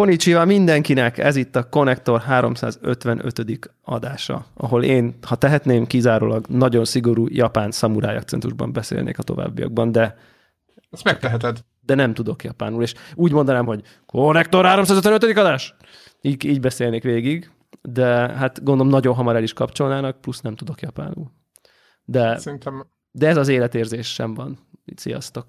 [0.00, 3.70] Konnichiwa mindenkinek, ez itt a Connector 355.
[3.82, 10.16] adása, ahol én, ha tehetném, kizárólag nagyon szigorú japán szamuráj akcentusban beszélnék a továbbiakban, de...
[10.90, 11.64] Ezt megteheted.
[11.80, 15.38] De nem tudok japánul, és úgy mondanám, hogy Connector 355.
[15.38, 15.74] adás!
[16.20, 17.50] Így, így beszélnék végig,
[17.82, 21.32] de hát gondolom nagyon hamar el is kapcsolnának, plusz nem tudok japánul.
[22.04, 24.58] De, Szerintem de ez az életérzés sem van.
[24.96, 25.46] Sziasztok!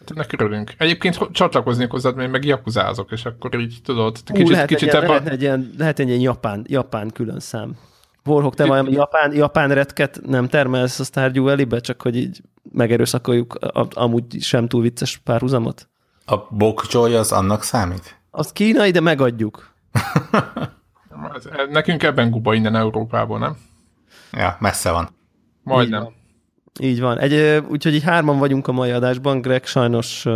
[0.00, 0.72] Hát ennek örülünk.
[0.78, 4.88] Egyébként csatlakoznék hozzád, mert én meg jakuzázok, és akkor így tudod, Ú, kicsit, lehet, kicsit
[4.88, 5.16] egy ilyen, ebben...
[5.16, 7.76] lehet, egy ilyen, lehet egy ilyen japán, japán külön szám.
[8.24, 12.40] Warhawk, te valami japán, japán retket nem termelsz a Stardew Valley-be, csak hogy így
[12.72, 15.88] megerőszakoljuk a, amúgy sem túl vicces párhuzamot?
[16.26, 18.18] A bokjoy az annak számít?
[18.30, 19.70] Az kínai, de megadjuk.
[21.70, 23.56] Nekünk ebben guba innen Európából, nem?
[24.32, 25.08] Ja, messze van.
[25.62, 26.08] Majdnem.
[26.80, 27.18] Így van.
[27.18, 29.40] Egy, úgyhogy így hárman vagyunk a mai adásban.
[29.40, 30.26] Greg sajnos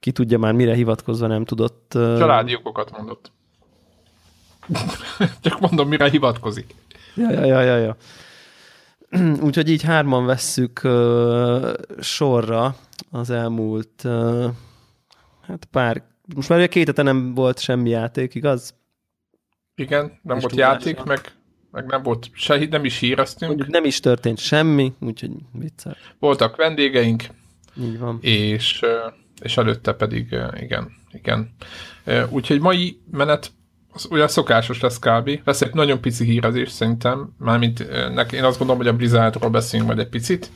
[0.00, 1.88] ki tudja már, mire hivatkozva nem tudott.
[1.92, 3.32] Családi okokat mondott.
[5.40, 6.74] Csak mondom, mire hivatkozik.
[7.14, 7.96] Ja, ja, ja, ja, ja.
[9.46, 12.74] Úgyhogy így hárman vesszük uh, sorra
[13.10, 14.44] az elmúlt, uh,
[15.40, 16.02] hát pár,
[16.34, 18.74] most már ugye két hete nem volt semmi játék, igaz?
[19.74, 21.20] Igen, nem És volt játék, meg,
[21.70, 23.50] meg nem volt se, nem is híreztünk.
[23.50, 25.96] Mondjuk nem is történt semmi, úgyhogy viccel.
[26.18, 27.24] Voltak vendégeink,
[27.80, 28.18] Így van.
[28.20, 28.84] és,
[29.42, 31.54] és előtte pedig igen, igen.
[32.28, 33.50] Úgyhogy mai menet
[33.92, 35.40] az olyan szokásos lesz kb.
[35.44, 37.80] Lesz egy nagyon pici hírezés szerintem, mármint
[38.32, 40.50] én azt gondolom, hogy a Blizzardról beszélünk majd egy picit,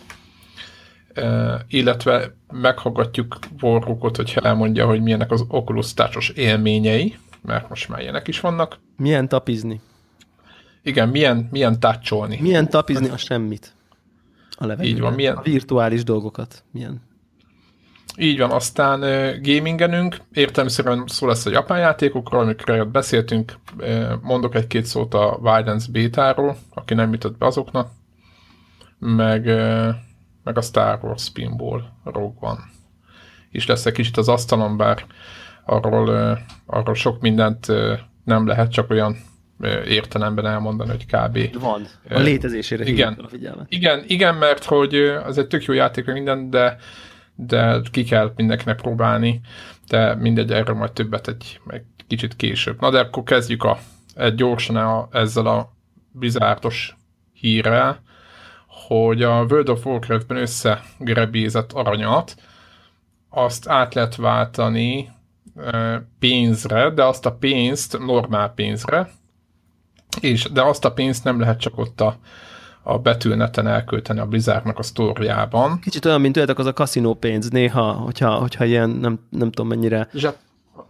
[1.69, 8.29] illetve meghallgatjuk Warrookot, hogyha elmondja, hogy milyenek az Oculus társas élményei, mert most már ilyenek
[8.29, 8.79] is vannak.
[8.97, 9.81] Milyen tapizni?
[10.83, 12.39] Igen, milyen, milyen tácsolni.
[12.41, 13.75] Milyen tapizni a semmit?
[14.57, 14.97] A levegőben.
[14.97, 16.65] Így van, milyen- A virtuális dolgokat.
[16.71, 17.03] Milyen?
[18.17, 19.01] Így van, aztán
[19.43, 23.55] gamingenünk, értelemszerűen szó lesz a japán játékokról, amikről beszéltünk,
[24.23, 27.91] mondok egy-két szót a Wildlands Beta-ról, aki nem jutott be azoknak,
[28.99, 29.45] meg,
[30.45, 32.61] meg a Star Wars Pinball Rogue One.
[33.51, 35.07] És lesz egy kicsit az asztalon, bár
[35.65, 37.67] arról, arról sok mindent
[38.25, 39.17] nem lehet, csak olyan
[39.87, 41.61] értelemben elmondani, hogy kb.
[41.61, 41.87] Van.
[42.11, 43.13] A létezésére igen.
[43.13, 43.67] a figyelmet.
[43.69, 46.77] Igen, igen, mert hogy az egy tök jó játék, minden, de,
[47.35, 49.41] de ki kell mindenkinek próbálni,
[49.89, 52.81] de mindegy, erről majd többet egy, egy kicsit később.
[52.81, 53.79] Na de akkor kezdjük a,
[54.15, 55.73] egy gyorsan a, ezzel a
[56.13, 56.97] bizártos
[57.33, 58.03] hírrel,
[58.89, 62.35] hogy a World of Warcraft-ben összegrebézett aranyat,
[63.29, 65.11] azt át lehet váltani
[66.19, 69.11] pénzre, de azt a pénzt normál pénzre,
[70.23, 72.17] és, de azt a pénzt nem lehet csak ott a,
[72.83, 75.79] a betűneten elkölteni a Blizzardnak a sztóriában.
[75.79, 79.69] Kicsit olyan, mint tudjátok, az a kaszinó pénz néha, hogyha, hogyha ilyen, nem, nem tudom
[79.69, 80.35] mennyire, Zseb...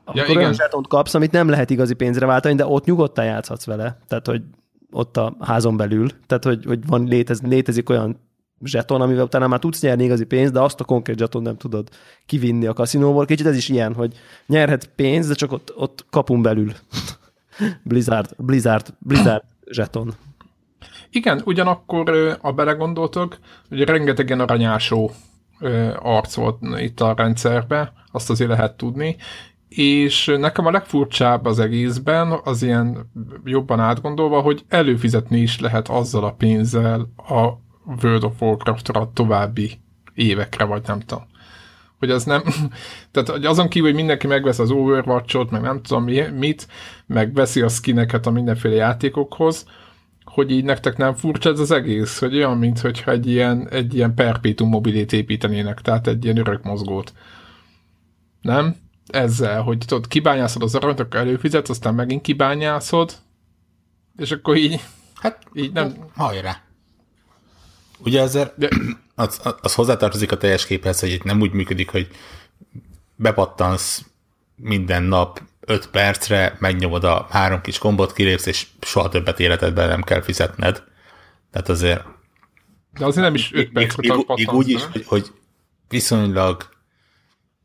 [0.05, 0.37] akkor igen.
[0.37, 3.99] olyan zsetont kapsz, amit nem lehet igazi pénzre váltani, de ott nyugodtan játszhatsz vele.
[4.09, 4.43] Tehát, hogy
[4.91, 6.09] ott a házon belül.
[6.27, 8.21] Tehát, hogy, hogy van, létez, létezik olyan
[8.65, 11.89] zseton, amivel utána már tudsz nyerni igazi pénzt, de azt a konkrét zseton nem tudod
[12.27, 13.25] kivinni a kaszinóból.
[13.25, 14.15] Kicsit ez is ilyen, hogy
[14.47, 16.73] nyerhet pénzt, de csak ott, ott kapun belül.
[17.83, 20.15] Blizzard, Blizzard, Blizzard zseton.
[21.11, 25.11] Igen, ugyanakkor, ha belegondoltok, hogy rengetegen aranyásó
[25.99, 29.17] arc volt itt a rendszerbe, azt azért lehet tudni,
[29.69, 33.11] és nekem a legfurcsább az egészben, az ilyen
[33.45, 37.49] jobban átgondolva, hogy előfizetni is lehet azzal a pénzzel a
[38.03, 39.81] World of Warcraft-ra további
[40.15, 41.25] évekre, vagy nem tudom.
[42.03, 42.43] Hogy az nem,
[43.11, 46.69] tehát hogy azon kívül, hogy mindenki megvesz az Overwatch-ot, meg nem tudom mi- mit,
[47.07, 49.67] meg veszi a skineket a mindenféle játékokhoz,
[50.25, 54.15] hogy így nektek nem furcsa ez az egész, hogy olyan, mintha egy ilyen, egy ilyen
[54.15, 57.13] perpétum mobilét építenének, tehát egy ilyen örök mozgót.
[58.41, 58.77] Nem?
[59.07, 63.13] Ezzel, hogy tudod, kibányászod az aranyt, akkor előfizetsz, aztán megint kibányászod,
[64.17, 64.81] és akkor így,
[65.15, 65.95] Hát, így nem...
[66.15, 66.63] hajrá.
[68.05, 68.69] Ugye azért De,
[69.15, 72.09] az, az hozzátartozik a teljes képhez, hogy itt nem úgy működik, hogy
[73.17, 74.05] bepattansz
[74.57, 80.03] minden nap 5 percre, megnyomod a három kis kombot, kilépsz, és soha többet életedben nem
[80.03, 80.83] kell fizetned.
[81.51, 82.05] Tehát azért
[82.99, 85.33] de azért nem is 5 még, percet még, még úgy is, hogy, hogy
[85.89, 86.69] viszonylag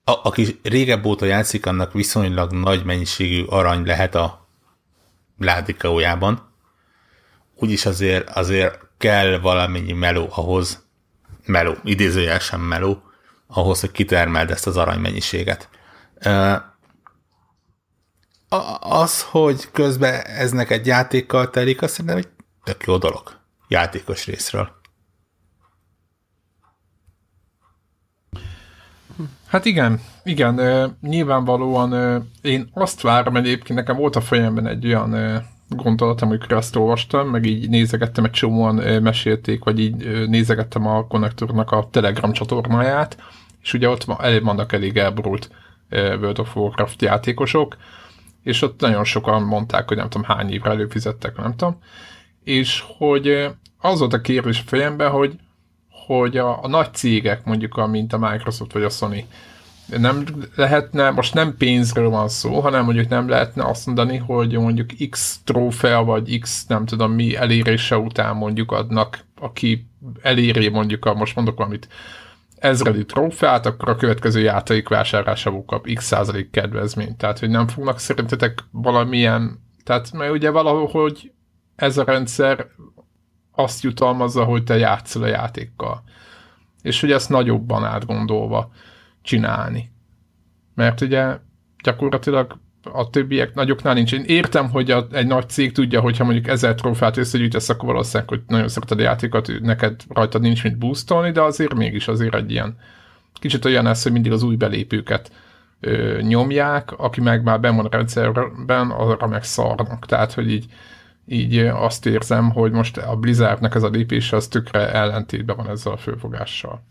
[0.04, 4.48] a, aki régebb óta játszik, annak viszonylag nagy mennyiségű arany lehet a
[5.38, 6.54] ládikaójában.
[7.56, 10.86] Úgyis azért, azért kell valamennyi meló ahhoz,
[11.46, 13.02] meló, idézőjel sem meló,
[13.48, 15.70] ahhoz, hogy kitermeld ezt az aranymennyiséget.
[16.20, 16.56] Ö,
[18.80, 22.28] Az, hogy közben ez neked játékkal telik, azt szerintem egy
[22.64, 24.76] tök jó dolog játékos részről.
[29.48, 35.14] Hát igen, igen, nyilvánvalóan én azt várom egyébként, nekem volt a fejemben egy olyan
[35.70, 41.72] gondolat, amikor ezt olvastam, meg így nézegettem, egy csomóan mesélték, vagy így nézegettem a konnektornak
[41.72, 43.18] a Telegram csatornáját,
[43.62, 45.50] és ugye ott elég vannak elég elborult
[45.90, 47.78] World of Warcraft játékosok,
[48.44, 51.82] és ott nagyon sokan mondták, hogy nem tudom hány évre előfizettek, nem tudom,
[52.44, 53.48] és hogy
[53.78, 55.40] az volt a kérdés a fejemben, hogy,
[56.08, 59.28] hogy a, a nagy cégek, mondjuk, mint a Microsoft vagy a Sony,
[59.98, 60.24] nem
[60.56, 65.40] lehetne, most nem pénzről van szó, hanem mondjuk nem lehetne azt mondani, hogy mondjuk X
[65.44, 69.88] trófea, vagy X nem tudom mi elérése után mondjuk adnak, aki
[70.22, 71.88] eléri mondjuk a, most mondok valamit,
[72.60, 77.18] ezredi trófeát, akkor a következő játék vásárlásából kap x százalék kedvezményt.
[77.18, 81.32] Tehát, hogy nem fognak szerintetek valamilyen, tehát mert ugye valahogy
[81.76, 82.68] ez a rendszer
[83.52, 86.04] azt jutalmazza, hogy te játszol a játékkal.
[86.82, 88.72] És hogy ezt nagyobban átgondolva
[89.28, 89.92] csinálni.
[90.76, 91.38] Mert ugye
[91.84, 94.14] gyakorlatilag a többiek nagyoknál nincs.
[94.14, 98.30] Én értem, hogy a, egy nagy cég tudja, hogyha mondjuk ezer trófát összegyűjtesz, akkor valószínűleg,
[98.30, 102.52] hogy nagyon szereted a játékot, neked rajtad nincs mit boostolni, de azért mégis azért egy
[102.52, 102.78] ilyen
[103.34, 105.32] kicsit olyan lesz, hogy mindig az új belépőket
[105.80, 110.06] ö, nyomják, aki meg már ben van a rendszerben, arra meg szarnak.
[110.06, 110.66] Tehát, hogy így,
[111.26, 115.94] így azt érzem, hogy most a Blizzardnak ez a lépése az tökre ellentétben van ezzel
[115.94, 116.84] a főfogással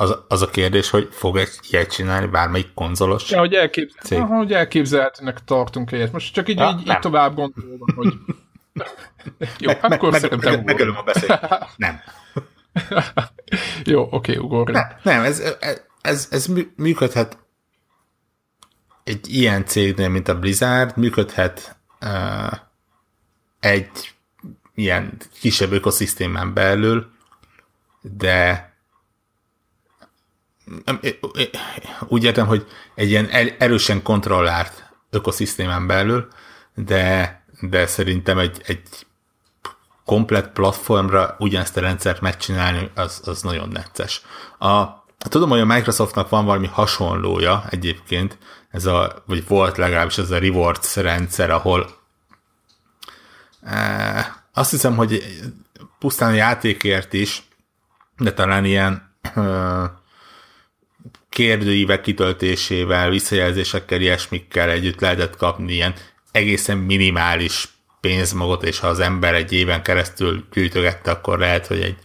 [0.00, 4.36] az, az a kérdés, hogy fog egy ilyet csinálni bármelyik konzolos ja, hogy, elképzel, aha,
[4.36, 6.12] hogy elképzelhetőnek tartunk egyet.
[6.12, 8.14] Most csak így, ja, így, így tovább gondolom, hogy...
[9.58, 11.48] Jó, meg, akkor meg, szerintem meg, megölöm a beszélt.
[11.76, 12.00] Nem.
[13.84, 14.72] Jó, oké, okay, ugorj.
[14.72, 15.42] Ne, nem, ez,
[16.00, 16.46] ez, ez
[16.76, 17.38] működhet
[19.04, 22.58] egy ilyen cégnél, mint a Blizzard, működhet uh,
[23.60, 24.14] egy
[24.74, 27.10] ilyen kisebb ökoszisztémán belül,
[28.00, 28.67] de
[32.08, 33.28] úgy értem, hogy egy ilyen
[33.58, 36.28] erősen kontrollált ökoszisztémán belül,
[36.74, 38.82] de, de szerintem egy, egy
[40.04, 44.22] komplet platformra ugyanezt a rendszert megcsinálni, az, az nagyon necces.
[44.58, 44.84] A,
[45.18, 48.38] tudom, hogy a Microsoftnak van valami hasonlója egyébként,
[48.70, 51.90] ez a, vagy volt legalábbis ez a rewards rendszer, ahol
[53.62, 55.22] e, azt hiszem, hogy
[55.98, 57.42] pusztán a játékért is,
[58.16, 59.40] de talán ilyen e,
[61.28, 65.94] kérdőívek kitöltésével, visszajelzésekkel, ilyesmikkel együtt lehetett kapni ilyen
[66.32, 67.68] egészen minimális
[68.00, 71.96] pénzmagot, és ha az ember egy éven keresztül gyűjtögette, akkor lehet, hogy egy,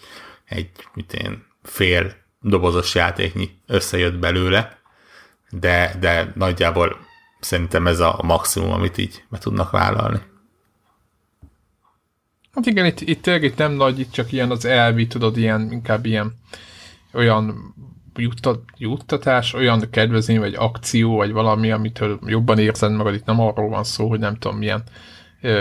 [0.46, 4.82] egy mit én, fél dobozos játéknyi összejött belőle,
[5.50, 6.98] de, de nagyjából
[7.40, 10.20] szerintem ez a maximum, amit így meg tudnak vállalni.
[12.54, 16.06] Hát igen, itt, itt itt nem nagy, itt csak ilyen az elvi, tudod, ilyen, inkább
[16.06, 16.34] ilyen
[17.14, 17.76] olyan
[18.16, 23.70] juttat, juttatás, olyan kedvezmény, vagy akció, vagy valami, amitől jobban érzed magad, itt nem arról
[23.70, 24.84] van szó, hogy nem tudom milyen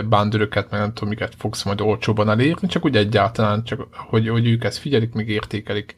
[0.08, 4.46] bándöröket, meg nem tudom, miket fogsz majd olcsóban elérni, csak úgy egyáltalán, csak hogy, hogy
[4.46, 5.96] ők ezt figyelik, meg értékelik.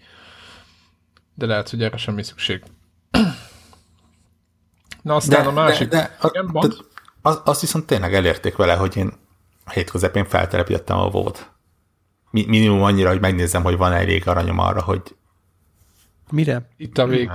[1.35, 2.62] De lehet, hogy erre semmi szükség.
[5.03, 5.89] Na aztán de, a másik...
[5.89, 6.69] De, de, igen, de,
[7.23, 9.13] az, azt viszont tényleg elérték vele, hogy én
[9.65, 11.51] a hét közepén feltelepítettem a volt.
[12.31, 15.03] Minimum annyira, hogy megnézem, hogy van elég aranyom arra, hogy
[16.31, 16.69] Mire?
[16.77, 17.31] Itt a vég.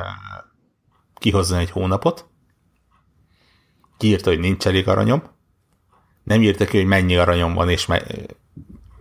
[1.15, 2.27] Kihozzon egy hónapot.
[3.97, 5.23] Kiírta, hogy nincs elég aranyom.
[6.23, 7.87] Nem írta ki, hogy mennyi aranyom van, és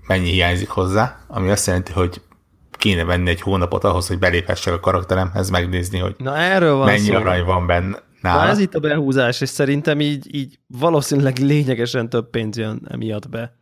[0.06, 2.22] mennyi hiányzik hozzá, ami azt jelenti, hogy
[2.70, 6.98] kéne venni egy hónapot ahhoz, hogy beléphessek a karakteremhez, megnézni, hogy Na, erről van mennyi
[6.98, 7.14] szó.
[7.14, 7.98] arany van benne.
[8.20, 8.42] Nála.
[8.42, 13.28] Na ez itt a behúzás, és szerintem így, így valószínűleg lényegesen több pénz jön emiatt
[13.28, 13.57] be.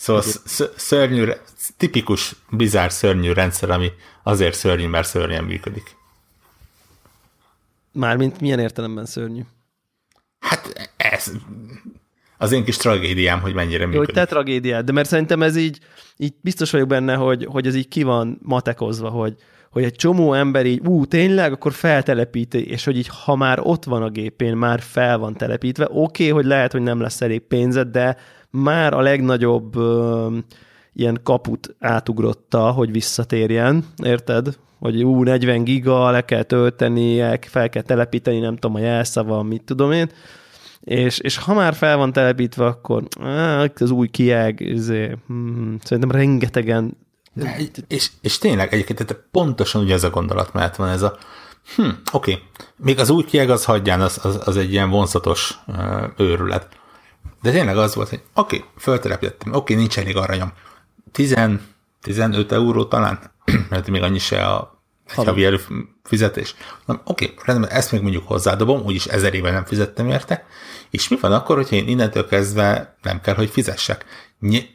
[0.00, 0.22] Szóval
[0.76, 1.28] szörnyű,
[1.76, 3.88] tipikus bizár szörnyű rendszer, ami
[4.22, 5.96] azért szörnyű, mert szörnyen működik.
[7.92, 9.40] Mármint milyen értelemben szörnyű?
[10.38, 11.32] Hát ez
[12.38, 13.94] az én kis tragédiám, hogy mennyire működik.
[13.94, 15.78] Jó, hogy te tragédiád, de mert szerintem ez így,
[16.16, 19.34] így biztos vagyok benne, hogy, hogy ez így ki van matekozva, hogy,
[19.70, 23.84] hogy egy csomó ember így, ú, tényleg, akkor feltelepíti, és hogy így, ha már ott
[23.84, 27.40] van a gépén, már fel van telepítve, oké, okay, hogy lehet, hogy nem lesz elég
[27.40, 28.16] pénzed, de
[28.50, 29.74] már a legnagyobb
[30.92, 34.58] ilyen kaput átugrotta, hogy visszatérjen, érted?
[34.78, 39.62] Hogy ú, 40 giga, le kell tölteni, fel kell telepíteni, nem tudom, a jelszava, mit
[39.62, 40.10] tudom én,
[40.80, 46.10] és, és ha már fel van telepítve, akkor áh, az új kieg, izé, hmm, szerintem
[46.10, 46.96] rengetegen
[47.88, 51.18] és, és tényleg egyébként pontosan ugye ez a gondolat mert van, ez a
[51.76, 52.38] hm, oké,
[52.76, 56.68] még az új kieg az hagyján, az, az, az egy ilyen vonzatos uh, őrület.
[57.42, 60.52] De tényleg az volt, hogy oké, okay, föltelepítettem, oké, okay, nincs elég aranyom.
[61.12, 61.36] 10,
[62.00, 63.20] 15 euró talán,
[63.70, 64.82] mert még annyi se a
[65.16, 66.54] Egy havi előfizetés.
[66.86, 70.46] Na, oké, rendben, ezt még mondjuk hozzádobom, úgyis ezer éve nem fizettem érte,
[70.90, 74.04] és mi van akkor, hogyha én innentől kezdve nem kell, hogy fizessek?
[74.38, 74.74] Ny-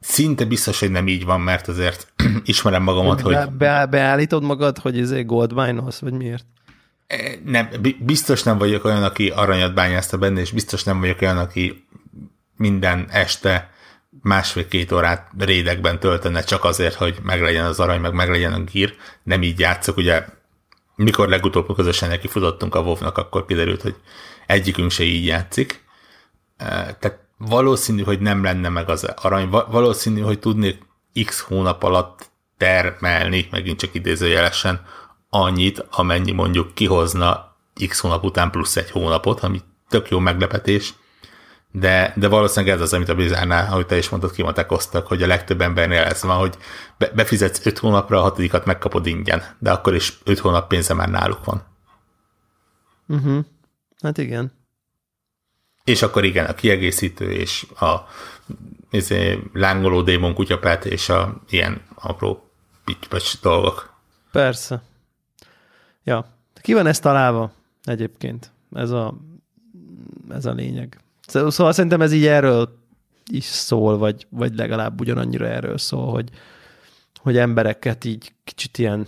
[0.00, 2.12] szinte biztos, hogy nem így van, mert azért
[2.44, 3.50] ismerem magamat, Be, hogy...
[3.52, 6.46] be, beállítod magad, hogy ez egy gold mine vagy miért?
[7.06, 11.20] E, Nem, bi- biztos nem vagyok olyan, aki aranyat bányázta benne, és biztos nem vagyok
[11.20, 11.86] olyan, aki
[12.56, 13.70] minden este
[14.22, 18.94] másfél-két órát rédekben töltene csak azért, hogy meglegyen az arany, meg meglegyen a gír.
[19.22, 20.24] Nem így játszok, ugye
[20.94, 23.94] mikor legutóbb közösen neki futottunk a wow akkor kiderült, hogy
[24.46, 25.84] egyikünk se így játszik.
[26.56, 26.66] E,
[27.00, 30.82] Tehát valószínű, hogy nem lenne meg az arany, Va- valószínű, hogy tudnék
[31.24, 34.80] x hónap alatt termelni, megint csak idézőjelesen,
[35.42, 37.56] annyit, amennyi mondjuk kihozna
[37.88, 40.94] x hónap után plusz egy hónapot, ami tök jó meglepetés,
[41.70, 45.26] de, de valószínűleg ez az, amit a Blizzardnál, ahogy te is mondtad, kimatekoztak, hogy a
[45.26, 46.56] legtöbb embernél ez van, hogy
[46.98, 51.08] be, befizetsz 5 hónapra, a hatodikat megkapod ingyen, de akkor is 5 hónap pénze már
[51.08, 51.62] náluk van.
[53.08, 53.44] Uh-huh.
[54.02, 54.52] Hát igen.
[55.84, 57.94] És akkor igen, a kiegészítő és a
[58.90, 62.50] izé, lángoló démon kutyapát és a ilyen apró
[62.84, 63.06] pitty
[63.42, 63.94] dolgok.
[64.32, 64.82] Persze.
[66.06, 66.26] Ja.
[66.54, 67.52] Ki van ezt találva
[67.84, 68.52] egyébként?
[68.74, 69.14] Ez a,
[70.30, 71.00] ez a lényeg.
[71.26, 72.78] Szó- Szóval szerintem ez így erről
[73.30, 76.30] is szól, vagy, vagy legalább ugyanannyira erről szól, hogy,
[77.16, 79.06] hogy embereket így kicsit ilyen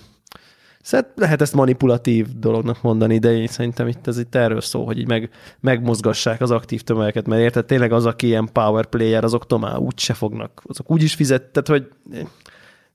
[0.82, 4.98] Szóval lehet ezt manipulatív dolognak mondani, de én szerintem itt ez itt erről szól, hogy
[4.98, 9.58] így meg, megmozgassák az aktív tömegeket, mert érted, tényleg az, aki ilyen power player, azok
[9.58, 11.88] már úgy se fognak, azok úgy is fizet, tehát hogy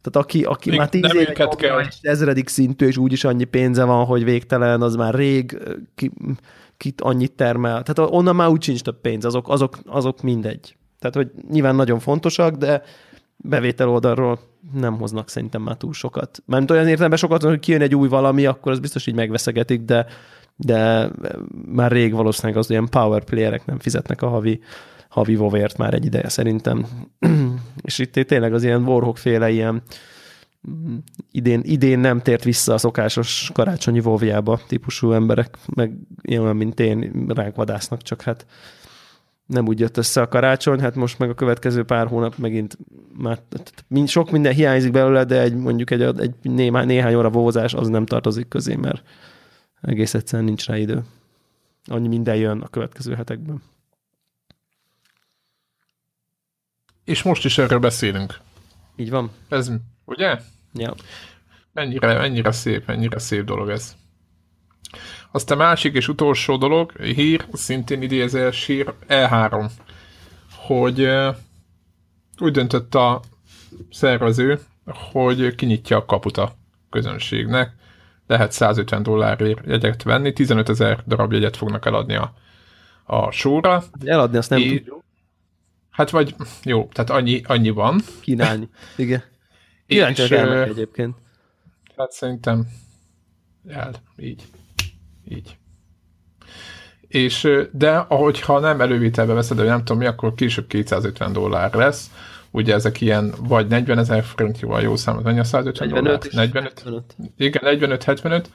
[0.03, 3.83] tehát aki, aki Még már tíz éve nyomja, és ezredik szintű, és úgyis annyi pénze
[3.83, 5.57] van, hogy végtelen, az már rég
[5.95, 6.11] ki,
[6.77, 7.83] kit annyit termel.
[7.83, 10.75] Tehát onnan már úgy sincs több pénz, azok, azok, azok mindegy.
[10.99, 12.81] Tehát, hogy nyilván nagyon fontosak, de
[13.37, 14.39] bevétel oldalról
[14.73, 16.43] nem hoznak szerintem már túl sokat.
[16.45, 20.05] Mert olyan értelemben sokat, hogy kijön egy új valami, akkor az biztos így megveszegetik, de,
[20.55, 21.09] de
[21.65, 24.59] már rég valószínűleg az ilyen power playerek nem fizetnek a havi,
[25.09, 26.85] havi vovért már egy ideje szerintem.
[27.83, 29.83] És itt tényleg az ilyen Warhawk féle ilyen
[30.69, 30.95] mm,
[31.31, 37.25] idén, idén nem tért vissza a szokásos karácsonyi vovjába típusú emberek, meg ilyen, mint én,
[37.27, 38.45] ránk vadásznak, csak hát
[39.45, 42.77] nem úgy jött össze a karácsony, hát most meg a következő pár hónap megint
[43.17, 43.39] már
[43.87, 47.87] mind, sok minden hiányzik belőle, de egy, mondjuk egy, egy néhány, néhány óra vózás az
[47.87, 49.03] nem tartozik közé, mert
[49.81, 51.03] egész egyszerűen nincs rá idő.
[51.85, 53.61] Annyi minden jön a következő hetekben.
[57.03, 58.39] És most is erről beszélünk.
[58.95, 59.31] Így van?
[59.49, 59.71] Ez,
[60.05, 60.39] ugye?
[60.73, 60.93] Ja.
[61.73, 63.95] Mennyire, mennyire szép, mennyire szép dolog ez.
[65.31, 69.69] Aztán másik és utolsó dolog, hír, szintén idézés hír, E3,
[70.55, 71.09] hogy
[72.39, 73.21] úgy döntött a
[73.91, 76.55] szervező, hogy kinyitja a kaput a
[76.89, 77.75] közönségnek,
[78.27, 82.33] lehet 150 dollárért jegyet venni, 15 ezer darab jegyet fognak eladni a,
[83.03, 83.83] a sóra.
[84.05, 85.02] Eladni azt nem É- tudjuk
[85.93, 88.01] Hát vagy, jó, tehát annyi, annyi van.
[88.21, 88.69] kínálni.
[88.95, 89.23] Igen.
[89.87, 91.15] Kíváncsiak És, elmenni ö, egyébként.
[91.97, 92.67] Hát szerintem
[93.67, 94.43] el, így.
[95.29, 95.57] Így.
[97.07, 102.11] És, de ahogyha nem elővételbe veszed, vagy nem tudom mi, akkor később 250 dollár lesz.
[102.51, 106.03] Ugye ezek ilyen, vagy 40 ezer forint, jó, a jó számot, mennyi a 150 dollár?
[106.03, 106.83] 45 és 45?
[106.83, 107.15] 75.
[107.37, 107.61] Igen,
[107.99, 108.45] 45-75.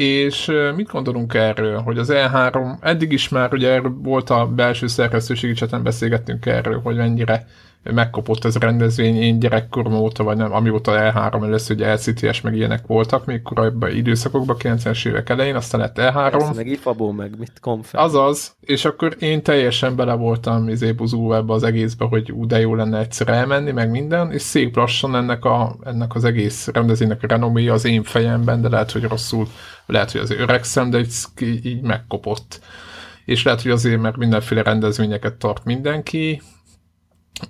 [0.00, 5.52] És mit gondolunk erről, hogy az E3, eddig is már ugye volt a belső szerkesztőségi
[5.52, 7.46] cseten beszélgettünk erről, hogy mennyire
[7.82, 12.56] megkopott ez a rendezvény, én gyerekkorom óta, vagy nem, amióta E3 először ugye LCTS meg
[12.56, 16.28] ilyenek voltak, még korábban időszakokban, 90-es évek elején, aztán lett E3.
[16.30, 18.00] Persze, meg ifabó, meg mit konfer.
[18.00, 22.60] Azaz, és akkor én teljesen bele voltam izé buzulva ebbe az egészbe, hogy ú, de
[22.60, 27.22] jó lenne egyszer elmenni, meg minden, és szép lassan ennek, a, ennek az egész rendezvénynek
[27.22, 29.46] a renoméja az én fejemben, de lehet, hogy rosszul,
[29.86, 32.60] lehet, hogy azért öregszem, de így, így megkopott.
[33.24, 36.42] És lehet, hogy azért, mert mindenféle rendezvényeket tart mindenki,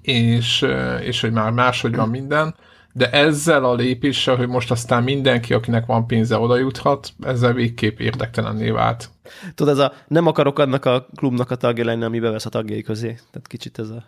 [0.03, 0.67] és,
[1.01, 2.55] és hogy már máshogy van minden,
[2.93, 7.99] de ezzel a lépéssel, hogy most aztán mindenki, akinek van pénze, oda juthat, ezzel végképp
[7.99, 9.11] érdektelenné vált.
[9.55, 12.83] Tudod, ez a nem akarok annak a klubnak a tagja lenni, ami bevesz a tagjai
[12.83, 13.07] közé.
[13.07, 14.05] Tehát kicsit ez a...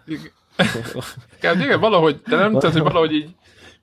[1.39, 3.35] Igen, igen valahogy, de nem tudod, hogy valahogy így,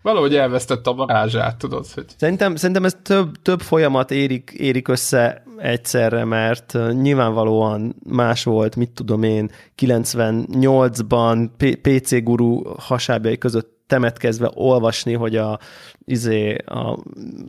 [0.02, 5.44] valahogy elvesztette a varázsát, tudod, hogy Szerintem, szerintem ez több, több folyamat érik, érik össze
[5.62, 9.50] egyszerre, mert nyilvánvalóan más volt, mit tudom én,
[9.82, 15.60] 98-ban P- PC guru hasábjai között temetkezve olvasni, hogy a,
[16.06, 16.98] izé, a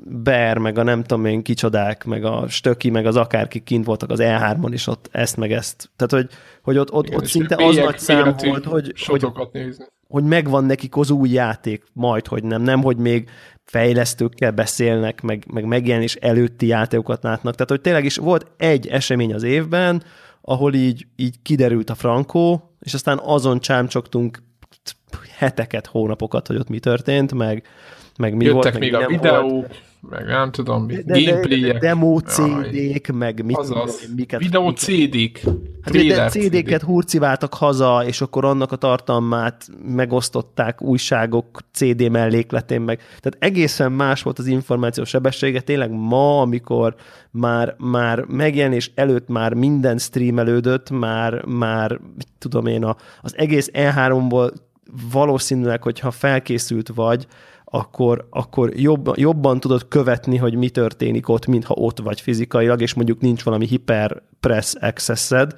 [0.05, 4.11] Bear, meg a nem tudom én kicsodák, meg a Stöki, meg az akárki kint voltak
[4.11, 5.91] az E3-on is ott ezt meg ezt.
[5.97, 9.53] Tehát, hogy, hogy ott, ott, igen, ott szinte az nagy szám volt, hogy, hogy sotokat
[9.53, 9.85] nézni.
[10.11, 13.29] Hogy megvan nekik az új játék, majd, hogy nem, nem, hogy még
[13.65, 17.53] fejlesztőkkel beszélnek, meg, meg megjelenés előtti játékokat látnak.
[17.55, 20.03] Tehát, hogy tényleg is volt egy esemény az évben,
[20.41, 24.43] ahol így, így kiderült a frankó, és aztán azon csámcsogtunk
[25.41, 27.63] heteket, hónapokat, hogy ott mi történt, meg,
[28.19, 29.83] meg mi Jöttek volt, még meg a mi nem videók, volt.
[30.11, 31.79] meg nem tudom, mi, De, de, de, gameplayek.
[31.81, 32.19] demo.
[32.21, 34.41] CD-k, meg mit Azaz, miket.
[34.41, 35.41] videó CD-k,
[35.83, 42.97] Hát de CD-ket hurciváltak haza, és akkor annak a tartalmát megosztották újságok CD mellékletén meg.
[42.99, 45.61] Tehát egészen más volt az információs sebessége.
[45.61, 46.95] Tényleg ma, amikor
[47.31, 52.01] már, már megjelenés előtt már minden streamelődött, már, már
[52.39, 54.51] tudom én, a, az egész E3-ból
[55.13, 57.27] valószínűleg, hogyha felkészült vagy,
[57.65, 62.95] akkor, akkor jobb, jobban tudod követni, hogy mi történik ott, mintha ott vagy fizikailag, és
[62.95, 65.55] mondjuk nincs valami hiperpress accessed,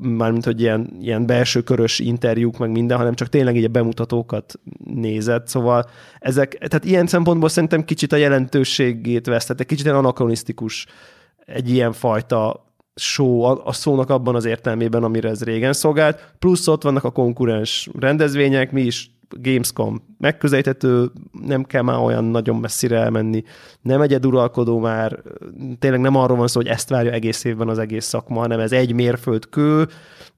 [0.00, 4.54] mármint, hogy ilyen, ilyen belső körös interjúk, meg minden, hanem csak tényleg így a bemutatókat
[4.84, 10.86] nézed, szóval ezek, tehát ilyen szempontból szerintem kicsit a jelentőségét vesztette, kicsit ilyen anakronisztikus
[11.46, 12.65] egy ilyen fajta
[12.96, 17.10] show, a, a szónak abban az értelmében, amire ez régen szolgált, plusz ott vannak a
[17.10, 21.10] konkurens rendezvények, mi is Gamescom megközelíthető,
[21.46, 23.42] nem kell már olyan nagyon messzire elmenni,
[23.82, 25.22] nem egyeduralkodó már,
[25.78, 28.72] tényleg nem arról van szó, hogy ezt várja egész évben az egész szakma, hanem ez
[28.72, 29.88] egy mérföldkő,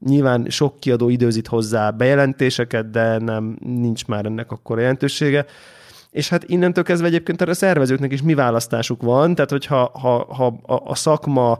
[0.07, 5.47] nyilván sok kiadó időzít hozzá bejelentéseket, de nem, nincs már ennek akkor jelentősége.
[6.11, 10.47] És hát innentől kezdve egyébként a szervezőknek is mi választásuk van, tehát hogyha ha, ha
[10.63, 11.59] a, a szakma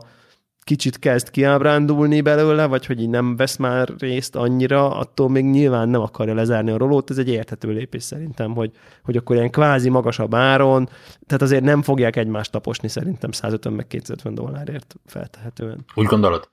[0.69, 5.89] kicsit kezd kiábrándulni belőle, vagy hogy így nem vesz már részt annyira, attól még nyilván
[5.89, 8.71] nem akarja lezárni a rolót, ez egy érthető lépés szerintem, hogy,
[9.03, 10.89] hogy akkor ilyen kvázi magasabb áron,
[11.25, 15.85] tehát azért nem fogják egymást taposni szerintem 150 meg 250 dollárért feltehetően.
[15.95, 16.49] Úgy gondolod?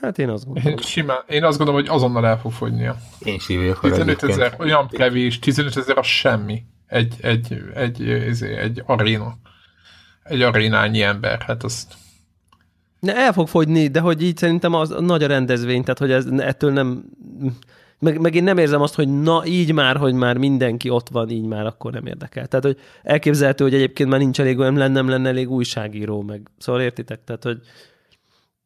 [0.00, 0.70] Hát én azt gondolom.
[0.70, 2.96] Én, simán, én azt gondolom, hogy azonnal el fog fogynia.
[3.18, 4.30] Én hogy 15 egyébként.
[4.30, 6.62] ezer, olyan kevés, 15 ezer az semmi.
[6.86, 9.34] Egy, egy, egy, egy, egy aréna.
[10.22, 11.94] Egy arénányi ember, hát azt
[13.06, 16.26] Ne, el fog fogyni, de hogy így szerintem az nagy a rendezvény, tehát hogy ez,
[16.26, 17.04] ettől nem...
[17.98, 21.30] Meg, meg én nem érzem azt, hogy na így már, hogy már mindenki ott van,
[21.30, 22.46] így már akkor nem érdekel.
[22.46, 26.50] Tehát, hogy elképzelhető, hogy egyébként már nincs elég, nem lenne, nem lenne elég újságíró, meg
[26.58, 27.24] szóval értitek?
[27.24, 27.60] Tehát, hogy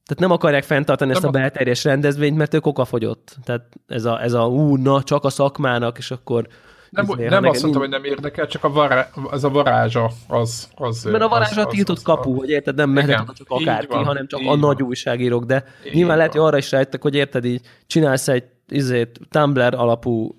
[0.04, 3.36] tehát nem akarják fenntartani ezt a Nem a- belterjes rendezvényt, mert ők okafogyott.
[3.44, 6.46] Tehát ez a, ez a ú, na, csak a szakmának, és akkor...
[6.90, 10.68] nem, izé, nem azt mondtam, hogy nem érdekel, csak a vará, az a varázsa az...
[10.74, 13.86] az Mert a varázs a az- tiltott az- kapu, hogy érted, nem mehet csak akárki,
[13.94, 14.58] van, hanem csak a van.
[14.58, 16.48] nagy újságírók, de Így nyilván lehet, hogy van.
[16.48, 20.36] arra is rájöttek, hogy érted, így csinálsz egy izét, Tumblr alapú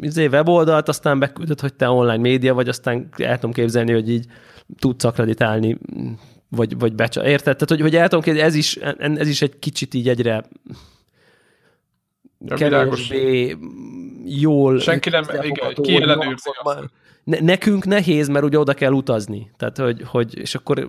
[0.00, 4.26] izé, weboldalt, aztán beküldöd, hogy te online média vagy, aztán el tudom képzelni, hogy így
[4.78, 5.78] tudsz akreditálni,
[6.48, 7.20] vagy, vagy becsa.
[7.26, 7.42] Érted?
[7.56, 10.44] Tehát, hogy, hogy el tudom képzelni, ez is, ez is egy kicsit így egyre
[12.46, 13.56] kevésbé
[14.24, 16.38] jól Senki nem- igen,
[17.24, 19.50] ne, nekünk nehéz, mert ugye oda kell utazni.
[19.56, 20.88] Tehát, hogy, hogy és akkor,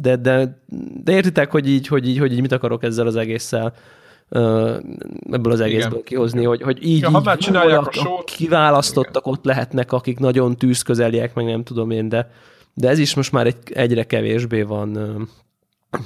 [0.00, 0.62] de, de,
[1.04, 3.74] de értitek, hogy így, hogy így, hogy így mit akarok ezzel az egésszel
[5.30, 6.04] ebből az egészből Igen.
[6.04, 10.56] kihozni, hogy, hogy így, Ja, ha így már csinálják a kiválasztottak ott lehetnek, akik nagyon
[10.56, 12.30] tűzközeliek, meg nem tudom én, de,
[12.74, 14.98] de ez is most már egy, egyre kevésbé van,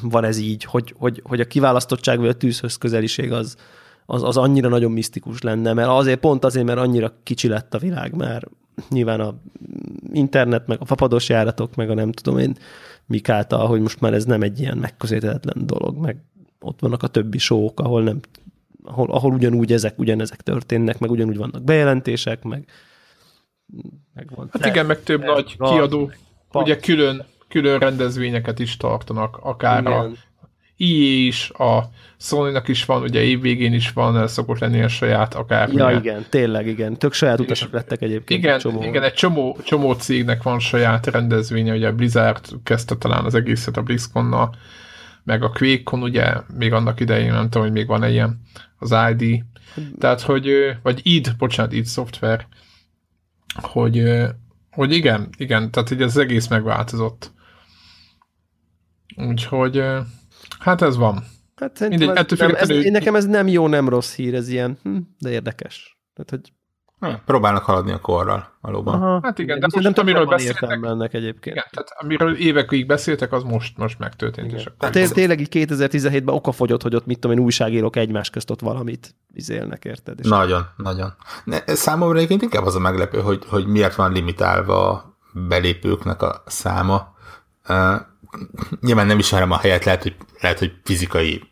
[0.03, 3.57] van ez így, hogy, hogy, hogy a kiválasztottság vagy a tűzhöz közeliség az,
[4.07, 7.79] az, az annyira nagyon misztikus lenne, mert azért pont azért, mert annyira kicsi lett a
[7.79, 8.47] világ, mert
[8.89, 9.35] nyilván a
[10.13, 12.57] internet, meg a fapados járatok, meg a nem tudom én
[13.07, 16.17] mik által, hogy most már ez nem egy ilyen megközelíthetetlen dolog, meg
[16.61, 18.21] ott vannak a többi sók, ahol nem
[18.85, 22.69] ahol, ahol ugyanúgy ezek, ugyanezek történnek, meg ugyanúgy vannak bejelentések, meg,
[24.15, 24.49] meg van.
[24.53, 26.11] Hát igen, meg több nagy Gaz, kiadó,
[26.53, 30.11] meg ugye külön, külön rendezvényeket is tartanak, akár a
[30.77, 35.73] EA is, a Sony-nak is van, ugye évvégén is van, szokott lenni a saját, akár
[35.73, 36.97] Ja, igen, tényleg, igen.
[36.97, 38.43] Tök saját utasok lettek egyébként.
[38.43, 38.83] Igen, csomó.
[38.83, 43.83] igen, egy csomó, csomó cégnek van saját rendezvénye, ugye Blizzard kezdte talán az egészet a
[43.83, 44.55] BlizzConnal,
[45.25, 48.41] meg a QuakeCon, ugye, még annak idején, nem tudom, hogy még van-e ilyen,
[48.79, 49.45] az ID,
[49.99, 52.47] tehát, hogy, vagy id, bocsánat, id szoftver,
[53.63, 54.03] hogy,
[54.71, 57.33] hogy igen, igen, tehát hogy az egész megváltozott.
[59.17, 59.83] Úgyhogy,
[60.65, 61.25] hát ez van.
[61.57, 64.49] Hát Mindegy, ez, ettől nem, ez, én nekem ez nem jó, nem rossz hír, ez
[64.49, 65.99] ilyen, hm, de érdekes.
[66.15, 66.53] Tehát, hogy,
[67.01, 68.95] Ha, próbálnak haladni a korral, valóban.
[69.03, 71.57] aha, Hát igen, de viszont most nem amiről beszéltek- ennek egyébként.
[71.57, 74.53] Igen, tehát amiről évekig beszéltek, az most, most megtörtént.
[74.53, 78.51] És akkor Té- tényleg így 2017-ben okafogyott, hogy ott mit tudom én, újságírók egymás közt
[78.51, 80.19] ott valamit izélnek, érted?
[80.21, 81.15] És Nagyon, nagyon.
[81.45, 86.43] Ne, számomra egyébként inkább az a meglepő, hogy, hogy miért van limitálva a belépőknek a
[86.47, 87.15] száma.
[88.81, 91.43] Nyilván nem ismerem a helyet, lehet, hogy, lehet, hogy fizikai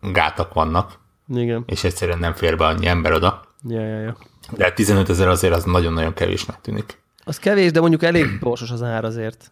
[0.00, 3.42] gátak vannak, Igen, és egyszerűen nem fér be annyi ember oda.
[3.68, 4.16] ja, ja, ja.
[4.50, 6.98] De 15 ezer azért az nagyon-nagyon kevésnek tűnik.
[7.24, 9.50] Az kevés, de mondjuk elég borsos az ár azért.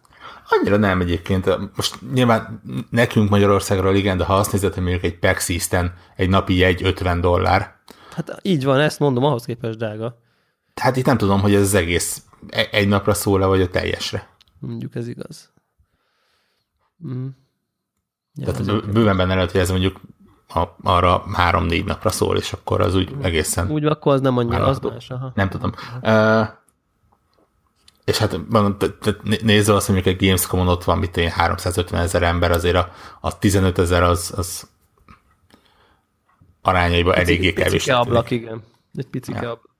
[0.49, 1.75] Annyira nem egyébként.
[1.75, 5.49] Most nyilván nekünk Magyarországról igen, de ha azt nézed, hogy mondjuk egy PAX
[6.15, 7.75] egy napi jegy 50 dollár.
[8.15, 10.19] Hát így van, ezt mondom, ahhoz képest drága.
[10.75, 14.27] Hát itt nem tudom, hogy ez az egész e- egy napra szól-e, vagy a teljesre.
[14.59, 15.53] Mondjuk ez igaz.
[17.07, 17.27] Mm.
[18.35, 20.01] Ja, Tehát bőven benne lehet, hogy ez mondjuk
[20.47, 23.71] a, arra három-négy napra szól, és akkor az úgy egészen...
[23.71, 25.31] Úgy, akkor az nem annyira, az más, aha.
[25.35, 25.71] Nem tudom.
[26.01, 26.47] Uh,
[28.05, 28.39] és hát
[29.41, 32.91] nézve azt, hogy egy Gamescom-on ott van, mit én 350 ezer ember, azért a,
[33.21, 34.69] a 15 ezer az, az
[36.61, 37.71] arányaiban pici, eléggé kevés.
[37.71, 38.63] Picike ablak, igen.
[38.95, 39.51] Egy picike ja.
[39.51, 39.75] ablak.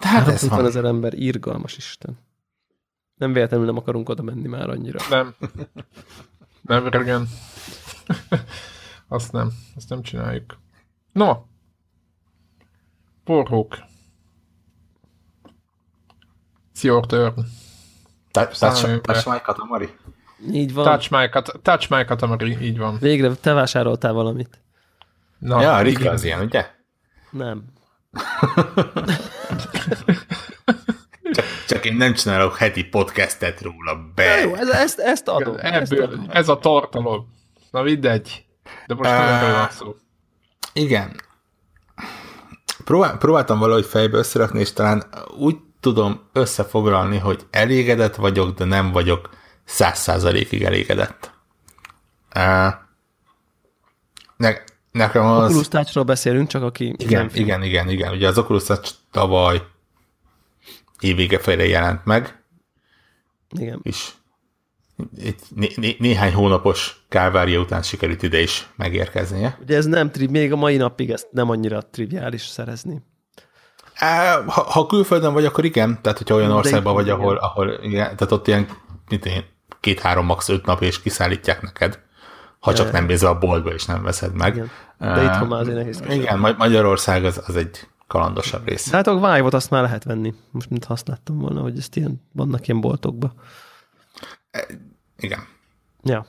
[0.00, 0.66] De hát ez van.
[0.66, 2.18] ezer ember, írgalmas Isten.
[3.24, 4.98] Nem véletlenül nem akarunk oda menni már annyira.
[5.10, 5.34] Nem.
[6.60, 7.28] Nem, regen.
[9.08, 9.52] azt nem.
[9.76, 10.58] Azt nem csináljuk.
[11.12, 11.36] No.
[13.24, 13.78] Porhók.
[16.74, 17.34] It's your turn.
[18.30, 19.88] Touch, touch, touch my katamari?
[20.52, 20.84] Így van.
[20.84, 22.98] Touch my, kat, touch my katamari, így van.
[22.98, 24.62] Végre te vásároltál valamit.
[25.38, 26.70] Na, ja, Rika az ilyen, ugye?
[27.30, 27.64] Nem.
[31.66, 34.40] csak, én nem csinálok heti podcastet róla, be.
[34.40, 35.56] Jó, ez, ezt, ezt adom.
[35.58, 36.26] Ebből, ezt adom.
[36.30, 37.32] ez a tartalom.
[37.70, 38.44] Na mindegy.
[38.86, 39.94] De most uh, nem van szó.
[40.72, 41.20] Igen.
[42.84, 45.04] Próbál, próbáltam valahogy fejbe összerakni, és talán
[45.36, 49.30] úgy tudom összefoglalni, hogy elégedett vagyok, de nem vagyok
[49.64, 51.32] száz százalékig elégedett.
[52.36, 52.72] Uh,
[54.36, 54.54] ne,
[54.92, 55.56] nekem az...
[55.56, 56.94] Oculus beszélünk, csak aki...
[56.96, 58.12] Igen, igen, igen, igen.
[58.12, 59.62] Ugye az Oculus Touch tavaly
[61.00, 62.42] évvége felé jelent meg.
[63.58, 63.80] Igen.
[63.82, 64.10] És
[65.54, 69.58] né- né- néhány hónapos kálvária után sikerült ide is megérkeznie.
[69.60, 73.02] Ugye ez nem, tri- még a mai napig ezt nem annyira triviális szerezni.
[74.46, 75.98] Ha, ha külföldön vagy, akkor igen.
[76.02, 78.68] Tehát, hogyha olyan országban vagy, ahol, ahol igen, tehát ott ilyen
[79.08, 79.44] mint én,
[79.80, 80.48] két-három, max.
[80.48, 82.02] öt nap, és kiszállítják neked.
[82.58, 84.54] Ha csak nem bízol a boltba, és nem veszed meg.
[84.54, 84.70] Igen.
[84.98, 86.02] De uh, itthon már azért nehéz.
[86.08, 88.90] Igen, Magyarország az, az egy kalandosabb rész.
[88.90, 90.34] Hát a Vive-ot azt már lehet venni.
[90.50, 93.34] Most mint használtam volna, hogy ezt ilyen, vannak ilyen boltokba.
[94.50, 94.66] E,
[95.18, 95.46] igen.
[96.02, 96.26] Ja.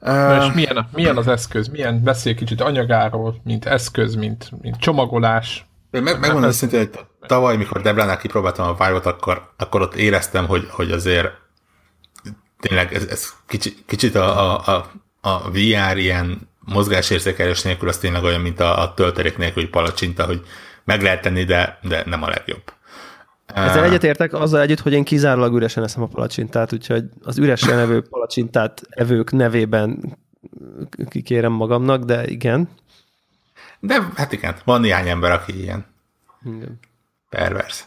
[0.00, 1.68] Uh, és milyen, milyen az eszköz?
[1.68, 5.66] Milyen beszél kicsit anyagáról, mint eszköz, mint, mint csomagolás?
[5.90, 10.46] Én meg, megmondom szintén, hogy tavaly, mikor Deblánál kipróbáltam a Vive-ot, akkor, akkor ott éreztem,
[10.46, 11.28] hogy, hogy azért
[12.60, 14.90] tényleg ez, ez kicsit, kicsit a, a,
[15.20, 20.46] a VR ilyen mozgásérzékelés nélkül az tényleg olyan, mint a, a töltelék nélküli palacsinta, hogy
[20.84, 22.72] meg lehet tenni, de, de nem a legjobb.
[23.46, 28.02] Ezzel egyetértek azzal együtt, hogy én kizárólag üresen eszem a palacsintát, úgyhogy az üresen evő
[28.02, 30.18] palacsintát evők nevében
[31.08, 32.68] kikérem magamnak, de igen.
[33.80, 35.86] De hát igen, van néhány ember, aki ilyen
[36.44, 36.78] igen.
[37.28, 37.84] pervers.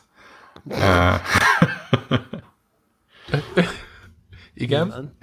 [4.53, 5.17] igen.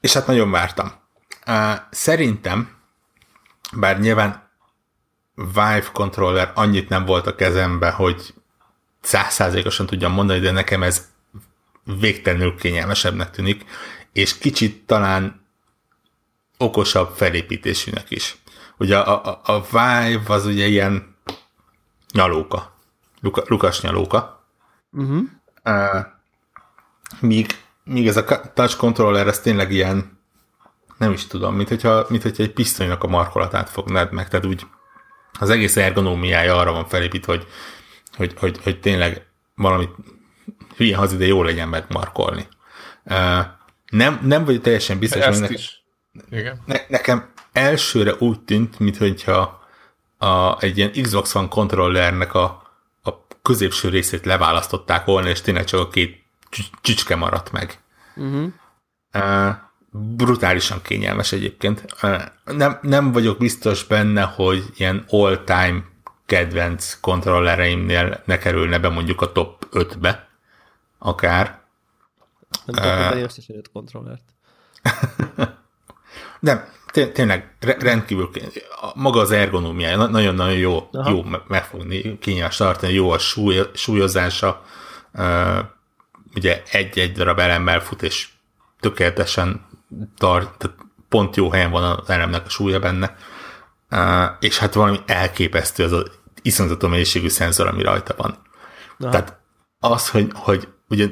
[0.00, 0.92] és hát nagyon vártam.
[1.90, 2.76] Szerintem,
[3.72, 4.50] bár nyilván
[5.34, 8.34] Vive controller annyit nem volt a kezembe, hogy
[9.00, 11.08] százszázalékosan tudjam mondani, de nekem ez
[11.84, 13.64] végtelenül kényelmesebbnek tűnik,
[14.12, 15.46] és kicsit talán
[16.58, 18.36] okosabb felépítésűnek is.
[18.76, 21.16] Ugye a, a, a Vive az ugye ilyen
[22.12, 22.76] nyalóka,
[23.20, 24.46] Luka, lukas nyalóka.
[24.92, 25.22] Uh-huh.
[25.64, 26.06] Uh,
[27.20, 30.17] míg, míg ez a touch controller, ez tényleg ilyen
[30.98, 34.66] nem is tudom, mint hogyha, mint hogyha egy pisztolynak a markolatát fognád meg, tehát úgy
[35.38, 37.46] az egész ergonómiája arra van felépítve, hogy,
[38.16, 39.90] hogy, hogy, hogy tényleg valamit
[40.76, 42.48] hülye hazide jó legyen megmarkolni.
[43.04, 43.38] Uh,
[43.90, 45.56] nem, nem vagy teljesen biztos, hogy nekem,
[46.30, 46.62] Igen.
[46.66, 49.66] Ne, nekem elsőre úgy tűnt, mintha
[50.18, 52.42] a, egy ilyen Xbox One kontrollernek a,
[53.02, 56.24] a középső részét leválasztották volna, és tényleg csak a két
[56.80, 57.82] csücske maradt meg.
[58.16, 58.52] Uh-huh.
[59.14, 59.54] Uh,
[59.90, 61.84] brutálisan kényelmes egyébként.
[62.44, 65.84] Nem, nem vagyok biztos benne, hogy ilyen all-time
[66.26, 70.28] kedvenc kontrollereimnél ne kerülne be mondjuk a top 5-be,
[70.98, 71.60] akár.
[72.64, 74.22] Nem uh, összesen 5 kontrollert.
[76.40, 76.64] nem,
[77.12, 78.30] tényleg rendkívül
[78.94, 81.10] maga az ergonómiája nagyon-nagyon jó, Aha.
[81.10, 84.64] jó megfogni, kényelmes tartani, jó a súly, súlyozása,
[85.14, 85.58] uh,
[86.34, 88.28] ugye egy-egy darab elemmel fut, és
[88.80, 89.67] tökéletesen
[90.16, 90.76] tart, tehát
[91.08, 93.16] pont jó helyen van az elemnek a súlya benne,
[94.40, 96.10] és hát valami elképesztő az az
[96.42, 98.38] iszonyatos mennyiségű szenzor, ami rajta van.
[98.98, 99.10] Aha.
[99.10, 99.40] Tehát
[99.78, 101.06] az, hogy, hogy ugye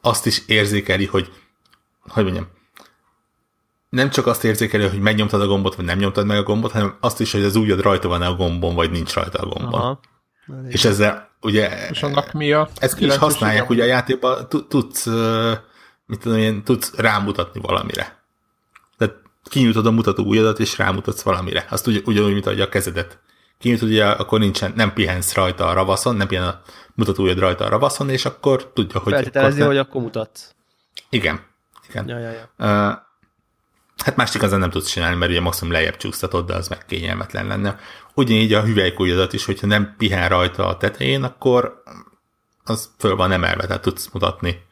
[0.00, 1.32] azt is érzékeli, hogy
[2.08, 2.48] hogy mondjam,
[3.88, 6.96] nem csak azt érzékeli, hogy megnyomtad a gombot, vagy nem nyomtad meg a gombot, hanem
[7.00, 9.80] azt is, hogy az ujjad rajta van a gombon, vagy nincs rajta a gombon.
[9.80, 10.00] Aha.
[10.68, 11.88] És ezzel ugye...
[11.90, 15.06] És annak mi a Ezt ki is használják, ugye a játékban tudsz,
[16.06, 18.21] mit tudom én, tudsz rámutatni valamire.
[19.44, 21.66] Kinyújtod a mutató ujjadat, és rámutatsz valamire.
[21.70, 23.18] Azt ugy, ugyanúgy, mint ahogy a kezedet.
[23.58, 26.62] Kinyújtod, ugye akkor nincsen, nem pihensz rajta a ravaszon, nem pihen a
[26.94, 29.12] mutató ujjad rajta a ravaszon, és akkor tudja, hogy...
[29.12, 30.54] Feltételezi, akkor hogy akkor mutatsz.
[31.10, 31.40] Igen.
[31.88, 32.08] Igen.
[32.08, 32.50] Ja, ja, ja.
[32.58, 32.98] Uh,
[34.04, 37.46] hát más igazán nem tudsz csinálni, mert ugye maximum lejjebb csúsztatod, de az meg kényelmetlen
[37.46, 37.78] lenne.
[38.14, 41.82] Ugyanígy a hüvelykújjadat is, hogyha nem pihen rajta a tetején, akkor
[42.64, 44.62] az föl van emelve, tehát tudsz mutatni.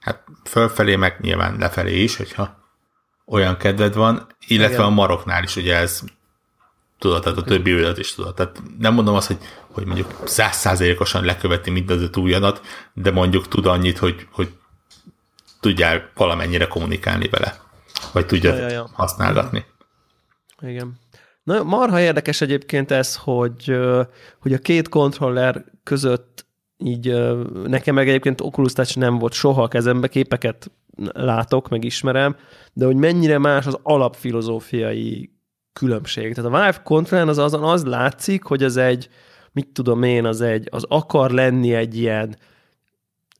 [0.00, 2.58] Hát fölfelé, meg nyilván lefelé is, hogyha
[3.28, 4.86] olyan kedved van, illetve Igen.
[4.86, 6.02] a maroknál is ugye ez
[6.98, 8.34] tudod, tehát a többi ujjadat is tudod.
[8.34, 9.38] Tehát nem mondom azt, hogy,
[9.72, 12.60] hogy mondjuk százszázalékosan leköveti mindazot ujjadat,
[12.94, 14.52] de mondjuk tud annyit, hogy, hogy
[15.60, 17.60] tudjál valamennyire kommunikálni vele,
[18.12, 18.90] vagy tudja ja, ja, ja.
[18.92, 19.64] használgatni.
[20.60, 20.98] Igen.
[21.42, 23.78] Na, marha érdekes egyébként ez, hogy,
[24.38, 26.46] hogy a két kontroller között
[26.78, 27.14] így
[27.64, 30.70] nekem meg egyébként Oculus Touch nem volt soha a kezembe, képeket
[31.12, 32.36] látok, meg ismerem,
[32.72, 35.30] de hogy mennyire más az alapfilozófiai
[35.72, 36.34] különbség.
[36.34, 39.08] Tehát a Vive Controller az azon az látszik, hogy az egy,
[39.52, 42.36] mit tudom én, az egy, az akar lenni egy ilyen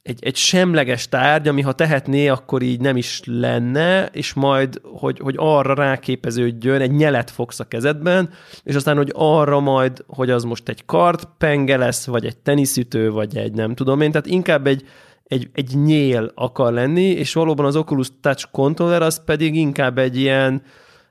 [0.08, 5.18] egy, egy semleges tárgy, ami ha tehetné, akkor így nem is lenne, és majd, hogy,
[5.18, 8.30] hogy arra ráképeződjön, egy nyelet fogsz a kezedben,
[8.62, 13.36] és aztán, hogy arra majd, hogy az most egy kartpenge lesz, vagy egy teniszütő, vagy
[13.36, 14.86] egy nem tudom én, tehát inkább egy,
[15.28, 20.16] egy, egy nyél akar lenni, és valóban az Oculus Touch Controller az pedig inkább egy
[20.16, 20.62] ilyen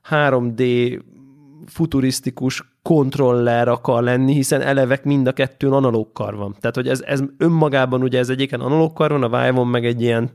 [0.09, 1.01] 3D
[1.65, 6.55] futurisztikus kontroller akar lenni, hiszen elevek mind a kettőn analóg kar van.
[6.59, 10.01] Tehát, hogy ez, ez önmagában ugye ez egyiken analóg kar van, a vive meg egy
[10.01, 10.29] ilyen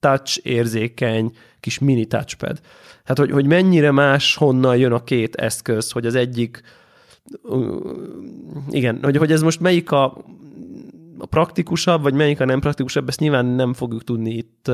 [0.00, 2.60] touch érzékeny kis mini touchpad.
[3.04, 6.62] Hát, hogy, hogy mennyire más honnan jön a két eszköz, hogy az egyik
[8.70, 10.24] igen, hogy, hogy ez most melyik a,
[11.18, 14.70] a praktikusabb, vagy melyik a nem praktikusabb, ezt nyilván nem fogjuk tudni itt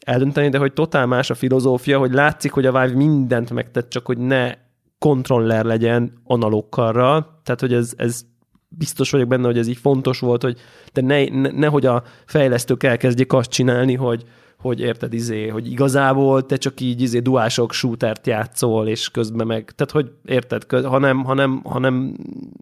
[0.00, 4.06] eldönteni, de hogy totál más a filozófia, hogy látszik, hogy a Vive mindent megtett, csak
[4.06, 4.52] hogy ne
[4.98, 8.22] kontroller legyen analóg tehát hogy ez, ez
[8.68, 10.58] biztos vagyok benne, hogy ez így fontos volt, hogy
[10.92, 14.24] de ne, ne, nehogy a fejlesztők elkezdjék azt csinálni, hogy,
[14.58, 19.72] hogy érted, izé, hogy igazából te csak így izé duások shootert játszol, és közben meg,
[19.76, 22.16] tehát hogy érted, hanem, hanem, hanem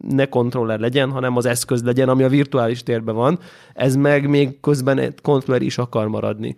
[0.09, 3.38] ne kontroller legyen, hanem az eszköz legyen, ami a virtuális térben van,
[3.74, 6.56] ez meg még közben kontroller is akar maradni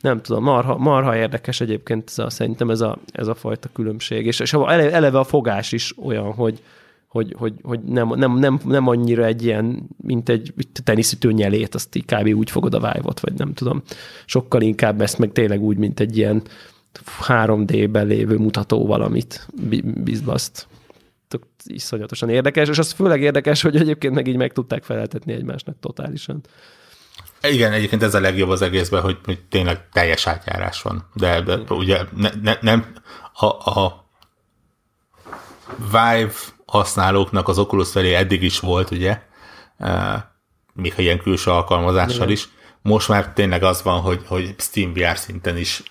[0.00, 4.26] nem tudom, marha, marha érdekes egyébként ez a, szerintem ez a, ez a fajta különbség.
[4.26, 6.62] És, és eleve a fogás is olyan, hogy,
[7.10, 11.94] hogy, hogy, hogy nem, nem, nem, nem annyira egy ilyen, mint egy teniszütő nyelét, azt
[11.94, 12.26] így kb.
[12.34, 13.82] úgy fogod a vive vagy nem tudom.
[14.24, 16.42] Sokkal inkább ezt meg tényleg úgy, mint egy ilyen
[17.26, 19.48] 3D-ben lévő mutató valamit
[19.82, 20.66] bizbaszt.
[21.64, 26.40] Iszonyatosan érdekes, és az főleg érdekes, hogy egyébként meg így meg tudták feleltetni egymásnak totálisan.
[27.42, 31.08] Igen, egyébként ez a legjobb az egészben, hogy, hogy tényleg teljes átjárás van.
[31.14, 32.86] De, de ugye ne, ne, nem
[33.32, 34.08] a, a
[35.76, 36.32] Vive
[36.70, 39.22] használóknak az Oculus felé eddig is volt, ugye,
[40.72, 42.28] még ha ilyen külső alkalmazással Igen.
[42.28, 42.48] is.
[42.82, 45.82] Most már tényleg az van, hogy, hogy Steam VR szinten is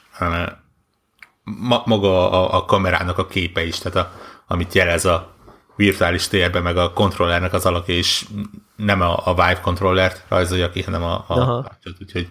[1.44, 4.12] ma, maga a, a kamerának a képe is, tehát a,
[4.48, 5.34] amit jelez a
[5.76, 8.26] virtuális térben, meg a kontrollernek az alakja is
[8.76, 11.66] nem a, a Vive kontrollert rajzolja ki, hanem a, a
[12.00, 12.30] úgyhogy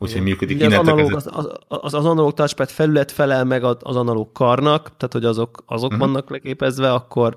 [0.00, 0.56] úgyhogy működik.
[0.56, 4.82] Ugye az, analóg, az, az, az, az analóg touchpad felület felel meg az analóg karnak,
[4.82, 6.06] tehát hogy azok, azok uh-huh.
[6.06, 7.36] vannak leképezve, akkor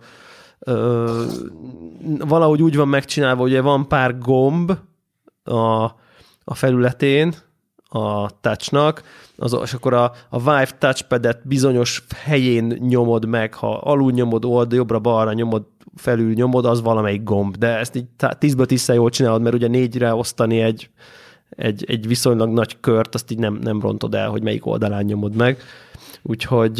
[0.59, 1.23] ö,
[2.19, 4.71] valahogy úgy van megcsinálva, hogy van pár gomb
[5.43, 5.83] a,
[6.43, 7.35] a felületén,
[7.89, 9.03] a touchnak,
[9.37, 14.71] az, és akkor a, a Vive touchpadet bizonyos helyén nyomod meg, ha alul nyomod, old,
[14.71, 15.63] jobbra-balra nyomod,
[15.95, 17.55] felül nyomod, az valamelyik gomb.
[17.55, 18.05] De ezt így
[18.37, 20.89] tízből tízszer jól csinálod, mert ugye négyre osztani egy,
[21.55, 25.35] egy, egy viszonylag nagy kört, azt így nem, nem rontod el, hogy melyik oldalán nyomod
[25.35, 25.61] meg.
[26.21, 26.77] Úgyhogy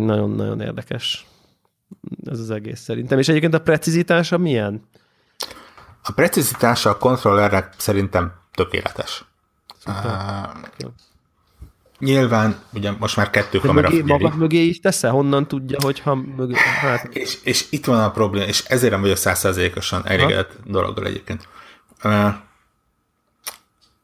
[0.00, 1.26] nagyon-nagyon érdekes
[2.24, 3.18] ez az egész szerintem.
[3.18, 4.82] És egyébként a precizitása milyen?
[6.02, 9.24] A precizitása a kontrollernek szerintem tökéletes.
[9.86, 9.94] Uh,
[11.98, 15.10] nyilván, ugye most már kettő De kamera mögé, maga mögé is teszel?
[15.10, 16.54] Honnan tudja, hogyha mögé...
[16.80, 17.04] Hát...
[17.04, 21.48] És, és itt van a probléma, és ezért nem vagyok százszerzékosan elégedett dologgal egyébként.
[22.04, 22.34] Uh,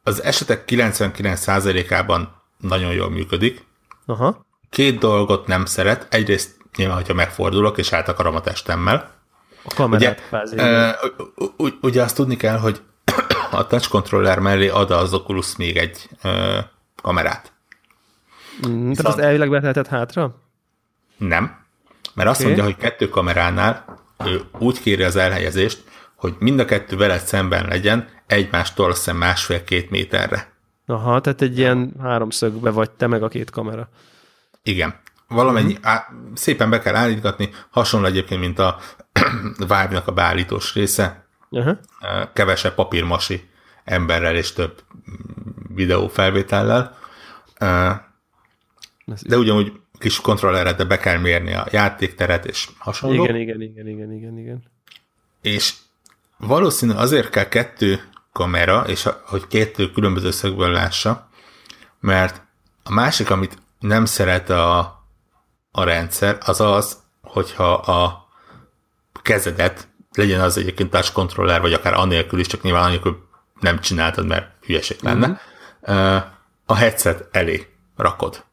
[0.03, 3.65] az esetek 99%-ában nagyon jól működik.
[4.07, 4.47] Aha.
[4.71, 6.07] Két dolgot nem szeret.
[6.11, 9.11] Egyrészt nyilván, hogyha megfordulok, és átakarom a testemmel.
[9.63, 10.95] A kamerát ugye,
[11.37, 12.81] uh, ugye azt tudni kell, hogy
[13.51, 16.59] a touch controller mellé ad az Oculus még egy ö,
[17.03, 17.53] kamerát.
[18.69, 20.35] Mm, Tehát azt elvileg betehetett hátra?
[21.17, 21.57] Nem,
[22.15, 22.47] mert azt Oké.
[22.49, 25.85] mondja, hogy kettő kameránál ő úgy kéri az elhelyezést,
[26.15, 30.53] hogy mind a kettő veled szemben legyen, egymástól azt másfél-két méterre.
[30.87, 33.89] Aha, tehát egy ilyen háromszögbe vagy te meg a két kamera.
[34.63, 34.95] Igen.
[35.29, 35.87] Valamennyi, Mhm.
[35.87, 38.79] á, szépen be kell állítgatni, hasonló egyébként, mint a
[39.59, 41.79] Vive-nak a beállítós része, Aha.
[42.33, 43.49] kevesebb papírmasi
[43.85, 46.97] emberrel és több mm, videófelvétellel.
[49.23, 53.25] De ugyanúgy kis kontrollerre, de be kell mérni a játékteret és hasonló.
[53.25, 54.63] Igen, igen, igen, igen, igen, igen.
[55.43, 55.75] És
[56.37, 58.01] valószínű azért kell kettő
[58.33, 61.29] kamera, és hogy kettő különböző szögből lássa,
[62.01, 62.43] mert
[62.83, 64.79] a másik, amit nem szeret a,
[65.71, 68.29] a rendszer, az az, hogyha a
[69.23, 73.29] kezedet, legyen az egyébként touch controller, vagy akár anélkül is, csak nyilván anélkül
[73.61, 76.17] nem csináltad, mert hülyeség lenne, mm-hmm.
[76.67, 77.67] a headset elé
[77.97, 78.45] rakod.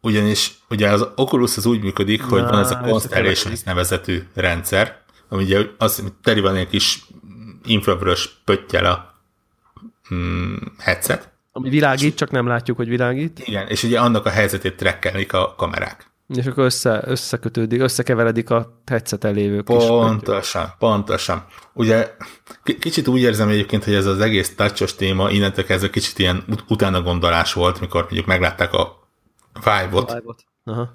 [0.00, 5.02] Ugyanis ugye az Oculus az úgy működik, hogy van ez a Na, Constellations nevezetű rendszer,
[5.28, 7.04] ami ugye az, teli van egy kis
[7.64, 9.14] infravörös pöttyel a
[10.14, 11.28] mm, headset.
[11.52, 13.38] Ami világít, csak nem látjuk, hogy világít.
[13.44, 16.10] Igen, és ugye annak a helyzetét trekkelik a kamerák.
[16.34, 21.44] És akkor össze, összekötődik, összekeveredik a headset lévő kis Pontosan, pontosan.
[21.72, 22.14] Ugye
[22.78, 26.64] kicsit úgy érzem egyébként, hogy ez az egész touchos téma innentől kezdve kicsit ilyen ut-
[26.68, 29.08] utána gondolás volt, mikor mondjuk meglátták a
[29.52, 30.12] Vive-ot.
[30.12, 30.44] pöttyöt.
[30.64, 30.90] Aha.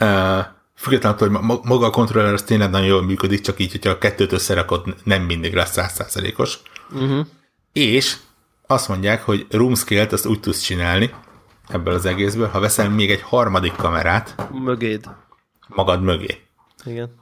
[0.00, 3.70] Uh, függetlenül attól, hogy ma- maga a kontroller az tényleg nagyon jól működik, csak így,
[3.70, 6.58] hogyha a kettőt összerakod, nem mindig lesz százszázalékos.
[6.92, 7.26] Uh-huh.
[7.72, 8.16] És
[8.66, 11.14] azt mondják, hogy room scale-t azt úgy tudsz csinálni
[11.68, 15.08] ebből az egészből, ha veszel még egy harmadik kamerát Mögéd.
[15.68, 16.42] magad mögé.
[16.84, 17.14] Igen.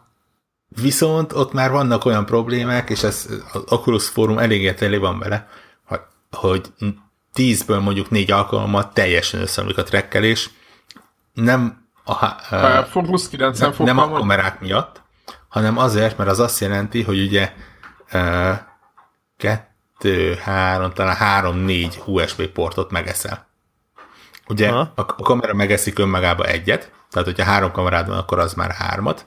[0.69, 5.49] Viszont ott már vannak olyan problémák, és ez az Oculus Forum eléggé tele van vele,
[5.85, 6.71] hogy- hogy
[7.33, 10.51] tízből mondjuk négy alkalommal teljesen összeomlik a trekkelés,
[11.33, 15.03] nem a, há- Uh, Focus 90 fokkal nem a kamerák miatt,
[15.49, 17.53] hanem azért, mert az azt jelenti, hogy ugye
[18.13, 18.53] uh,
[19.37, 23.47] kettő, három, talán három, négy USB portot megeszel.
[24.49, 24.93] Ugye Aha.
[24.95, 29.27] a, kamera megeszik önmagába egyet, tehát hogyha három kamerád van, akkor az már hármat,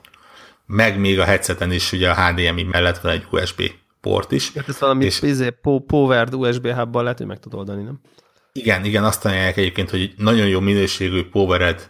[0.66, 3.62] meg még a headseten is ugye a HDMI mellett van egy USB
[4.00, 4.52] port is.
[4.52, 8.00] Hát ezt valami És- izé, po- powered USB hubbal lehet, hogy meg tudod oldani, nem?
[8.52, 11.88] Igen, igen, azt ajánlják egyébként, hogy egy nagyon jó minőségű powered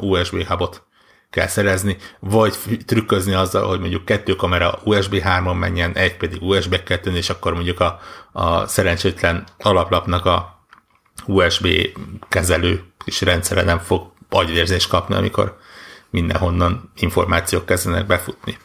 [0.00, 0.82] USB hubot
[1.30, 2.54] kell szerezni, vagy
[2.86, 7.54] trükközni azzal, hogy mondjuk kettő kamera USB 3-on menjen, egy pedig USB 2 és akkor
[7.54, 8.00] mondjuk a,
[8.32, 10.64] a szerencsétlen alaplapnak a
[11.26, 11.68] USB
[12.28, 15.56] kezelő kis rendszere nem fog agyvérzést kapni, amikor
[16.10, 18.58] mindenhonnan információk kezdenek befutni.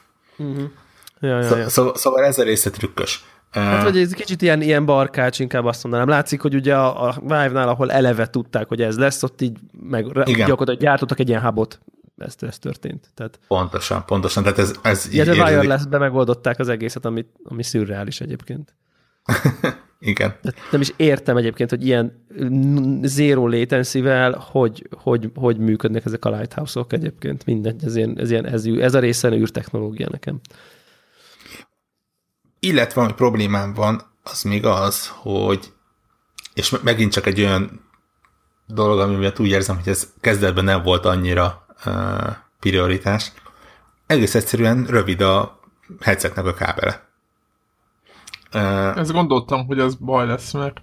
[1.20, 1.70] Ja, ja, Szó, ja.
[1.70, 3.24] szó, szóval ez a része trükkös.
[3.64, 6.08] Hát, vagy ez kicsit ilyen, ilyen barkács, inkább azt mondanám.
[6.08, 10.06] Látszik, hogy ugye a, a Vive-nál, ahol eleve tudták, hogy ez lesz, ott így meg
[10.06, 10.48] Igen.
[10.48, 11.80] gyakorlatilag gyártottak egy ilyen hubot.
[12.18, 13.10] Ez, ez történt.
[13.14, 14.44] Tehát Pontosan, pontosan.
[14.44, 15.44] Tehát ez, ez így érződik.
[15.44, 18.76] wireless-be megoldották az egészet, ami, ami szürreális egyébként.
[20.00, 20.36] Igen.
[20.42, 22.26] De nem is értem egyébként, hogy ilyen
[23.02, 27.46] zero latency-vel hogy, hogy, hogy működnek ezek a lighthouse-ok egyébként.
[27.46, 30.40] Mindegy, ez, ilyen, ez, ilyen, ez, ez a része űrtechnológia nekem.
[32.66, 35.74] Illetve ami problémám van, az még az, hogy
[36.54, 37.82] és me- megint csak egy olyan
[38.68, 43.32] dolog, ami miatt úgy érzem, hogy ez kezdetben nem volt annyira uh, prioritás.
[44.06, 45.60] Egész egyszerűen rövid a
[46.02, 47.10] headsetnek a kábele.
[48.54, 50.82] Uh, Ezt gondoltam, hogy az baj lesz, mert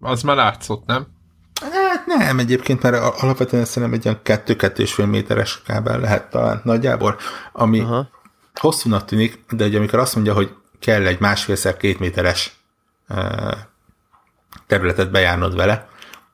[0.00, 1.06] az már látszott, nem?
[1.72, 7.16] hát nem, egyébként, mert alapvetően szerintem egy olyan 2-2,5 méteres kábel lehet talán nagyjából,
[7.52, 8.08] ami Aha.
[8.54, 10.50] hosszúnak tűnik, de ugye amikor azt mondja, hogy
[10.80, 12.56] kell egy másfélszer két méteres
[14.66, 15.88] területet bejárnod vele,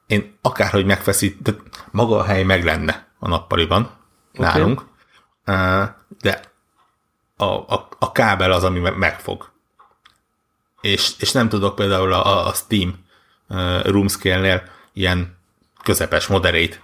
[0.07, 1.55] én akárhogy megfeszít, de
[1.91, 3.91] maga a hely meg lenne a nappaliban
[4.35, 4.47] okay.
[4.47, 4.85] nálunk,
[6.21, 6.41] de
[7.37, 9.51] a, a, a kábel az, ami me- megfog.
[10.81, 13.05] És, és nem tudok például a, a Steam
[13.49, 15.37] uh, Room Scale-nél ilyen
[15.83, 16.81] közepes, moderate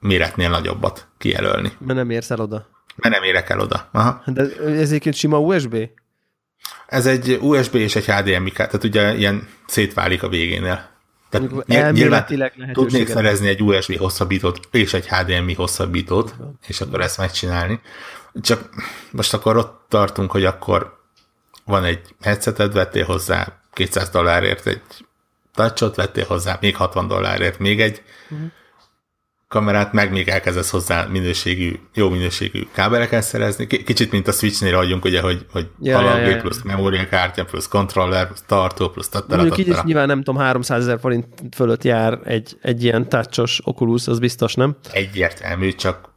[0.00, 1.72] méretnél nagyobbat kijelölni.
[1.78, 2.66] Mert nem érsz el oda.
[2.96, 3.88] Mert nem érek el oda.
[3.92, 4.22] Aha.
[4.26, 5.76] De ez egyébként sima USB?
[6.90, 10.88] Ez egy USB és egy HDMI, tehát ugye ilyen szétválik a végénél.
[11.28, 12.26] Tehát nyilván
[12.72, 16.34] tudnék szerezni egy USB hosszabbítót és egy HDMI hosszabbítót,
[16.66, 17.80] és akkor ezt megcsinálni.
[18.40, 18.68] Csak
[19.10, 20.98] most akkor ott tartunk, hogy akkor
[21.64, 24.82] van egy headseted, vettél hozzá 200 dollárért egy
[25.54, 28.02] touchot, vettél hozzá még 60 dollárért még egy,
[29.50, 33.66] kamerát, meg még elkezdesz hozzá minőségű, jó minőségű kábeleket szerezni.
[33.66, 36.40] Kicsit, mint a Switchnél adjunk, ugye, hogy, hogy ja, alapgép ja, ja.
[36.40, 40.80] plusz memóriakártya, plusz controller, plusz tartó, plusz tattara, Mondjuk így is nyilván nem tudom, 300
[40.82, 41.26] ezer forint
[41.56, 44.76] fölött jár egy, egy ilyen touchos Oculus, az biztos, nem?
[44.92, 46.08] Egyértelmű, csak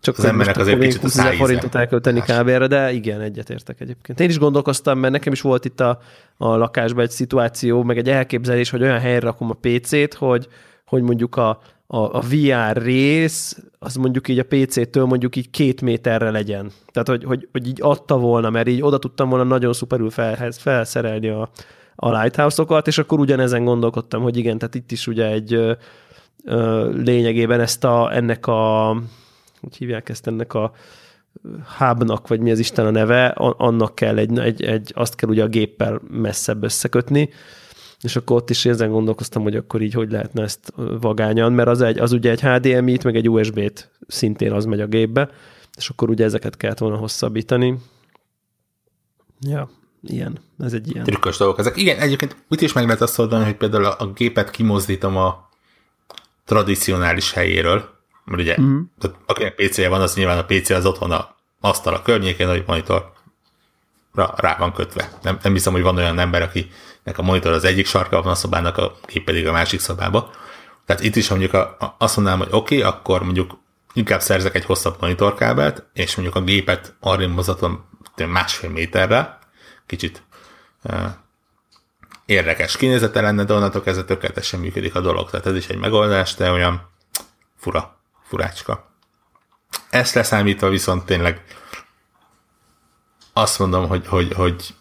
[0.00, 4.20] csak az emberek azért kicsit 20 ezer forintot elkölteni kábelre, de igen, egyetértek egyébként.
[4.20, 5.98] Én is gondolkoztam, mert nekem is volt itt a,
[6.36, 10.48] a lakásban egy szituáció, meg egy elképzelés, hogy olyan helyre rakom a PC-t, hogy,
[10.84, 11.60] hogy mondjuk a,
[11.94, 16.70] a, a VR rész, az mondjuk így a PC-től mondjuk így két méterre legyen.
[16.92, 20.52] Tehát, hogy, hogy, hogy így adta volna, mert így oda tudtam volna nagyon szuperül fel,
[20.52, 21.50] felszerelni a,
[21.94, 25.72] a lighthouse-okat, és akkor ugyanezen gondolkodtam, hogy igen, tehát itt is ugye egy ö,
[26.44, 28.88] ö, lényegében ezt a, ennek a
[29.60, 30.72] hogy hívják ezt ennek a
[31.78, 33.26] hubnak, vagy mi az Isten a neve,
[33.56, 37.30] annak kell egy, egy, egy, azt kell ugye a géppel messzebb összekötni,
[38.02, 41.80] és akkor ott is ezen gondolkoztam, hogy akkor így hogy lehetne ezt vagányan, mert az,
[41.80, 45.30] egy, az ugye egy HDMI-t, meg egy USB-t szintén az megy a gépbe,
[45.76, 47.78] és akkor ugye ezeket kellett volna hosszabbítani.
[49.40, 49.70] Ja,
[50.02, 50.38] ilyen.
[50.58, 51.04] Ez egy ilyen.
[51.04, 51.76] Trükkös dolgok ezek.
[51.76, 55.48] Igen, egyébként úgy is meg lehet azt oldani, hogy például a gépet kimozdítom a
[56.44, 57.88] tradicionális helyéről,
[58.24, 58.80] mert ugye, uh-huh.
[58.98, 62.64] tehát akinek PC-je van, az nyilván a PC az otthon a asztal a környékén, hogy
[62.66, 63.12] monitor
[64.14, 65.10] rá, rá van kötve.
[65.22, 66.42] Nem, nem hiszem, hogy van olyan ember,
[67.02, 70.30] akinek a monitor az egyik sarka van a szobának, a gép pedig a másik szobába.
[70.86, 73.58] Tehát itt is mondjuk a, azt mondanám, hogy oké, okay, akkor mondjuk
[73.92, 77.84] inkább szerzek egy hosszabb monitorkábelt, és mondjuk a gépet arra mozatom
[78.28, 79.38] másfél méterre,
[79.86, 80.22] kicsit
[80.82, 81.04] uh,
[82.26, 85.30] érdekes kinézete lenne, de onnantól kezdve tökéletesen működik a dolog.
[85.30, 86.90] Tehát ez is egy megoldás, de olyan
[87.56, 88.90] fura furácska.
[89.90, 91.44] Ezt leszámítva viszont tényleg
[93.32, 94.74] azt mondom, hogy, hogy, hogy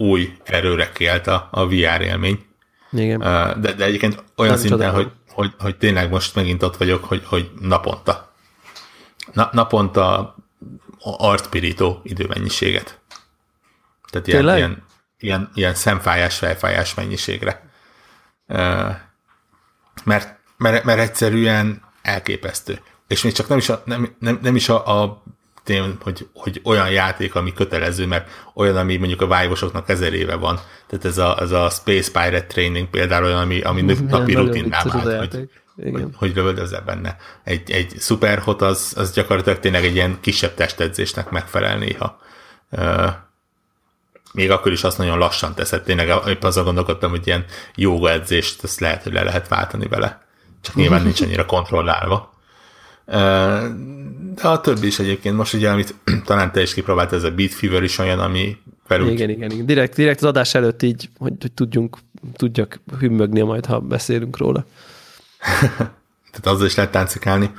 [0.00, 2.46] új erőre kelt a, a VR élmény.
[2.92, 3.18] Igen.
[3.60, 7.22] De, de egyébként olyan Nem szinten, hogy, hogy, hogy tényleg most megint ott vagyok, hogy,
[7.24, 8.32] hogy naponta.
[9.32, 10.34] Na, naponta
[11.00, 12.98] artpirító időmennyiséget.
[14.10, 14.84] Tehát ilyen, ilyen,
[15.18, 17.70] ilyen, ilyen szemfájás, fejfájás mennyiségre.
[20.04, 22.80] Mert, mert, mert egyszerűen elképesztő
[23.10, 25.22] és még csak nem is a, nem, nem, nem is a, a
[25.70, 30.34] tém, hogy, hogy olyan játék, ami kötelező, mert olyan, ami mondjuk a vájvosoknak ezer éve
[30.34, 30.60] van.
[30.86, 35.32] Tehát ez a, ez a Space Pirate Training például olyan, ami, ami napi rutinná vált,
[35.32, 35.48] hogy,
[35.92, 37.16] hogy, hogy lövöldözze benne.
[37.44, 42.20] Egy, egy superhot az, az gyakorlatilag tényleg egy ilyen kisebb testedzésnek megfelel néha.
[42.70, 43.10] Uh,
[44.32, 45.82] még akkor is azt nagyon lassan teszed.
[45.82, 47.44] Tényleg épp azon gondolkodtam, hogy ilyen
[47.74, 50.26] jóga edzést, ezt lehet, hogy le lehet váltani vele.
[50.60, 52.32] Csak nyilván nincs annyira kontrollálva.
[54.34, 55.94] De a többi is egyébként, most ugye, amit
[56.24, 59.12] talán te is kipróbált, ez a Beat Fever is olyan, ami felúgy.
[59.12, 59.66] Igen, igen, igen.
[59.66, 61.98] Direkt, direkt az adás előtt így, hogy, hogy tudjunk,
[62.36, 64.64] tudjak hümmögni majd, ha beszélünk róla.
[66.30, 67.50] Tehát azzal is lehet táncikálni.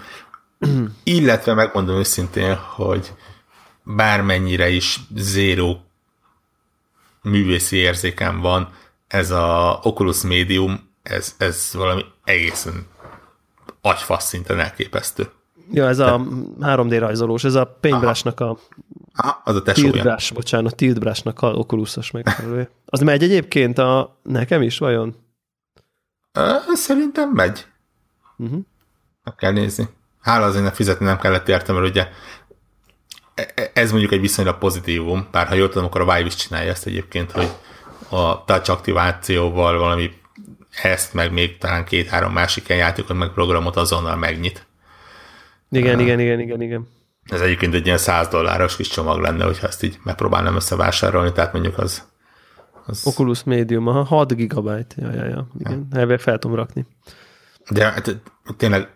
[1.04, 3.12] Illetve megmondom őszintén, hogy
[3.84, 5.86] bármennyire is zéró
[7.22, 8.74] művészi érzékem van,
[9.08, 12.86] ez a Oculus Medium, ez, ez valami egészen
[13.82, 15.30] agyfasz szinten elképesztő.
[15.74, 16.22] Ja, ez a
[16.60, 18.58] 3D rajzolós, ez a Paintbrush-nak a...
[19.16, 19.62] Aha, az a.
[19.62, 22.70] Tiltbrush, bocsánat, Tiltbrush-nak a Oculusos megfelelője.
[22.86, 24.20] Az megy egyébként a...
[24.24, 25.16] Nekem is, vajon?
[26.74, 27.66] Szerintem megy.
[28.38, 28.60] Uh-huh.
[29.24, 29.90] Meg kell nézni.
[30.22, 32.08] Hála azért fizetni nem kellett értem, mert ugye
[33.34, 36.36] e, e, ez mondjuk egy viszonylag pozitívum, bár ha jól tudom, akkor a Vive is
[36.36, 37.50] csinálja ezt egyébként, hogy
[38.10, 40.12] a touch aktivációval valami
[40.82, 44.66] ezt, meg még talán két-három másik játékot, meg programot azonnal megnyit.
[45.72, 46.88] Igen, uh, igen, igen, igen, igen.
[47.26, 51.54] Ez egyébként egy ilyen 100 dolláros kis csomag lenne, hogyha ezt így megpróbálnám összevásárolni, tehát
[51.54, 52.04] mondjuk az...
[52.86, 53.02] az...
[53.06, 56.00] Oculus Medium, aha, 6 gigabyte, ja, ja, ja, igen, ja.
[56.00, 56.86] elvég fel tudom rakni.
[57.70, 58.22] De hát,
[58.58, 58.90] tényleg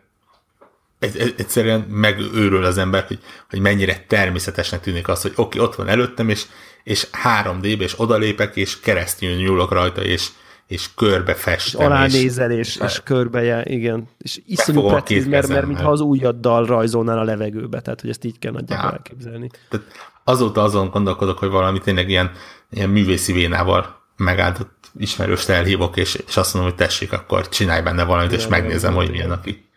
[1.37, 3.19] egyszerűen megőrül az ember, hogy,
[3.49, 6.45] hogy mennyire természetesnek tűnik az, hogy oké, okay, ott van előttem, és,
[6.83, 10.29] és 3D-be, és odalépek, és keresztül nyúlok rajta, és,
[10.67, 11.81] és körbe festem.
[11.81, 14.07] És alánézel, és, és, és körbe, igen.
[14.17, 18.39] És iszonyú precíz, mert, mert mintha az ujjaddal rajzolnál a levegőbe, tehát hogy ezt így
[18.39, 19.49] kell nagyjából elképzelni.
[19.69, 19.85] Tehát
[20.23, 22.31] azóta azon gondolkodok, hogy valami tényleg ilyen,
[22.69, 28.03] ilyen művészi vénával megáldott ismerőst elhívok, és, és azt mondom, hogy tessék, akkor csinálj benne
[28.03, 29.69] valamit, és megnézem, hogy milyen, aki,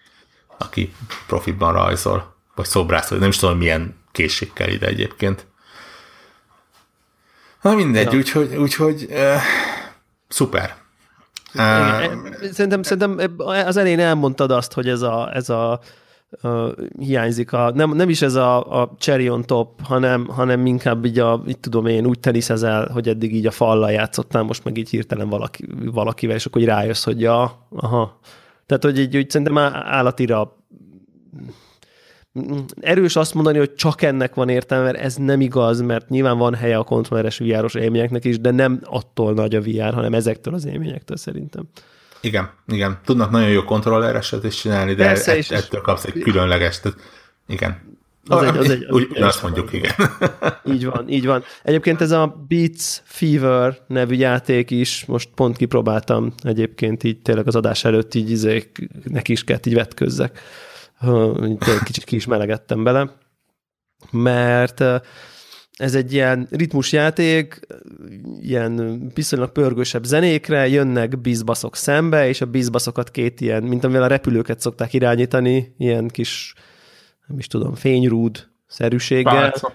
[0.59, 0.93] aki
[1.27, 5.47] profitban rajzol, vagy szobrászol, nem is tudom, milyen készségkel ide egyébként.
[7.63, 8.19] Na mindegy, ja.
[8.19, 9.41] úgyhogy, úgyhogy uh,
[10.29, 10.75] Szuper.
[12.53, 15.81] Szerintem, szerintem az elején elmondtad azt, hogy ez a, ez a
[16.43, 17.53] uh, hiányzik.
[17.53, 21.43] A, nem, nem is ez a, a cherry on top, hanem, hanem inkább így a,
[21.49, 25.29] így tudom én, úgy teniszezel, hogy eddig így a fallal játszottál, most meg így hirtelen
[25.29, 28.19] valaki, valakivel, és akkor így rájössz, hogy ja, aha.
[28.67, 30.57] Tehát, hogy így, úgy szerintem állatira
[32.81, 36.55] erős azt mondani, hogy csak ennek van értelme, mert ez nem igaz, mert nyilván van
[36.55, 40.67] helye a kontrolleres VR-os élményeknek is, de nem attól nagy a VR, hanem ezektől az
[40.67, 41.69] élményektől szerintem.
[42.21, 42.99] Igen, igen.
[43.05, 46.81] Tudnak nagyon jó kontrollereset is csinálni, de Persze, ett, ettől kapsz egy különleges.
[46.81, 46.99] Tehát,
[47.47, 47.97] igen.
[48.29, 49.93] Az egy, az egy, az Úgy, azt mondjuk, igen.
[50.75, 51.45] Így van, így van.
[51.63, 57.57] Egyébként ez a Beats Fever nevű játék is, most pont kipróbáltam egyébként így tényleg az
[57.57, 58.71] adás előtt így izé,
[59.05, 60.41] neki is kellett így vetközzek.
[61.85, 63.17] Kicsit ki is melegettem bele,
[64.11, 64.85] mert
[65.73, 67.61] ez egy ilyen ritmusjáték,
[68.41, 74.07] ilyen viszonylag pörgősebb zenékre, jönnek bizbaszok szembe, és a bizbaszokat két ilyen, mint amivel a
[74.07, 76.55] repülőket szokták irányítani, ilyen kis,
[77.27, 79.35] nem is tudom, fényrúd szerűséggel.
[79.35, 79.73] Pálca.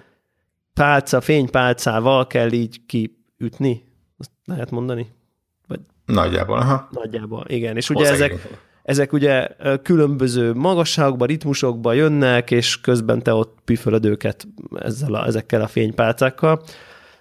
[0.74, 3.84] Pálca, fénypálcával kell így kiütni,
[4.18, 5.08] azt lehet mondani?
[5.68, 5.80] Vagy...
[6.06, 6.88] Nagyjából, aha.
[6.92, 7.76] Nagyjából, igen.
[7.76, 8.48] És ugye ezek,
[8.84, 9.48] ezek ugye
[9.84, 16.64] különböző magasságokba, ritmusokba jönnek, és közben te ott püfölöd őket ezzel a, ezekkel a fénypálcákkal,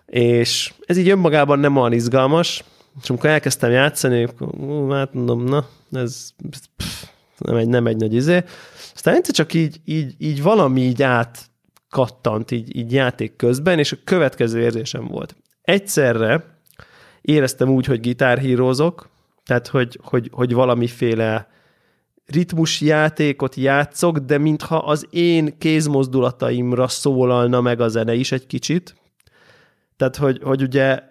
[0.06, 2.64] és ez így önmagában nem olyan izgalmas,
[3.02, 6.30] és amikor elkezdtem játszani, akkor hát mondom, na, ez
[6.76, 7.04] pff,
[7.38, 8.44] nem, egy, nem egy nagy izé.
[8.94, 13.96] Aztán egyszer csak így, így, így valami így átkattant így, így játék közben, és a
[14.04, 15.36] következő érzésem volt.
[15.62, 16.44] Egyszerre
[17.20, 19.08] éreztem úgy, hogy gitárhírozok,
[19.44, 21.48] tehát hogy, hogy, hogy valamiféle
[22.26, 28.96] ritmusjátékot játszok, de mintha az én kézmozdulataimra szólalna meg a zene is egy kicsit.
[29.96, 31.02] Tehát, hogy, hogy ugye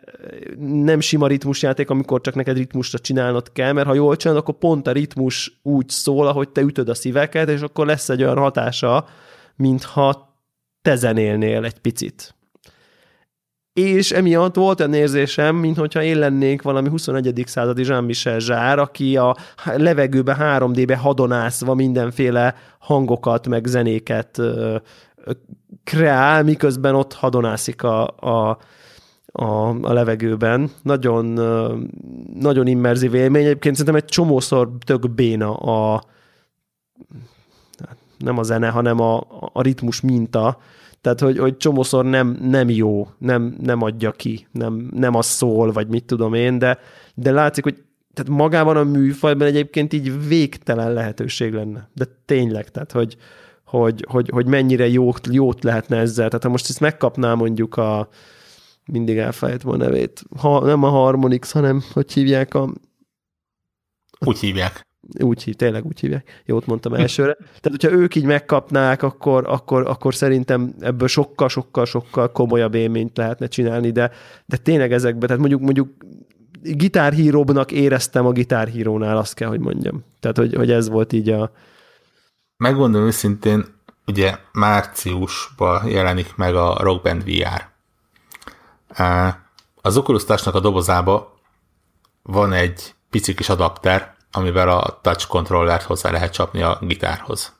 [0.60, 4.88] nem sima ritmusjáték, amikor csak neked ritmusra csinálnod kell, mert ha jól csinálod, akkor pont
[4.88, 9.06] a ritmus úgy szól, ahogy te ütöd a szíveket, és akkor lesz egy olyan hatása,
[9.56, 10.36] mintha
[10.82, 12.36] te zenélnél egy picit
[13.74, 17.44] és emiatt volt olyan érzésem, mintha én lennék valami 21.
[17.46, 24.42] századi Jean-Michel Zsár, aki a levegőbe 3D-be hadonászva mindenféle hangokat, meg zenéket
[25.84, 28.58] kreál, miközben ott hadonászik a, a,
[29.26, 30.72] a, a levegőben.
[30.82, 31.26] Nagyon,
[32.34, 33.44] nagyon immerzív élmény.
[33.44, 36.04] Egyébként szerintem egy csomószor tök béna a
[38.18, 39.18] nem a zene, hanem a,
[39.54, 40.58] a ritmus minta,
[41.02, 45.72] tehát, hogy, hogy csomószor nem, nem jó, nem, nem adja ki, nem, nem az szól,
[45.72, 46.80] vagy mit tudom én, de,
[47.16, 47.84] de látszik, hogy
[48.14, 51.90] tehát magában a műfajban egyébként így végtelen lehetőség lenne.
[51.94, 53.18] De tényleg, tehát, hogy,
[53.66, 56.28] hogy, hogy, hogy mennyire jót, jót lehetne ezzel.
[56.28, 58.10] Tehát ha most ezt megkapná mondjuk a,
[58.86, 62.74] mindig elfelejtem a nevét, ha, nem a Harmonix, hanem hogy hívják a...
[64.26, 64.88] Úgy hívják.
[65.20, 66.42] Úgy hív, tényleg úgy hívják.
[66.46, 67.34] Jót mondtam elsőre.
[67.34, 73.18] Tehát, hogyha ők így megkapnák, akkor, akkor, akkor szerintem ebből sokkal, sokkal, sokkal komolyabb élményt
[73.18, 74.12] lehetne csinálni, de,
[74.46, 75.90] de tényleg ezekben, tehát mondjuk, mondjuk
[76.62, 80.04] gitárhíróbbnak éreztem a gitárhírónál, azt kell, hogy mondjam.
[80.20, 81.52] Tehát, hogy, hogy ez volt így a...
[82.58, 83.66] Megmondom őszintén,
[84.08, 87.70] ugye márciusban jelenik meg a Rock Band VR.
[89.82, 91.40] Az Oculus a dobozába
[92.24, 97.60] van egy pici kis adapter, amivel a touch controllert hozzá lehet csapni a gitárhoz.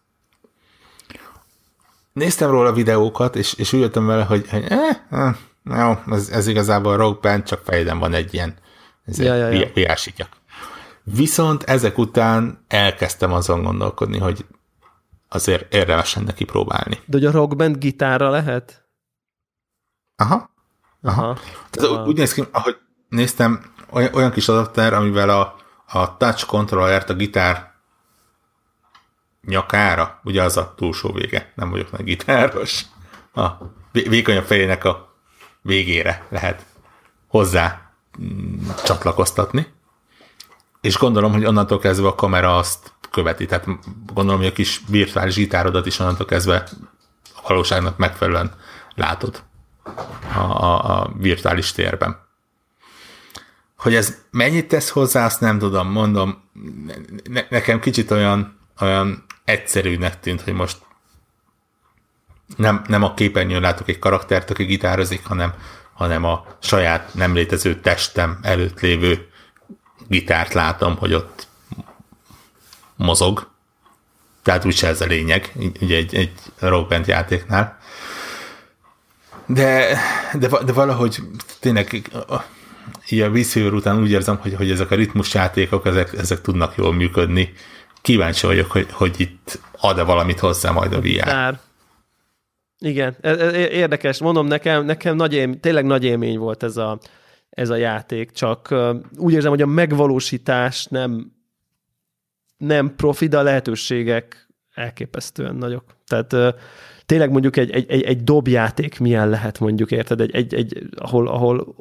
[2.14, 6.48] Néztem róla videókat, és, és úgy jöttem vele, hogy, hogy eh, eh, jó, ez, ez
[6.48, 8.56] igazából a Rock Band, csak fejeden van egy ilyen
[9.06, 10.28] ez ja, ja, ja.
[11.04, 14.46] Viszont ezek után elkezdtem azon gondolkodni, hogy
[15.30, 17.00] azért érdemes lenne kipróbálni.
[17.06, 18.90] De hogy a Rock Band gitárra lehet?
[20.16, 20.50] Aha.
[21.02, 21.22] Aha.
[21.24, 21.38] Aha.
[21.70, 22.06] Tehát Aha.
[22.06, 22.78] úgy néz ki, ahogy
[23.10, 25.56] néztem, olyan, olyan kis adapter, amivel a
[25.92, 27.72] a touch controllert a gitár
[29.46, 32.86] nyakára, ugye az a túlsó vége, nem vagyok nagy gitáros,
[33.34, 33.50] a
[33.92, 35.16] vékonyabb fejének a
[35.62, 36.66] végére lehet
[37.28, 39.74] hozzá mm, csatlakoztatni,
[40.82, 43.66] és gondolom, hogy onnantól kezdve a kamera azt követi, tehát
[44.14, 46.68] gondolom, hogy a kis virtuális gitárodat is onnantól kezdve
[47.36, 48.54] a valóságnak megfelelően
[48.96, 49.44] látod
[50.34, 52.30] a, a, a virtuális térben.
[53.82, 56.44] Hogy ez mennyit tesz hozzá, azt nem tudom, mondom,
[57.24, 60.78] ne, nekem kicsit olyan, olyan egyszerűnek tűnt, hogy most
[62.58, 65.54] nem, nem a képernyőn látok egy karaktert, aki gitározik, hanem,
[65.94, 69.28] hanem a saját nem létező testem előtt lévő
[70.08, 71.48] gitárt látom, hogy ott
[72.96, 73.50] mozog.
[74.44, 75.52] Tehát úgyse ez a lényeg,
[75.82, 77.78] ugye egy, egy rockband játéknál.
[79.46, 79.98] De,
[80.34, 81.20] de, de valahogy
[81.60, 82.10] tényleg
[83.10, 86.94] így a visszajövő után úgy érzem, hogy, hogy ezek a ritmusjátékok, ezek, ezek tudnak jól
[86.94, 87.54] működni.
[88.02, 91.24] Kíváncsi vagyok, hogy, hogy itt ad-e valamit hozzá majd a VR.
[91.24, 91.60] Tár.
[92.80, 94.20] Igen, ez, ez érdekes.
[94.20, 97.00] Mondom, nekem, nekem nagy élmény, tényleg nagy élmény volt ez a,
[97.50, 98.76] ez a játék, csak
[99.18, 101.32] úgy érzem, hogy a megvalósítás nem,
[102.58, 105.84] nem profi, de a lehetőségek elképesztően nagyok.
[106.06, 106.56] Tehát
[107.06, 110.22] tényleg mondjuk egy, egy, egy, egy dobjáték milyen lehet mondjuk, érted?
[110.22, 111.76] Egy, egy, egy ahol, ahol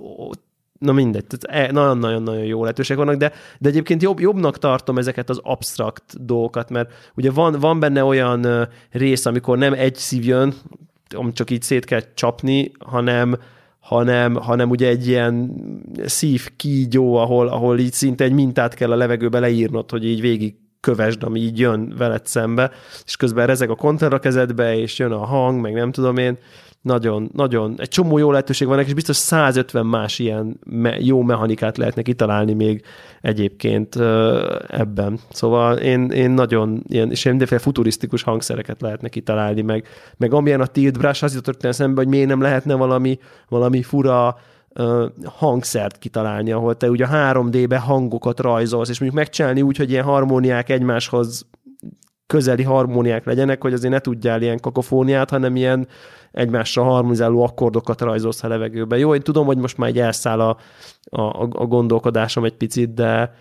[0.81, 5.41] na mindegy, e, nagyon-nagyon-nagyon jó lehetőség vannak, de, de egyébként jobb, jobbnak tartom ezeket az
[5.43, 10.55] absztrakt dolgokat, mert ugye van, van benne olyan rész, amikor nem egy szív jön,
[11.33, 13.39] csak így szét kell csapni, hanem,
[13.81, 15.55] hanem, hanem ugye egy ilyen
[16.05, 20.55] szív kígyó, ahol, ahol így szinte egy mintát kell a levegőbe leírnod, hogy így végig
[20.81, 22.71] kövesd, ami így jön veled szembe,
[23.05, 26.39] és közben rezeg a konter a kezedbe, és jön a hang, meg nem tudom én,
[26.83, 31.77] nagyon, nagyon, egy csomó jó lehetőség van, és biztos 150 más ilyen me- jó mechanikát
[31.77, 32.83] lehetne kitalálni még
[33.21, 33.97] egyébként
[34.69, 35.19] ebben.
[35.31, 40.67] Szóval én, én nagyon ilyen, és mindenféle futurisztikus hangszereket lehetne kitalálni, meg, meg amilyen a
[40.67, 43.19] Tilt Brush, az jutott eszembe, hogy miért nem lehetne valami,
[43.49, 44.37] valami fura
[45.25, 50.05] hangszert kitalálni, ahol te ugye a 3D-be hangokat rajzolsz, és mondjuk megcsinálni úgy, hogy ilyen
[50.05, 51.47] harmóniák egymáshoz
[52.31, 55.89] közeli harmóniák legyenek, hogy azért ne tudjál ilyen kakofóniát, hanem ilyen
[56.33, 58.99] egymásra harmonizáló akkordokat rajzolsz a levegőbe.
[58.99, 60.57] Jó, én tudom, hogy most már egy elszáll a,
[61.05, 63.35] a, a gondolkodásom egy picit, de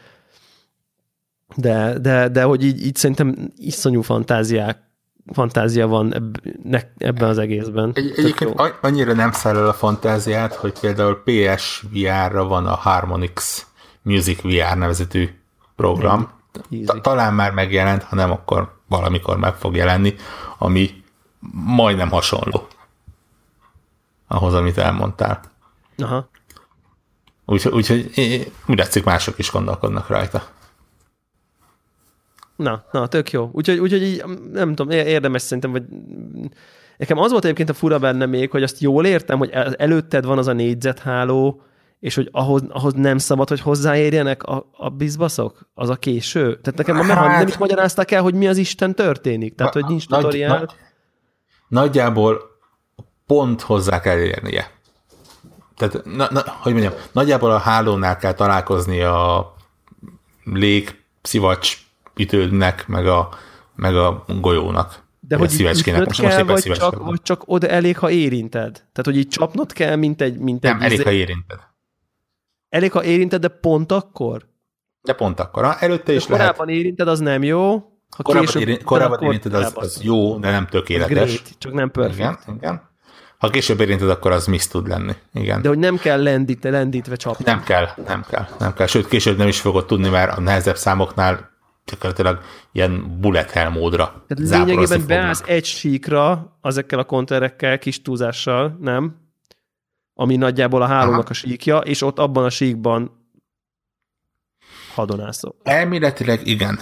[1.55, 4.77] de, de, de hogy így, így szerintem iszonyú fantáziák
[5.33, 7.91] fantázia van eb, ne, ebben az egészben.
[7.93, 13.65] Egy, egyébként annyira nem száll el a fantáziát, hogy például PS VR-ra van a Harmonix
[14.01, 15.29] Music VR nevezetű
[15.75, 16.38] program.
[17.01, 20.15] Talán már megjelent, ha nem, akkor valamikor meg fog jelenni,
[20.57, 21.03] ami
[21.51, 22.67] majdnem hasonló
[24.27, 25.41] ahhoz, amit elmondtál.
[25.97, 26.29] Aha.
[27.45, 30.43] Úgyhogy úgy, úgy látszik, mások is gondolkodnak rajta.
[32.55, 33.49] Na, na, tök jó.
[33.51, 35.83] Úgyhogy, úgyhogy így, nem tudom, érdemes szerintem, vagy
[36.97, 40.37] nekem az volt egyébként a fura benne még, hogy azt jól értem, hogy előtted van
[40.37, 41.61] az a négyzetháló,
[41.99, 45.69] és hogy ahhoz, ahhoz nem szabad, hogy hozzáérjenek a, a bizbaszok?
[45.73, 46.59] Az a késő?
[46.61, 49.55] Tehát nekem a hát, nem is magyarázták el, hogy mi az Isten történik.
[49.55, 50.57] Tehát, na, hogy nincs nagy, tutoriál.
[50.57, 50.69] Nagy,
[51.67, 52.41] nagyjából
[53.25, 54.71] pont hozzá kell érnie.
[55.77, 59.53] Tehát, na, na, hogy mondjam, nagyjából a hálónál kell találkozni a
[60.43, 61.77] lég, szivacs
[62.15, 63.29] ütődnek, meg a,
[63.75, 65.03] meg a golyónak.
[65.19, 66.05] De hogy szívecskének.
[66.05, 68.71] Most, kell, most vagy, csak, vagy csak oda elég, ha érinted?
[68.73, 70.37] Tehát, hogy így csapnod kell, mint egy...
[70.37, 71.68] Mint Nem, egy elég, ha érinted.
[72.69, 74.47] Elég, ha érinted, de pont akkor?
[75.01, 75.63] De pont akkor.
[75.63, 76.81] Ha előtte is de korábban lehet.
[76.81, 77.71] érinted, az nem jó.
[78.15, 81.13] Ha korábban, később, érin, korábban érinted, az, az jó, de nem tökéletes.
[81.13, 82.17] Great, csak nem perfect.
[82.17, 82.87] Igen, igen.
[83.37, 85.13] Ha később érinted, akkor az miss tud lenni.
[85.33, 85.61] Igen.
[85.61, 87.45] De hogy nem kell lendít, lendítve csapni.
[87.45, 88.87] Nem kell, nem kell, nem kell.
[88.87, 91.49] Sőt, később nem is fogod tudni, mert a nehezebb számoknál
[91.85, 92.39] gyakorlatilag
[92.71, 99.15] ilyen bullet hell módra Tehát lényegében beállsz egy síkra ezekkel a konterekkel, kis túlzással, nem?
[100.21, 101.29] Ami nagyjából a hálónak Aha.
[101.29, 103.11] a síkja, és ott abban a síkban
[104.93, 105.55] hadonászol.
[105.63, 106.79] Elméletileg igen.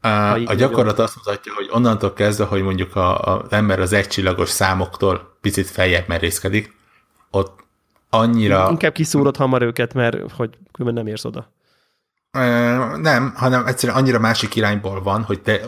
[0.00, 3.92] A, a gyakorlat azt mutatja, hogy onnantól kezdve, hogy mondjuk a, a, az ember az
[3.92, 6.76] egycsillagos számoktól picit feljebb merészkedik,
[7.30, 7.64] ott
[8.10, 8.68] annyira...
[8.70, 11.52] Inkább kiszúrod hamar őket, mert hogy különben nem érsz oda.
[12.96, 15.60] Nem, hanem egyszerűen annyira másik irányból van, hogy te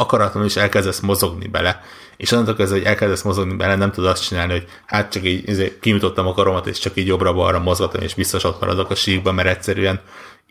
[0.00, 1.82] akaratlanul is elkezdesz mozogni bele,
[2.16, 5.48] és onnantól kezdve, hogy elkezdesz mozogni bele, nem tudod azt csinálni, hogy hát csak így
[5.48, 9.32] izé, kimutattam a karomat, és csak így jobbra-balra mozgatom, és biztos ott maradok a síkba,
[9.32, 10.00] mert egyszerűen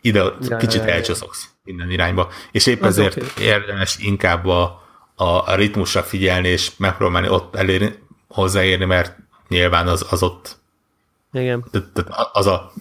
[0.00, 0.92] ide ja, kicsit ja, ja.
[0.94, 2.28] elcsoszogsz minden irányba.
[2.50, 3.44] És épp Az ezért okay.
[3.44, 4.82] érdemes inkább a,
[5.14, 7.98] a, a ritmusra figyelni, és megpróbálni ott elérni,
[8.28, 9.16] hozzáérni, mert
[9.48, 10.58] nyilván az, az ott
[11.32, 11.64] Igen.
[12.32, 12.72] az a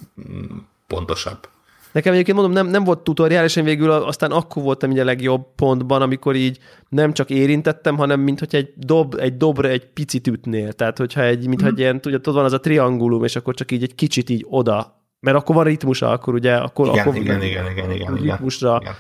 [0.88, 1.48] pontosabb.
[1.92, 5.04] Nekem egyébként mondom, nem, nem volt tutoriál, és én végül aztán akkor voltam így a
[5.04, 6.60] legjobb pontban, amikor így
[6.90, 10.74] nem csak érintettem, hanem mint hogy egy, dob, egy dobra egy picit ütnél.
[10.74, 11.66] Tehát, hogyha egy, mint mm.
[11.66, 14.46] hogy ilyen, tudja, tudod, van az a triangulum, és akkor csak így egy kicsit így
[14.50, 18.80] oda mert akkor van ritmusa, akkor ugye, akkor, igen, akkor igen, igen, igen, igen, ritmusra,
[18.82, 18.94] igen.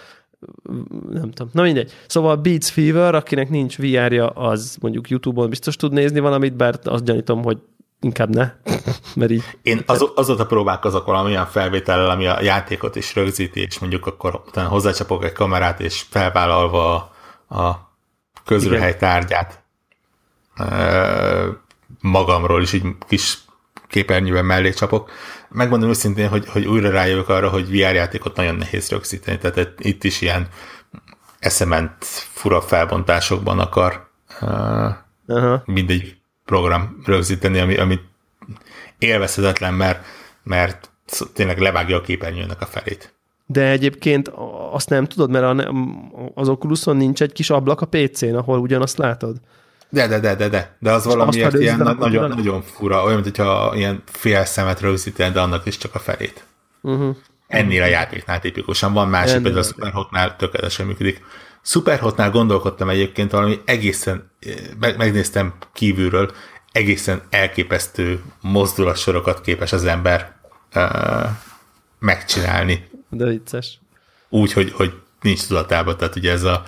[1.09, 1.51] nem tudom.
[1.53, 1.91] Na mindegy.
[2.07, 7.03] Szóval Beats Fever, akinek nincs VR-ja, az mondjuk YouTube-on biztos tud nézni valamit, bár azt
[7.03, 7.57] gyanítom, hogy
[8.01, 8.51] inkább ne.
[9.15, 9.43] Mert így...
[9.61, 14.67] Én az, azóta próbálkozok valamilyen felvétellel, ami a játékot is rögzíti, és mondjuk akkor utána
[14.67, 16.95] hozzácsapok egy kamerát, és felvállalva
[17.47, 17.93] a, a
[18.45, 19.63] közrehely tárgyát
[22.01, 23.37] magamról is így kis
[23.87, 25.11] képernyőben mellé csapok.
[25.49, 30.03] Megmondom őszintén, hogy, hogy újra rájövök arra, hogy VR játékot nagyon nehéz rögzíteni, tehát itt
[30.03, 30.47] is ilyen
[31.39, 31.95] eszement
[32.33, 34.09] fura felbontásokban akar
[34.41, 34.89] uh,
[35.25, 35.61] uh-huh.
[35.65, 36.18] mindegy
[36.49, 37.99] program rögzíteni, ami, ami
[38.97, 40.05] élvezhetetlen, mert,
[40.43, 40.89] mert
[41.33, 43.13] tényleg levágja a képernyőnek a felét.
[43.45, 44.31] De egyébként
[44.71, 45.69] azt nem tudod, mert
[46.33, 49.37] az Oculuson nincs egy kis ablak a PC-n, ahol ugyanazt látod?
[49.89, 53.71] De, de, de, de, de, de az valamiért ilyen na- nagyon, nagyon fura, olyan, mintha
[53.75, 56.45] ilyen fél szemet rögzítenek, de annak is csak a felét.
[56.81, 57.15] Uh-huh.
[57.47, 61.21] Ennél a játéknál tipikusan van másik, például a Superhotnál tökéletesen működik.
[61.61, 64.31] Superhotnál gondolkodtam egyébként valami egészen,
[64.79, 66.31] meg, megnéztem kívülről,
[66.71, 70.35] egészen elképesztő mozdulatsorokat képes az ember
[70.75, 71.29] uh,
[71.99, 72.89] megcsinálni.
[73.09, 73.79] De vicces.
[74.29, 76.63] Úgy, hogy, hogy nincs tudatában, tehát ugye ez a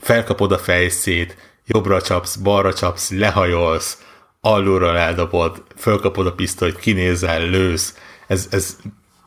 [0.00, 4.02] felkapod a fejszét, jobbra csapsz, balra csapsz, lehajolsz,
[4.40, 8.76] alulról eldobod, fölkapod a pisztolyt, kinézel, lősz, ez, ez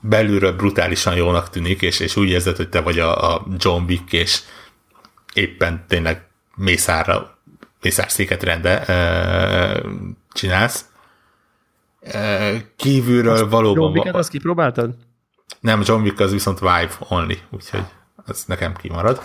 [0.02, 4.14] belülről brutálisan jónak tűnik, és, és úgy érzed, hogy te vagy a, a John Wick,
[4.14, 4.42] és
[5.34, 7.38] éppen tényleg mészárra,
[7.82, 9.84] mészárszéket rende e,
[10.32, 10.86] csinálsz.
[12.02, 13.84] E, kívülről azt valóban...
[13.84, 14.96] John Wick-et azt kipróbáltad?
[15.60, 17.84] Nem, John Wick az viszont Vive only, úgyhogy
[18.16, 19.22] az nekem kimarad.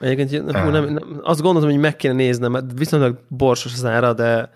[0.00, 4.12] Egyébként hú, nem, nem, azt gondoltam, hogy meg kéne néznem, mert viszonylag borsos az ára,
[4.12, 4.50] de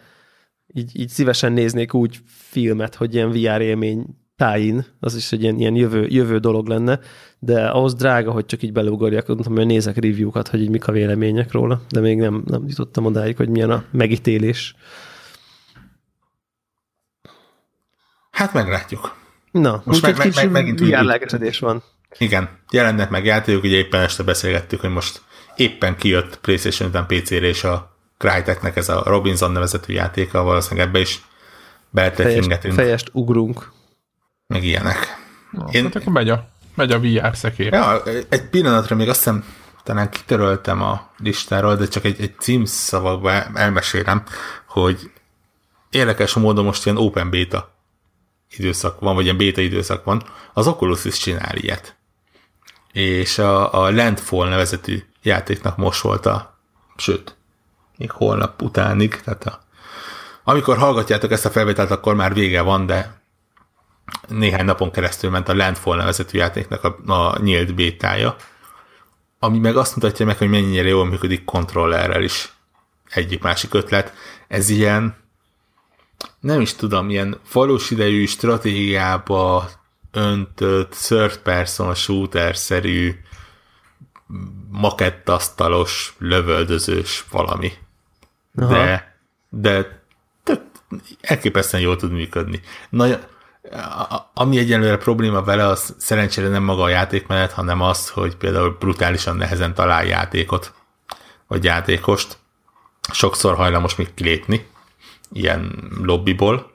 [0.74, 4.06] így, így szívesen néznék úgy filmet, hogy ilyen VR élmény
[4.40, 7.00] tájin, az is egy ilyen, ilyen jövő, jövő dolog lenne,
[7.38, 10.92] de ahhoz drága, hogy csak így beleugorjak, mondtam, hogy nézek review-kat, hogy így mik a
[10.92, 14.74] vélemények róla, de még nem, nem jutottam odáig, hogy milyen a megítélés.
[18.30, 19.16] Hát meglátjuk.
[19.50, 21.82] Na, most meg, meg, meg, megint lelkesedés van.
[22.18, 25.22] Igen, jelennek meg játékok, ugye éppen este beszélgettük, hogy most
[25.56, 30.98] éppen kijött PlayStation után PC-re, és a Cryteknek ez a Robinson nevezetű játéka, valószínűleg ebbe
[30.98, 31.20] is
[31.90, 32.74] beletekingetünk.
[32.74, 33.78] Fejest ugrunk.
[34.50, 35.16] Meg ilyenek.
[35.50, 35.82] Na, Én...
[35.82, 37.72] Hát akkor megy a, megy a VR szekér.
[37.72, 39.44] Ja, egy pillanatra még azt hiszem
[39.82, 44.22] talán kitöröltem a listáról, de csak egy, egy címszavakba elmesélem,
[44.66, 45.10] hogy
[45.90, 47.74] érdekes módon most ilyen open beta
[48.56, 50.22] időszak van, vagy ilyen beta időszak van,
[50.52, 51.96] az Oculus is csinál ilyet.
[52.92, 56.58] És a, a Landfall nevezetű játéknak most volt a,
[56.96, 57.36] sőt,
[57.96, 59.60] még holnap utánig, tehát a,
[60.44, 63.19] amikor hallgatjátok ezt a felvételt, akkor már vége van, de
[64.28, 68.36] néhány napon keresztül ment a Landfall nevezetű játéknak a, a nyílt bétája,
[69.38, 72.52] ami meg azt mutatja meg, hogy mennyire jól működik kontrollerrel is.
[73.10, 74.12] Egyik másik ötlet.
[74.48, 75.16] Ez ilyen,
[76.40, 79.70] nem is tudom, ilyen valós idejű stratégiába
[80.12, 83.14] öntött third person shooter-szerű
[84.70, 87.72] makettasztalos, lövöldözős valami.
[88.56, 88.72] Aha.
[88.72, 89.16] De,
[89.48, 90.02] de
[90.42, 90.62] tök,
[91.20, 92.60] elképesztően jól tud működni.
[94.34, 99.36] Ami egyelőre probléma vele, az szerencsére nem maga a játékmenet, hanem az, hogy például brutálisan
[99.36, 100.72] nehezen talál játékot,
[101.46, 102.38] vagy játékost.
[103.12, 104.66] Sokszor hajlamos még kilépni,
[105.32, 106.70] ilyen lobbyból.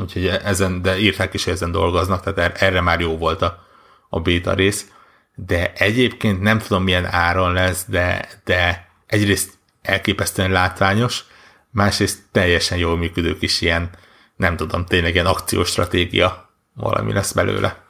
[0.00, 3.66] Úgyhogy ezen, de írták is, hogy ezen dolgoznak, tehát er-, erre már jó volt a,
[4.08, 4.88] a beta rész.
[5.34, 11.24] De egyébként nem tudom milyen áron lesz, de, de egyrészt elképesztően látványos,
[11.70, 13.90] másrészt teljesen jól működő kis ilyen
[14.36, 17.84] nem tudom, tényleg ilyen akcióstratégia valami lesz belőle.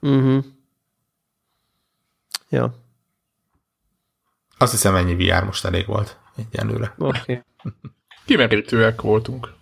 [0.00, 0.44] Uh-huh.
[2.48, 2.74] Ja.
[4.58, 6.94] Azt hiszem ennyi VR most elég volt egyenlőre.
[6.98, 7.18] Oké.
[7.18, 7.42] Okay.
[8.26, 9.52] Kimerítőek voltunk.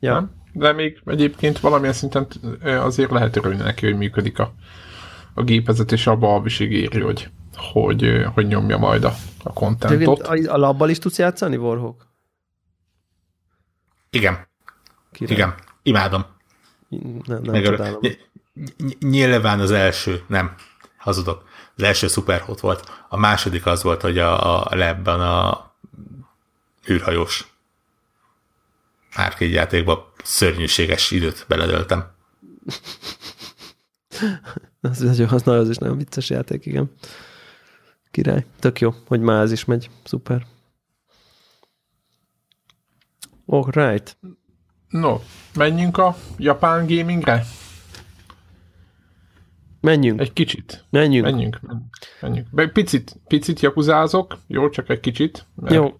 [0.00, 0.12] Ja.
[0.12, 0.36] Nem?
[0.52, 2.26] De még egyébként valamilyen szinten
[2.62, 4.54] azért lehet örülni neki, hogy működik a,
[5.34, 10.20] a gépezet, és abba a ígéri, hogy, hogy, hogy nyomja majd a, a kontentot.
[10.20, 12.06] A, a labbal is tudsz játszani, Warhawk?
[14.10, 14.48] Igen.
[15.12, 15.36] Király.
[15.36, 15.54] Igen.
[15.88, 16.26] Imádom.
[17.24, 18.00] Nem, nem csodálom.
[19.00, 20.54] Nyilván az első, nem,
[20.96, 21.48] hazudok.
[21.76, 23.04] Az első szuperhot volt.
[23.08, 25.72] A második az volt, hogy a, a lebben a
[26.90, 27.52] űrhajós
[29.12, 32.10] árkégy játékba szörnyűséges időt beledöltem.
[34.80, 36.90] az, az, az, az is nagyon vicces játék, igen.
[38.10, 38.46] Király.
[38.58, 39.90] Tök jó, hogy már ez is megy.
[40.04, 40.46] Szuper.
[43.46, 44.16] All right.
[44.88, 45.20] No,
[45.54, 47.44] menjünk a japán gamingre?
[49.80, 50.20] Menjünk.
[50.20, 50.84] Egy kicsit.
[50.90, 51.24] Menjünk.
[51.24, 51.60] Menjünk.
[52.20, 52.72] menjünk.
[52.72, 55.46] Picit, picit jakuzázok, jó, csak egy kicsit.
[55.68, 55.92] Jó.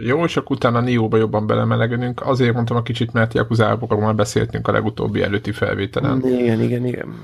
[0.00, 2.26] Jó, és akkor utána Nióba jobban belemelegedünk.
[2.26, 6.26] Azért mondtam a kicsit, mert Jakuzából már beszéltünk a legutóbbi előtti felvételen.
[6.26, 7.14] Igen, igen, igen.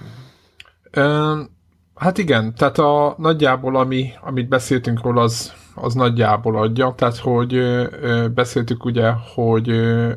[0.91, 1.41] Ö,
[1.95, 5.53] hát igen, tehát a nagyjából, ami, amit beszéltünk róla, az,
[5.85, 6.95] az nagyjából adja.
[6.97, 7.63] Tehát, hogy
[8.35, 9.69] beszéltük ugye, hogy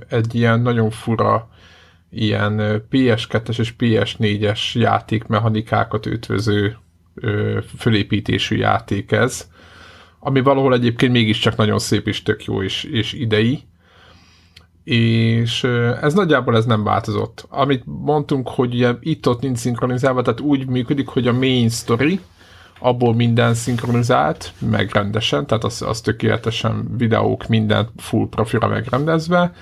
[0.09, 1.49] egy ilyen nagyon fura
[2.09, 6.77] ilyen PS2-es és PS4-es játékmechanikákat ötvöző
[7.77, 9.49] fölépítésű játék ez,
[10.19, 13.59] ami valahol egyébként mégiscsak nagyon szép és tök jó és, és idei.
[14.83, 15.63] És
[16.01, 17.45] ez nagyjából ez nem változott.
[17.49, 22.19] Amit mondtunk, hogy ugye itt-ott nincs szinkronizálva, tehát úgy működik, hogy a main story,
[22.79, 29.53] abból minden szinkronizált, meg rendesen, tehát az, az tökéletesen videók, minden full profira megrendezve.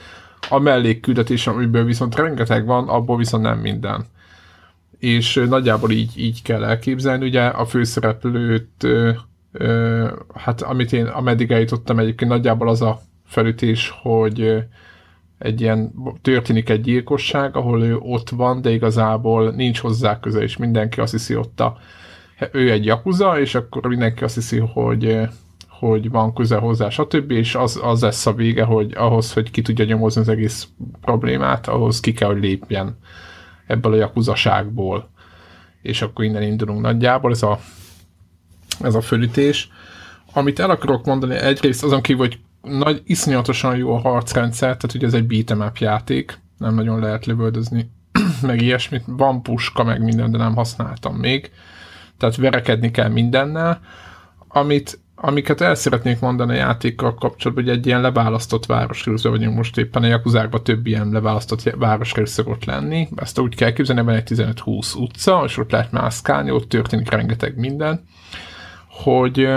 [0.50, 4.06] A mellékküldetés, amiből viszont rengeteg van, abból viszont nem minden.
[5.00, 12.00] És nagyjából így, így kell elképzelni, ugye a főszereplőt ö, hát amit én, ameddig eljutottam
[12.00, 14.64] egyébként nagyjából az a felütés, hogy
[15.38, 20.58] egy ilyen, történik egy gyilkosság, ahol ő ott van, de igazából nincs hozzá köze, és
[20.58, 21.78] mindenki azt hiszi ott a,
[22.52, 25.28] ő egy jakuza, és akkor mindenki azt hiszi, hogy
[25.80, 27.32] hogy van köze hozzá, stb.
[27.32, 30.68] És az, az lesz a vége, hogy ahhoz, hogy ki tudja nyomozni az egész
[31.02, 32.98] problémát, ahhoz ki kell, hogy lépjen
[33.68, 35.10] ebből a jakuzaságból.
[35.82, 37.60] És akkor innen indulunk nagyjából, ez a,
[38.82, 39.70] ez a fölütés.
[40.34, 45.08] Amit el akarok mondani egyrészt azon kívül, hogy nagy, iszonyatosan jó a harcrendszer, tehát ugye
[45.08, 47.90] ez egy beat'em játék, nem nagyon lehet lövöldözni,
[48.42, 51.52] meg ilyesmit, van puska, meg minden, de nem használtam még,
[52.18, 53.80] tehát verekedni kell mindennel,
[54.48, 59.78] amit amiket el szeretnék mondani a játékkal kapcsolatban, hogy egy ilyen leválasztott városrészben vagyunk most
[59.78, 63.08] éppen a Jakuzárban több ilyen leválasztott városrész szokott lenni.
[63.16, 67.58] Ezt úgy kell képzelni, hogy egy 15-20 utca, és ott lehet mászkálni, ott történik rengeteg
[67.58, 68.04] minden,
[68.90, 69.48] hogy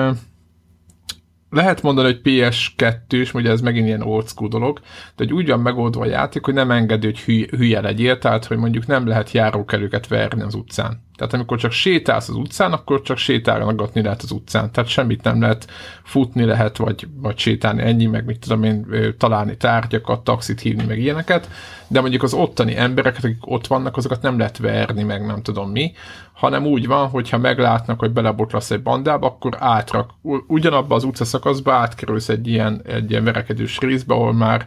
[1.51, 4.79] lehet mondani, hogy PS2-s, ugye ez megint ilyen old school dolog,
[5.17, 8.57] de hogy úgy van megoldva a játék, hogy nem engedi, hogy hülye legyél, tehát hogy
[8.57, 11.07] mondjuk nem lehet járókelőket verni az utcán.
[11.19, 14.73] Tehát amikor csak sétálsz az utcán, akkor csak sétálgatni lehet az utcán.
[14.73, 15.71] Tehát semmit nem lehet
[16.03, 18.87] futni lehet, vagy, vagy sétálni ennyi, meg mit tudom én,
[19.19, 21.49] találni tárgyakat, taxit hívni, meg ilyeneket.
[21.89, 25.71] De mondjuk az ottani embereket, akik ott vannak, azokat nem lehet verni, meg nem tudom
[25.71, 25.93] mi,
[26.33, 30.11] hanem úgy van, hogyha meglátnak, hogy belebotlasz egy bandába, akkor átrak,
[30.47, 34.67] ugyanabba az utcaszakaszba átkerülsz egy ilyen, egy ilyen verekedős részbe, ahol már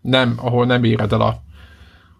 [0.00, 1.44] nem, ahol nem éred el a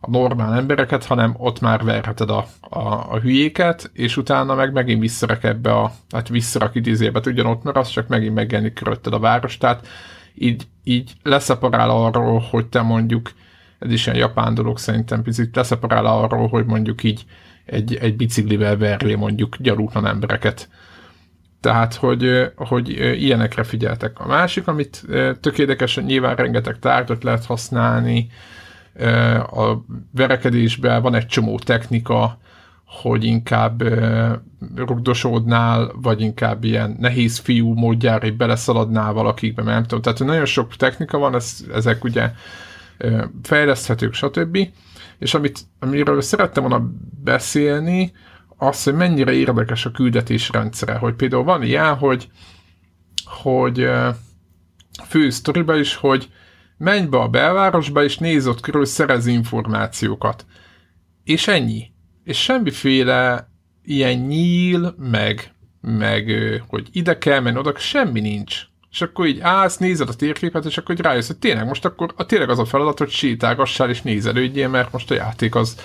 [0.07, 2.78] a normál embereket, hanem ott már verheted a, a,
[3.12, 8.09] a hülyéket, és utána meg megint visszarak ebbe a, hát visszarak idézébe, ugyanott maradsz, csak
[8.09, 9.86] megint megjelenik körötted a város, tehát
[10.34, 13.30] így, így leszeparál arról, hogy te mondjuk,
[13.78, 17.24] ez is ilyen japán dolog szerintem picit, leszeparál arról, hogy mondjuk így
[17.64, 20.68] egy, egy biciklivel verje mondjuk gyarútlan embereket.
[21.61, 22.88] Tehát, hogy, hogy
[23.22, 24.20] ilyenekre figyeltek.
[24.20, 25.04] A másik, amit
[25.40, 25.59] tök
[25.94, 28.30] hogy nyilván rengeteg tárgyat lehet használni,
[29.51, 32.38] a verekedésben van egy csomó technika,
[32.84, 33.82] hogy inkább
[34.74, 40.03] rugdosódnál, vagy inkább ilyen nehéz fiú módjára beleszaladnál valakikbe, mert nem tudom.
[40.03, 42.30] Tehát nagyon sok technika van, ez, ezek ugye
[43.42, 44.59] fejleszthetők, stb.
[45.18, 46.90] És amit, amiről szerettem volna
[47.24, 48.12] beszélni,
[48.57, 52.28] az, hogy mennyire érdekes a küldetés rendszere, hogy például van ilyen, hogy,
[53.24, 53.88] hogy
[55.07, 56.28] fő sztoriba is, hogy
[56.77, 60.47] menj be a belvárosba, és nézz ott körül, szerez információkat.
[61.24, 61.91] És ennyi.
[62.24, 63.51] És semmiféle
[63.85, 66.33] ilyen nyíl, meg, meg
[66.68, 68.62] hogy ide kell menni, oda, semmi nincs.
[68.91, 72.12] És akkor így állsz, nézed a térképet, és akkor így rájössz, hogy tényleg most akkor
[72.16, 75.77] a, tényleg az a feladat, hogy sétálgassál és nézelődjél, mert most a játék az,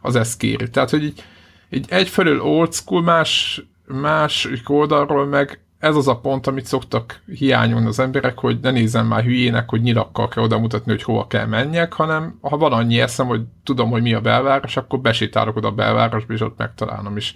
[0.00, 0.70] az ezt kéri.
[0.70, 1.24] Tehát, hogy így,
[1.70, 7.86] így egyfelől old school, más, más oldalról meg ez az a pont, amit szoktak hiányolni
[7.86, 11.46] az emberek, hogy ne nézem már hülyének, hogy nyilakkal kell oda mutatni, hogy hova kell
[11.46, 15.68] menjek, hanem ha van annyi eszem, hogy tudom, hogy mi a belváros, akkor besétálok oda
[15.68, 17.34] a belvárosba, és ott megtalálom is.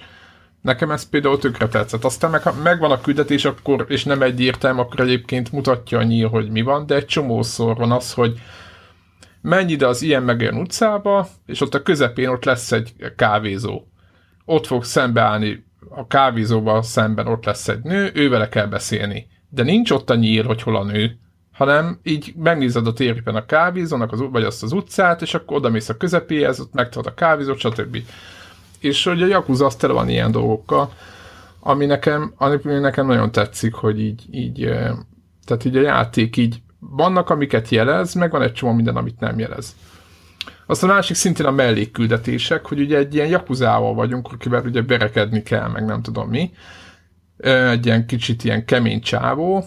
[0.61, 2.05] Nekem ez például tökre tetszett.
[2.05, 6.29] Aztán meg, ha megvan a küldetés, akkor, és nem egyértelmű, akkor egyébként mutatja a nyíl,
[6.29, 8.41] hogy mi van, de egy csomószor van az, hogy
[9.41, 13.83] menj ide az ilyen meg ilyen utcába, és ott a közepén ott lesz egy kávézó.
[14.45, 15.66] Ott fog szembeállni
[15.97, 19.27] a kávézóval szemben ott lesz egy nő, ővele kell beszélni.
[19.49, 21.19] De nincs ott a nyíl, hogy hol a nő,
[21.53, 25.69] hanem így megnézed a térképen a kávézónak, az, vagy azt az utcát, és akkor oda
[25.71, 27.99] mész a közepéhez, ott megtudod a kávézót, stb.
[28.81, 30.93] És hogy a Yakuza az tele van ilyen dolgokkal,
[31.61, 34.59] ami nekem, ami nekem nagyon tetszik, hogy így, így,
[35.45, 39.39] tehát így a játék így vannak, amiket jelez, meg van egy csomó minden, amit nem
[39.39, 39.77] jelez.
[40.67, 45.43] Azt a másik szintén a mellékküldetések, hogy ugye egy ilyen jakuzával vagyunk, akivel ugye berekedni
[45.43, 46.51] kell, meg nem tudom mi.
[47.39, 49.65] Egy ilyen kicsit ilyen kemény csávó,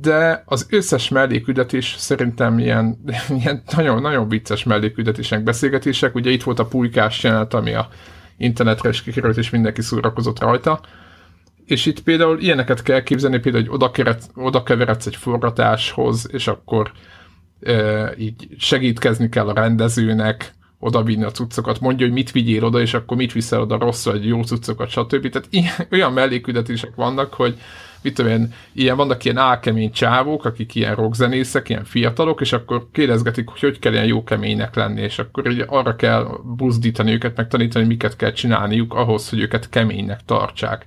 [0.00, 2.98] de az összes melléküldetés szerintem ilyen,
[3.42, 6.14] ilyen nagyon, nagyon vicces melléküldetések, beszélgetések.
[6.14, 7.88] Ugye itt volt a pulykás jelenet, ami a
[8.36, 10.80] internetre is kikerült, és mindenki szórakozott rajta.
[11.64, 16.46] És itt például ilyeneket kell képzelni, például, hogy oda, keret, oda keveredsz egy forgatáshoz, és
[16.46, 16.92] akkor
[18.18, 23.16] így segítkezni kell a rendezőnek, odavinni a cuccokat, mondja, hogy mit vigyél oda, és akkor
[23.16, 25.28] mit viszel oda rossz, vagy jó cuccokat, stb.
[25.28, 27.58] Tehát ilyen, olyan melléküldetések vannak, hogy
[28.02, 32.86] mit tudom én, ilyen vannak ilyen álkemény csávók, akik ilyen rockzenészek, ilyen fiatalok, és akkor
[32.92, 37.36] kérdezgetik, hogy hogy kell ilyen jó keménynek lenni, és akkor ugye arra kell buzdítani őket,
[37.36, 40.86] meg tanítani, miket kell csinálniuk ahhoz, hogy őket keménynek tartsák.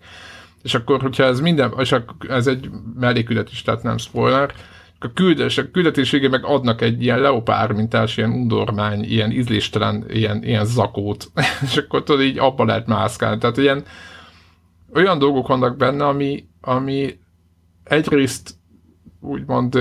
[0.64, 1.96] És akkor, hogyha ez minden, és
[2.30, 2.70] ez egy
[3.00, 4.54] melléküldetés, tehát nem spoiler,
[5.04, 10.06] a, küldetés, a küldetés végén meg adnak egy ilyen leopár mintás, ilyen undormány, ilyen ízléstelen,
[10.10, 11.32] ilyen, ilyen zakót,
[11.66, 13.38] és akkor tudod, így abba lehet mászkálni.
[13.38, 13.84] Tehát ilyen
[14.94, 17.20] olyan dolgok vannak benne, ami, ami
[17.84, 18.56] egyrészt
[19.20, 19.80] úgymond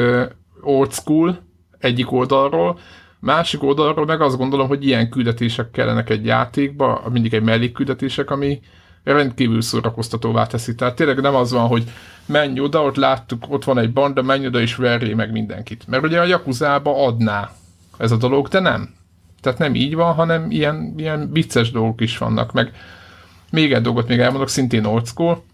[0.61, 1.43] old school
[1.79, 2.79] egyik oldalról,
[3.19, 8.61] másik oldalról meg azt gondolom, hogy ilyen küldetések kellenek egy játékba, mindig egy mellékküldetések, ami
[9.05, 10.75] rendkívül szórakoztatóvá teszi.
[10.75, 11.85] Tehát tényleg nem az van, hogy
[12.27, 15.87] menj oda, ott láttuk, ott van egy banda, menj oda és verjé meg mindenkit.
[15.87, 17.51] Mert ugye a Jakuzába adná
[17.99, 18.95] ez a dolog, de nem.
[19.41, 22.53] Tehát nem így van, hanem ilyen, ilyen vicces dolgok is vannak.
[22.53, 22.73] Meg
[23.51, 25.45] még egy dolgot még elmondok, szintén old school,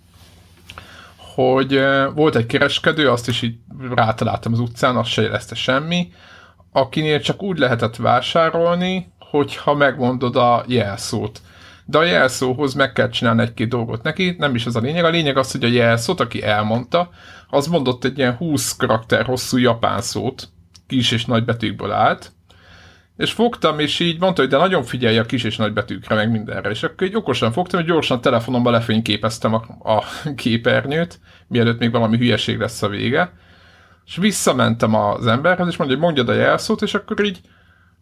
[1.34, 1.80] hogy
[2.14, 3.56] volt egy kereskedő, azt is így
[3.94, 6.12] rátaláltam az utcán, azt se jelezte semmi,
[6.72, 11.40] akinél csak úgy lehetett vásárolni, hogyha megmondod a jelszót.
[11.88, 15.04] De a jelszóhoz meg kell csinálni egy-két dolgot neki, nem is az a lényeg.
[15.04, 17.10] A lényeg az, hogy a jelszót, aki elmondta,
[17.48, 20.48] az mondott egy ilyen 20 karakter hosszú japán szót,
[20.86, 22.32] kis és nagy betűkből állt,
[23.16, 26.30] és fogtam, és így mondta, hogy de nagyon figyelj a kis és nagy betűkre, meg
[26.30, 26.70] mindenre.
[26.70, 32.16] És akkor egy okosan fogtam, hogy gyorsan telefonomban lefényképeztem a, a képernyőt, mielőtt még valami
[32.16, 33.32] hülyeség lesz a vége.
[34.06, 37.40] És visszamentem az emberhez, és mondja, hogy mondjad a jelszót, és akkor így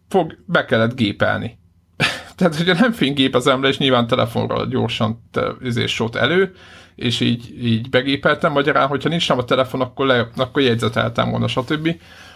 [0.08, 1.58] fog, be kellett gépelni.
[2.36, 6.54] Tehát, hogyha nem fényképezem le, és nyilván telefonról gyorsan te, izés elő,
[6.94, 11.48] és így, így begépeltem, magyarán, hogyha nincs nem a telefon, akkor, le, akkor jegyzeteltem volna,
[11.48, 11.86] stb.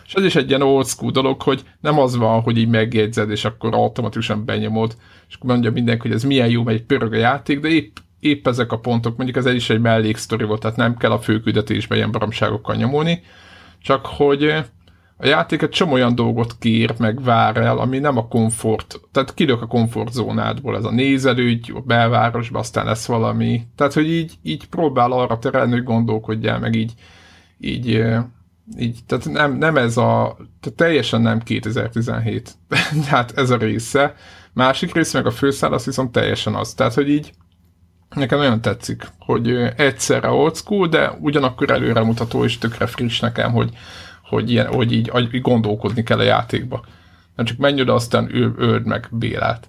[0.07, 3.31] És ez is egy ilyen old school dolog, hogy nem az van, hogy így megjegyzed,
[3.31, 4.97] és akkor automatikusan benyomod,
[5.29, 8.47] és akkor mondja mindenki, hogy ez milyen jó, egy pörög a játék, de épp, épp
[8.47, 12.11] ezek a pontok, mondjuk ez is egy melléksztori volt, tehát nem kell a főküldetésbe ilyen
[12.11, 13.23] baromságokkal nyomulni,
[13.83, 14.55] csak hogy
[15.21, 19.35] a játék egy csomó olyan dolgot kér, meg vár el, ami nem a komfort, tehát
[19.35, 23.67] kilök a komfortzónádból, ez a nézelődj a belvárosba, aztán lesz valami.
[23.77, 26.93] Tehát, hogy így, így próbál arra terelni, hogy gondolkodjál, meg így,
[27.59, 28.05] így
[28.77, 32.55] így, tehát nem, nem ez a, tehát teljesen nem 2017,
[33.05, 34.15] tehát ez a része.
[34.53, 36.75] Másik rész meg a főszál, az viszont teljesen az.
[36.75, 37.33] Tehát, hogy így
[38.15, 43.71] nekem nagyon tetszik, hogy egyszerre old school, de ugyanakkor előremutató és tökre friss nekem, hogy,
[44.29, 46.85] hogy, ilyen, hogy így, gondolkodni kell a játékba.
[47.37, 49.69] Nem csak menj oda, aztán őrd meg Bélát.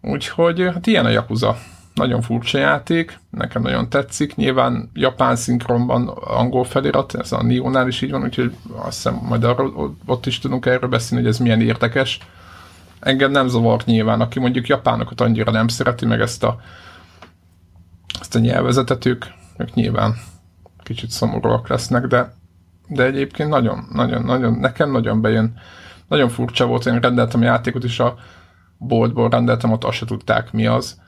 [0.00, 1.56] Úgyhogy hát ilyen a Yakuza
[1.94, 4.34] nagyon furcsa játék, nekem nagyon tetszik.
[4.34, 9.44] Nyilván japán szinkronban angol felirat, ez a Nionál is így van, úgyhogy azt hiszem majd
[9.44, 12.18] arról, ott is tudunk erről beszélni, hogy ez milyen érdekes.
[13.00, 16.60] Engem nem zavart nyilván, aki mondjuk japánokat annyira nem szereti, meg ezt a,
[18.20, 19.24] ezt a nyelvezetet, ők,
[19.56, 20.14] ők nyilván
[20.82, 22.34] kicsit szomorúak lesznek, de,
[22.90, 25.58] de egyébként nagyon, nagyon, nagyon, nekem nagyon bejön.
[26.08, 28.14] Nagyon furcsa volt, én rendeltem játékot is a
[28.78, 31.00] boltból, rendeltem, ott azt se tudták mi az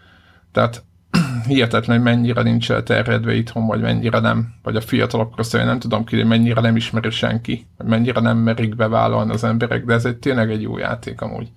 [0.53, 0.85] tehát
[1.47, 6.05] hihetetlen, hogy mennyire nincs elterjedve itthon, vagy mennyire nem, vagy a fiatalok között, nem tudom
[6.05, 10.17] ki, mennyire nem ismeri senki, vagy mennyire nem merik bevállalni az emberek, de ez egy
[10.17, 11.49] tényleg egy jó játék amúgy.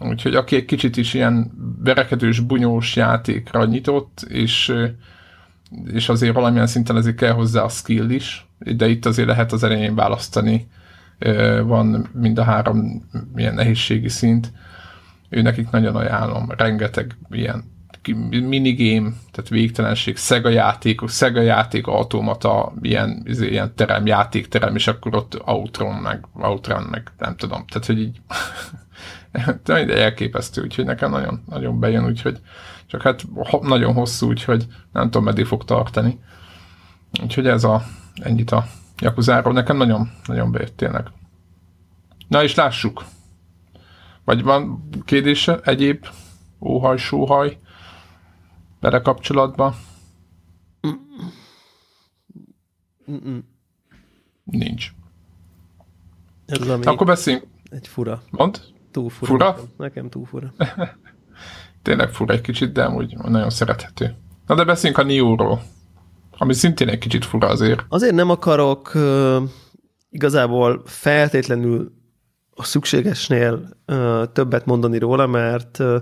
[0.00, 4.72] Úgyhogy aki egy kicsit is ilyen berekedős, bunyós játékra nyitott, és,
[5.92, 9.62] és azért valamilyen szinten azért kell hozzá a skill is, de itt azért lehet az
[9.62, 10.68] elején választani,
[11.62, 14.52] van mind a három ilyen nehézségi szint,
[15.28, 17.74] ő nekik nagyon ajánlom, rengeteg ilyen
[18.30, 25.14] minigame, tehát végtelenség, Sega játékok, Sega játék automata, ilyen, izé, ilyen terem, játékterem, és akkor
[25.14, 28.20] ott Outrun, meg Outrun, meg nem tudom, tehát hogy így
[29.96, 32.40] elképesztő, úgyhogy nekem nagyon, nagyon bejön, úgyhogy
[32.86, 33.26] csak hát
[33.60, 36.20] nagyon hosszú, úgyhogy nem tudom, meddig fog tartani.
[37.22, 37.82] Úgyhogy ez a,
[38.14, 38.64] ennyit a
[38.98, 41.10] Jakuzáról, nekem nagyon, nagyon bejött tényleg.
[42.28, 43.04] Na és lássuk.
[44.24, 46.06] Vagy van kérdése, egyéb
[46.60, 47.58] óhaj, sóhaj,
[48.80, 49.74] vele kapcsolatban?
[53.10, 53.44] Mm-mm.
[54.44, 54.92] Nincs.
[56.46, 57.46] Ez ami Akkor beszéljünk.
[57.70, 58.22] Egy fura.
[58.30, 58.60] Mond?
[58.90, 59.30] Túl fura.
[59.30, 59.50] Fura?
[59.50, 60.52] Nekem, nekem túl fura.
[61.86, 64.16] Tényleg fura egy kicsit, de amúgy nagyon szerethető.
[64.46, 65.62] Na de beszéljünk a Neo-ról,
[66.30, 67.84] ami szintén egy kicsit fura azért.
[67.88, 69.42] Azért nem akarok uh,
[70.10, 71.92] igazából feltétlenül
[72.50, 75.96] a szükségesnél uh, többet mondani róla, mert uh,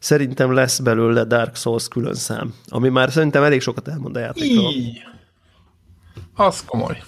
[0.00, 4.72] szerintem lesz belőle Dark Souls külön szám, ami már szerintem elég sokat elmond a játékról.
[4.72, 4.98] Így.
[6.34, 7.02] Az komoly.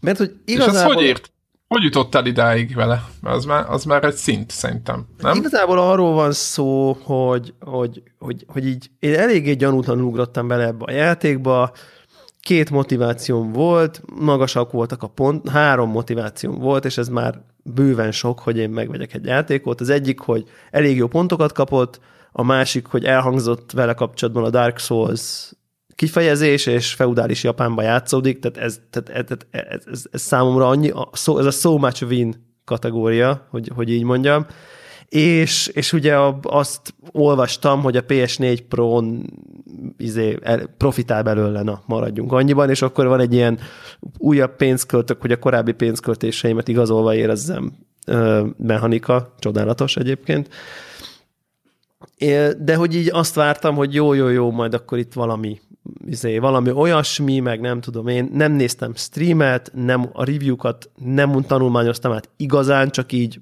[0.00, 0.74] Mert hogy igazából...
[0.74, 1.32] És ez hogy ért?
[1.68, 3.04] Hogy jutottál idáig vele?
[3.22, 5.36] Az már, az már egy szint, szerintem, nem?
[5.36, 10.84] Igazából arról van szó, hogy, hogy, hogy, hogy így én eléggé gyanútlanul ugrottam bele ebbe
[10.84, 11.72] a játékba,
[12.40, 18.38] két motivációm volt, magasak voltak a pont, három motivációm volt, és ez már bőven sok,
[18.38, 19.80] hogy én megvegyek egy játékot.
[19.80, 22.00] Az egyik, hogy elég jó pontokat kapott,
[22.36, 25.52] a másik, hogy elhangzott vele kapcsolatban a Dark Souls
[25.94, 31.46] kifejezés, és feudális Japánba játszódik, tehát ez, tehát ez, ez, ez, ez számomra annyi, ez
[31.46, 32.34] a so much win
[32.64, 34.46] kategória, hogy, hogy így mondjam,
[35.08, 39.32] és, és ugye azt olvastam, hogy a PS4 Pro-n
[39.96, 40.38] izé,
[40.76, 43.58] profitál belőle, na, maradjunk annyiban, és akkor van egy ilyen
[44.18, 47.72] újabb pénzköltök, hogy a korábbi pénzköltéseimet igazolva érezzem
[48.56, 50.48] mechanika, csodálatos egyébként.
[52.58, 55.60] De hogy így azt vártam, hogy jó, jó, jó, majd akkor itt valami,
[56.06, 62.12] izé, valami olyasmi, meg nem tudom én, nem néztem streamet, nem a review-kat nem tanulmányoztam
[62.12, 63.40] át igazán, csak így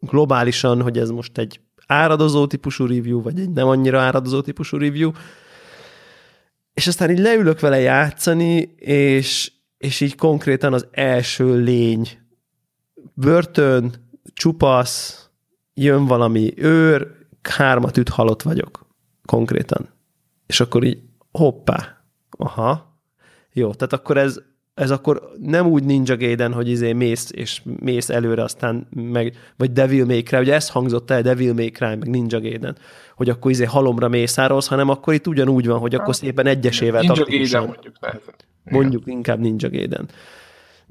[0.00, 5.10] globálisan, hogy ez most egy áradozó típusú review, vagy egy nem annyira áradozó típusú review,
[6.74, 12.08] és aztán így leülök vele játszani, és, és így konkrétan az első lény.
[13.14, 13.94] Börtön,
[14.32, 15.28] csupasz,
[15.74, 18.86] jön valami őr, hármat üt, halott vagyok.
[19.24, 19.88] Konkrétan.
[20.46, 20.98] És akkor így,
[21.32, 23.00] hoppá, aha,
[23.52, 24.40] jó, tehát akkor ez,
[24.74, 29.72] ez akkor nem úgy Ninja Gaiden, hogy izé mész, és mész előre, aztán meg, vagy
[29.72, 32.76] Devil May Cry, ugye ez hangzott el, Devil May Cry, meg Ninja Gaiden,
[33.16, 37.24] hogy akkor izé halomra mészárolsz, hanem akkor itt ugyanúgy van, hogy akkor szépen egyesével Ninja
[37.24, 38.34] Gaiden mondjuk nehezen.
[38.64, 40.08] Mondjuk inkább Ninja Gaiden.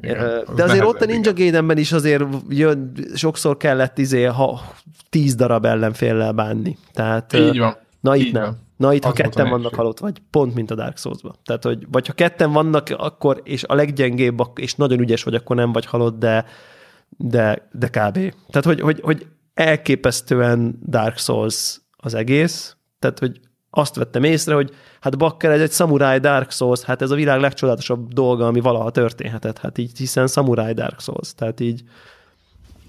[0.01, 4.61] Igen, De azért ott a Ninja Gaidenben is azért jön, sokszor kellett izé, ha
[5.09, 6.77] tíz darab ellenféllel bánni.
[6.93, 7.77] Tehát, így van.
[7.99, 8.43] Na itt így nem.
[8.43, 8.65] Van.
[8.77, 11.35] Na itt, ha ketten vannak halott, vagy pont, mint a Dark souls -ba.
[11.45, 15.55] Tehát, hogy, vagy ha ketten vannak, akkor, és a leggyengébb, és nagyon ügyes vagy, akkor
[15.55, 16.45] nem vagy halott, de,
[17.09, 18.33] de, de kb.
[18.49, 23.39] Tehát, hogy, hogy, hogy elképesztően Dark Souls az egész, tehát, hogy
[23.69, 24.71] azt vettem észre, hogy
[25.07, 28.89] hát bakker, ez egy Samurai Dark Souls, hát ez a világ legcsodálatosabb dolga, ami valaha
[28.89, 31.83] történhetett, hát így, hiszen Samurai Dark Souls, tehát így,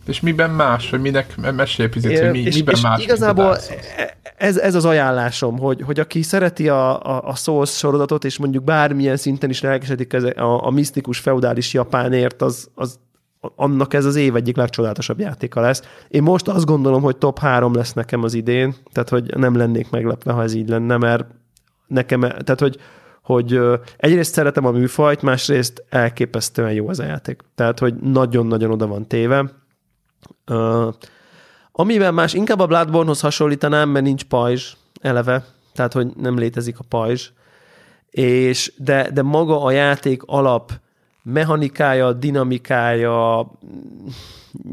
[0.06, 3.02] és miben más, vagy minek mesélj picit, hogy mi, és, miben és más?
[3.02, 3.56] Igazából
[4.36, 8.64] ez, ez az ajánlásom, hogy, hogy aki szereti a, a, a Souls sorozatot, és mondjuk
[8.64, 12.98] bármilyen szinten is lelkesedik a, a misztikus feudális japánért, az, az
[13.56, 15.82] annak ez az év egyik legcsodálatosabb játéka lesz.
[16.08, 19.90] Én most azt gondolom, hogy top 3 lesz nekem az idén, tehát hogy nem lennék
[19.90, 21.24] meglepve, ha ez így lenne, mert
[21.89, 22.76] nekem, tehát hogy,
[23.22, 23.61] hogy
[23.97, 27.43] egyrészt szeretem a műfajt, másrészt elképesztően jó az a játék.
[27.55, 29.51] Tehát, hogy nagyon-nagyon oda van téve.
[30.51, 30.95] Uh,
[31.72, 36.84] amivel más, inkább a Bloodborne-hoz hasonlítanám, mert nincs pajzs eleve, tehát, hogy nem létezik a
[36.89, 37.30] pajzs,
[38.11, 40.72] és, de, de maga a játék alap
[41.22, 43.51] mechanikája, dinamikája,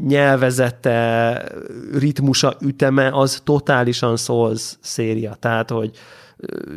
[0.06, 1.44] nyelvezete,
[1.92, 5.34] ritmusa, üteme, az totálisan Souls széria.
[5.34, 5.90] Tehát, hogy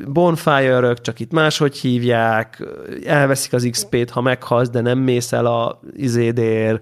[0.08, 2.64] bonfire csak itt máshogy hívják,
[3.06, 6.82] elveszik az XP-t, ha meghalsz, de nem mész el a izédér,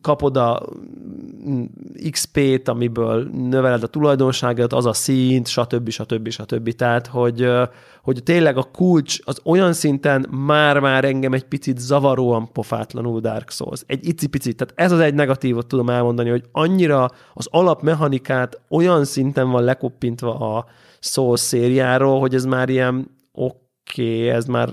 [0.00, 0.62] kapod a
[2.10, 5.88] XP-t, amiből növeled a tulajdonságot, az a szint, stb.
[5.88, 6.28] stb.
[6.28, 6.72] stb.
[6.72, 7.48] Tehát, hogy,
[8.02, 13.82] hogy tényleg a kulcs az olyan szinten már-már engem egy picit zavaróan pofátlanul Dark Souls.
[13.86, 14.56] Egy icipicit.
[14.56, 20.56] Tehát ez az egy negatívot tudom elmondani, hogy annyira az alapmechanikát olyan szinten van lekoppintva
[20.56, 20.66] a
[21.04, 23.54] Souls szériáról, hogy ez már ilyen oké,
[24.16, 24.72] okay, ez már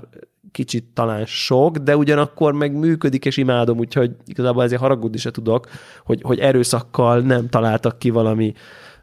[0.52, 5.68] kicsit talán sok, de ugyanakkor meg működik, és imádom, úgyhogy igazából ezért haragudni se tudok,
[6.04, 8.52] hogy, hogy erőszakkal nem találtak ki valami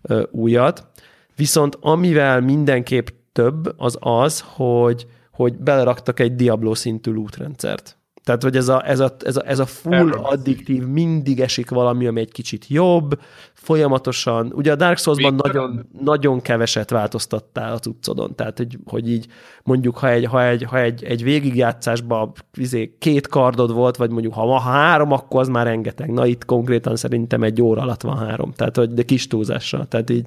[0.01, 0.87] ö, újat.
[1.35, 7.98] Viszont amivel mindenképp több, az az, hogy, hogy beleraktak egy Diablo szintű lootrendszert.
[8.29, 12.05] Tehát, hogy ez a, ez a, ez a, ez a full addiktív, mindig esik valami,
[12.05, 13.19] ami egy kicsit jobb,
[13.53, 14.51] folyamatosan.
[14.55, 18.35] Ugye a Dark Souls-ban nagyon, nagyon keveset változtattál a cuccodon.
[18.35, 19.27] Tehát, hogy, hogy így
[19.63, 24.33] mondjuk, ha egy, ha egy, ha egy, egy végigjátszásban izé, két kardod volt, vagy mondjuk
[24.33, 26.11] ha, ha három, akkor az már rengeteg.
[26.11, 28.51] Na itt konkrétan szerintem egy óra alatt van három.
[28.51, 29.87] Tehát, hogy de kis túlzással.
[29.87, 30.25] Tehát így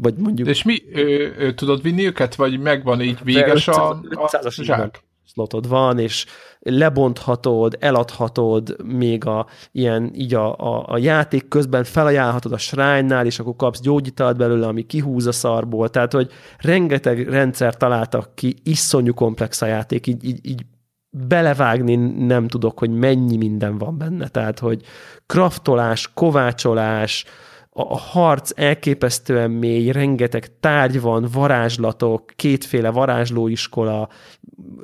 [0.00, 0.48] vagy mondjuk...
[0.48, 5.06] És mi, ö, ö, tudod vinni őket, vagy megvan így véges 500, a, a zsák?
[5.38, 6.26] Slotod van, és
[6.60, 13.38] lebonthatod, eladhatod még a, ilyen, így a, a, a játék közben felajánlhatod a shrine és
[13.38, 15.88] akkor kapsz gyógyitalt belőle, ami kihúz a szarból.
[15.88, 20.62] Tehát, hogy rengeteg rendszer találtak ki, iszonyú komplex a játék, így, így, így
[21.10, 21.94] belevágni
[22.26, 24.28] nem tudok, hogy mennyi minden van benne.
[24.28, 24.82] Tehát, hogy
[25.26, 27.24] kraftolás, kovácsolás,
[27.82, 34.08] a harc elképesztően mély, rengeteg tárgy van, varázslatok, kétféle varázslóiskola,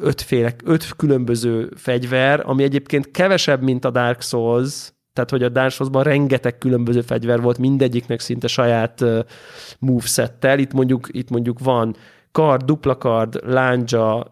[0.00, 5.70] ötféle, öt különböző fegyver, ami egyébként kevesebb, mint a Dark Souls, tehát hogy a Dark
[5.70, 9.18] Souls-ban rengeteg különböző fegyver volt, mindegyiknek szinte saját uh,
[9.78, 10.58] movesettel.
[10.58, 11.96] Itt mondjuk, itt mondjuk van
[12.34, 14.30] kard, dupla kard, lándzsa,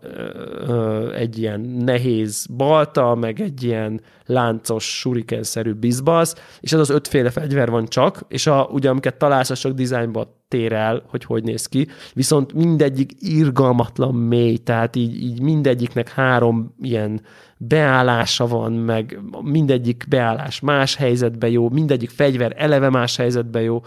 [1.15, 7.71] egy ilyen nehéz balta, meg egy ilyen láncos, surikenszerű bizbasz, és ez az ötféle fegyver
[7.71, 11.67] van csak, és a, ugye amiket találsz, a sok dizájnba tér el, hogy hogy néz
[11.67, 17.21] ki, viszont mindegyik irgalmatlan mély, tehát így, így mindegyiknek három ilyen
[17.57, 23.83] beállása van, meg mindegyik beállás más helyzetben jó, mindegyik fegyver eleve más helyzetben jó,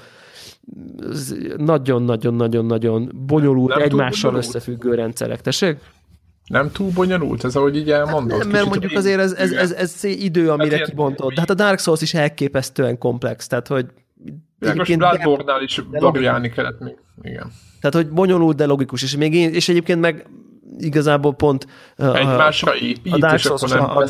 [1.57, 4.55] nagyon-nagyon-nagyon-nagyon bonyolult, nem egymással bonyolult.
[4.55, 5.41] összefüggő rendszerek.
[5.41, 5.77] Tessék?
[6.45, 8.37] Nem túl bonyolult ez, ahogy így elmondod?
[8.37, 11.33] Nem, mert mondjuk azért ez, ez, ez, ez idő, amire hát kibontod.
[11.33, 13.85] De hát a Dark Souls is elképesztően komplex, tehát hogy
[14.59, 16.95] Egyébként Bloodborne-nál is variálni kellett még.
[17.21, 17.51] Igen.
[17.81, 19.03] Tehát, hogy bonyolult, de logikus.
[19.03, 20.25] És, még én, és egyébként meg
[20.77, 24.05] igazából pont Egymásra épít, a Dark souls a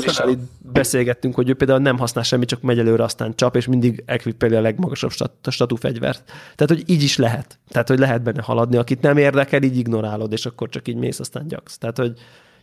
[0.72, 4.56] beszélgettünk, hogy ő például nem használ semmit, csak megy előre, aztán csap, és mindig equipeli
[4.56, 5.12] a legmagasabb
[5.44, 6.24] statú fegyvert.
[6.56, 7.60] Tehát, hogy így is lehet.
[7.68, 8.78] Tehát, hogy lehet benne haladni.
[8.78, 11.78] Akit nem érdekel, így ignorálod, és akkor csak így mész, aztán gyaksz.
[11.78, 12.14] Tehát, hogy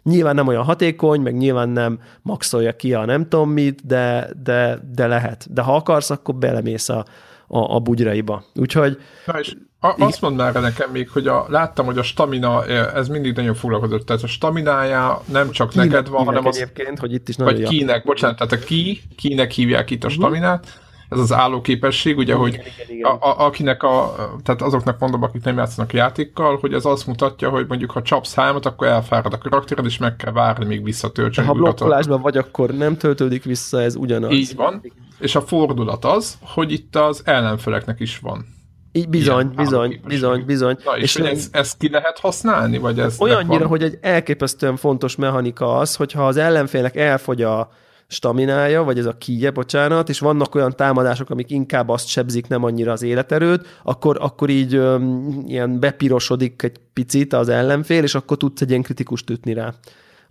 [0.02, 4.80] nyilván nem olyan hatékony, meg nyilván nem maxolja ki a nem tudom mit, de, de,
[4.94, 5.52] de lehet.
[5.52, 7.04] De ha akarsz, akkor belemész a,
[7.52, 8.44] a, a bugyraiba.
[8.54, 8.98] Úgyhogy...
[9.26, 13.08] Na és a, azt mondd már nekem még, hogy a, láttam, hogy a stamina, ez
[13.08, 16.56] mindig nagyon foglalkozott, tehát a staminája nem csak kinek, neked van, hanem az...
[16.56, 20.06] egyébként, hogy itt is nagyon Vagy kinek, bocsánat, tehát a ki, kinek hívják itt a
[20.06, 20.16] mhm.
[20.16, 20.81] staminát,
[21.12, 23.10] ez az állóképesség, ugye, igen, hogy igen, igen.
[23.10, 27.48] A, a, akinek a, tehát azoknak mondom, akik nem játszanak játékkal, hogy ez azt mutatja,
[27.48, 31.44] hogy mondjuk ha csapsz hármat, akkor elfárad a karaktered, és meg kell várni, még visszatöltsön.
[31.44, 34.32] Ha blokkolásban vagy, akkor nem töltődik vissza, ez ugyanaz.
[34.32, 34.82] Így van.
[35.18, 38.60] És a fordulat az, hogy itt az ellenfeleknek is van
[38.92, 40.76] így bizony, Igen, bizony, bizony, bizony.
[40.84, 42.78] Na, és, és hogy ez, ezt ki lehet használni?
[42.78, 43.68] Vagy ez olyannyira, van?
[43.68, 47.70] hogy egy elképesztően fontos mechanika az, hogyha az ellenfélnek elfogy a
[48.06, 52.64] staminája, vagy ez a kíje, bocsánat, és vannak olyan támadások, amik inkább azt sebzik, nem
[52.64, 58.36] annyira az életerőt, akkor, akkor így öm, ilyen bepirosodik egy picit az ellenfél, és akkor
[58.36, 59.74] tudsz egy ilyen kritikust ütni rá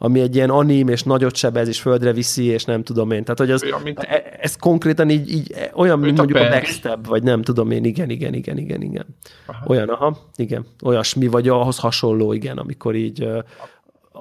[0.04, 3.24] ami egy ilyen anim, és nagyot sebez, és földre viszi, és nem tudom én.
[3.24, 4.00] Tehát, hogy az, olyan, mint...
[4.00, 7.84] E, ez konkrétan így, így olyan, mint mondjuk a, a backstab, vagy nem tudom én,
[7.84, 9.06] igen, igen, igen, igen, igen.
[9.46, 9.66] Aha.
[9.68, 10.66] Olyan, aha, igen.
[10.84, 13.28] Olyasmi, vagy ahhoz hasonló, igen, amikor így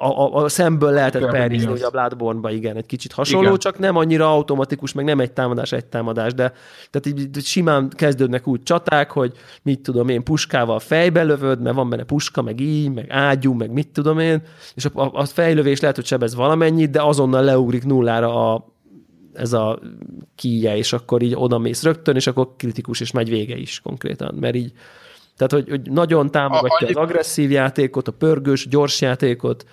[0.01, 3.59] a, a, a szemből lehetett perrizni, hogy a bloodborne igen, egy kicsit hasonló, igen.
[3.59, 6.53] csak nem annyira automatikus, meg nem egy támadás, egy támadás, de
[6.91, 9.33] tehát így simán kezdődnek úgy csaták, hogy
[9.63, 13.71] mit tudom én, puskával fejbe lövöd, mert van benne puska, meg így, meg ágyú, meg
[13.71, 14.43] mit tudom én,
[14.75, 18.67] és a, a, a fejlövés lehet, hogy sebez valamennyit, de azonnal leugrik nullára a,
[19.33, 19.79] ez a
[20.35, 24.35] kíje, és akkor így oda mész rögtön, és akkor kritikus, és megy vége is konkrétan,
[24.41, 24.73] mert így
[25.37, 29.65] tehát, hogy, hogy nagyon támogatja a, az agresszív játékot, a pörgős, gyors játékot,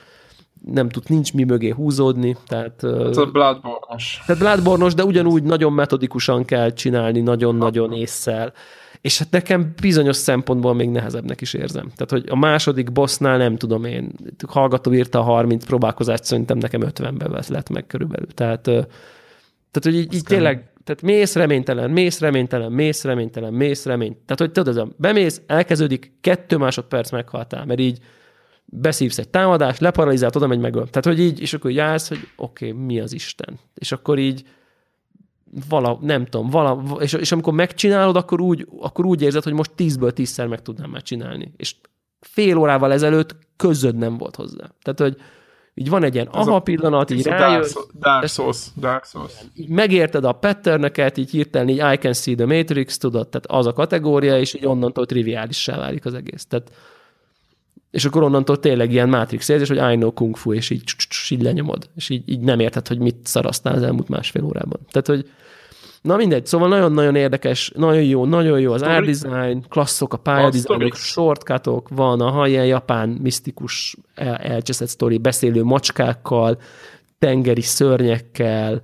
[0.72, 2.35] nem tud, nincs mi mögé húzódni.
[2.48, 4.23] Tehát, ez a Bloodborne-os.
[4.26, 8.53] Tehát Bloodborne-os, de ugyanúgy nagyon metodikusan kell csinálni, nagyon-nagyon észszel.
[9.02, 11.91] És hát nekem bizonyos szempontból még nehezebbnek is érzem.
[11.95, 14.11] Tehát, hogy a második bossnál nem tudom én,
[14.48, 18.27] hallgató írta a 30 próbálkozást, szerintem nekem 50-ben lett meg körülbelül.
[18.27, 24.18] Tehát, tehát hogy így, így tényleg, tehát mész reménytelen, mész reménytelen, mész reménytelen, mész remény.
[24.26, 27.99] Tehát, hogy tudod, bemész, elkezdődik, kettő másodperc meghaltál, mert így
[28.69, 30.88] beszívsz egy támadást, leparalizált, oda megy megöl.
[30.89, 33.60] Tehát, hogy így, és akkor így állsz, hogy oké, okay, mi az Isten?
[33.73, 34.44] És akkor így
[35.69, 39.72] vala, nem tudom, vala, és, és amikor megcsinálod, akkor úgy, akkor úgy érzed, hogy most
[39.76, 41.52] tízből tízszer meg tudnám már csinálni.
[41.57, 41.76] És
[42.19, 44.72] fél órával ezelőtt közöd nem volt hozzá.
[44.81, 45.18] Tehát, hogy
[45.73, 47.76] így van egy ilyen aha a, pillanat, így rájössz.
[47.99, 49.34] Dark Souls, Dark Souls.
[49.68, 53.73] Megérted a patterneket, így hirtelen így I can see the Matrix, tudod, tehát az a
[53.73, 56.45] kategória, és így onnantól triviálissá válik az egész.
[56.45, 56.72] Tehát
[57.91, 60.84] és akkor onnantól tényleg ilyen Matrix érzés, hogy I know kung fu, és így,
[61.30, 64.80] így lenyomod, és így, így nem érted, hogy mit szarasztál az elmúlt másfél órában.
[64.91, 65.30] Tehát, hogy
[66.01, 70.95] Na mindegy, szóval nagyon-nagyon érdekes, nagyon jó, nagyon jó az art design, klasszok a pályadizájnok,
[70.95, 76.57] shortcutok, van a ilyen japán misztikus el, elcseszett sztori, beszélő macskákkal,
[77.19, 78.81] tengeri szörnyekkel,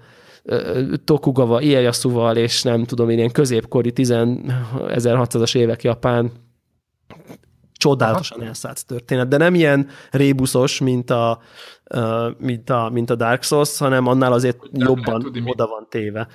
[1.04, 6.32] Tokugawa Ieyasuval, és nem tudom én, ilyen középkori 1600-as évek Japán
[7.84, 11.40] csodálatosan elszállt történet, de nem ilyen rébuszos, mint a,
[12.38, 16.28] mint a, mint a Dark Souls, hanem annál azért nem jobban tudni, oda van téve.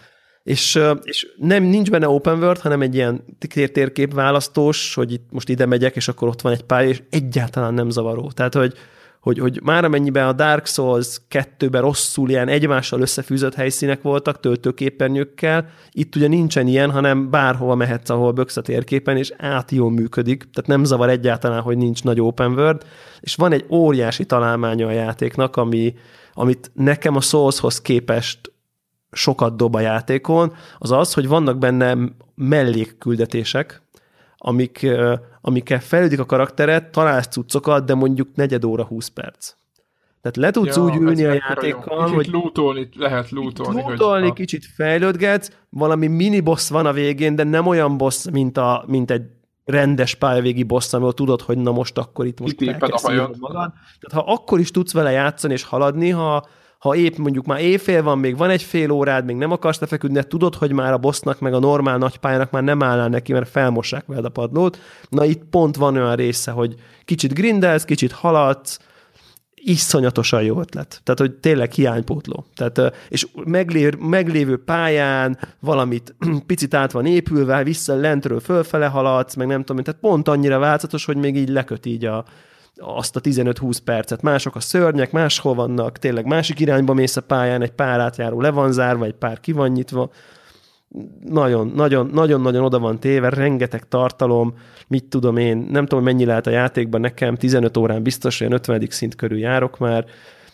[0.42, 3.24] És, és nem, nincs benne open world, hanem egy ilyen
[3.72, 7.74] térkép választós, hogy itt most ide megyek, és akkor ott van egy pálya, és egyáltalán
[7.74, 8.30] nem zavaró.
[8.30, 8.74] Tehát, hogy,
[9.28, 15.68] hogy, hogy már amennyiben a Dark Souls 2-ben rosszul ilyen egymással összefűzött helyszínek voltak töltőképernyőkkel,
[15.90, 20.38] itt ugye nincsen ilyen, hanem bárhova mehetsz, ahol böksz a térképen, és át jól működik,
[20.38, 22.82] tehát nem zavar egyáltalán, hogy nincs nagy open world,
[23.20, 25.94] és van egy óriási találmánya a játéknak, ami,
[26.32, 28.52] amit nekem a Soulshoz képest
[29.12, 31.96] sokat dob a játékon, az az, hogy vannak benne
[32.34, 33.82] mellékküldetések,
[34.38, 34.86] amik,
[35.40, 39.54] amikkel fejlődik a karakteret, találsz cuccokat, de mondjuk negyed óra 20 perc.
[40.20, 43.82] Tehát le tudsz ja, úgy ülni a játékkal, kicsit hogy lootolni, lehet lootolni.
[43.82, 48.56] Lootolni, hogy kicsit fejlődgetsz, valami mini boss van a végén, de nem olyan boss, mint,
[48.56, 49.22] a, mint egy
[49.64, 52.80] rendes pályavégi boss, ahol tudod, hogy na most akkor itt most itt
[53.38, 53.72] magad.
[54.00, 56.46] Tehát ha akkor is tudsz vele játszani és haladni, ha,
[56.78, 60.16] ha épp mondjuk már éjfél van, még van egy fél órád, még nem akarsz lefeküdni,
[60.16, 63.48] de tudod, hogy már a bossnak, meg a normál nagypályának már nem állnál neki, mert
[63.48, 64.78] felmossák veled a padlót.
[65.08, 66.74] Na itt pont van olyan része, hogy
[67.04, 68.78] kicsit grindelsz, kicsit haladsz,
[69.54, 71.00] iszonyatosan jó ötlet.
[71.04, 72.46] Tehát, hogy tényleg hiánypótló.
[72.54, 76.14] Tehát, és meglév, meglévő pályán valamit
[76.46, 81.04] picit át van épülve, vissza lentről fölfele haladsz, meg nem tudom, tehát pont annyira változatos,
[81.04, 82.24] hogy még így leköt így a,
[82.78, 84.22] azt a 15-20 percet.
[84.22, 88.50] Mások a szörnyek, máshol vannak, tényleg másik irányba mész a pályán, egy pár átjáró le
[88.50, 90.10] van zárva, egy pár ki van nyitva.
[91.24, 94.54] Nagyon, nagyon, nagyon, nagyon oda van téve, rengeteg tartalom,
[94.86, 98.86] mit tudom én, nem tudom, mennyi lehet a játékban, nekem 15 órán biztos, olyan 50.
[98.90, 100.04] szint körül járok már,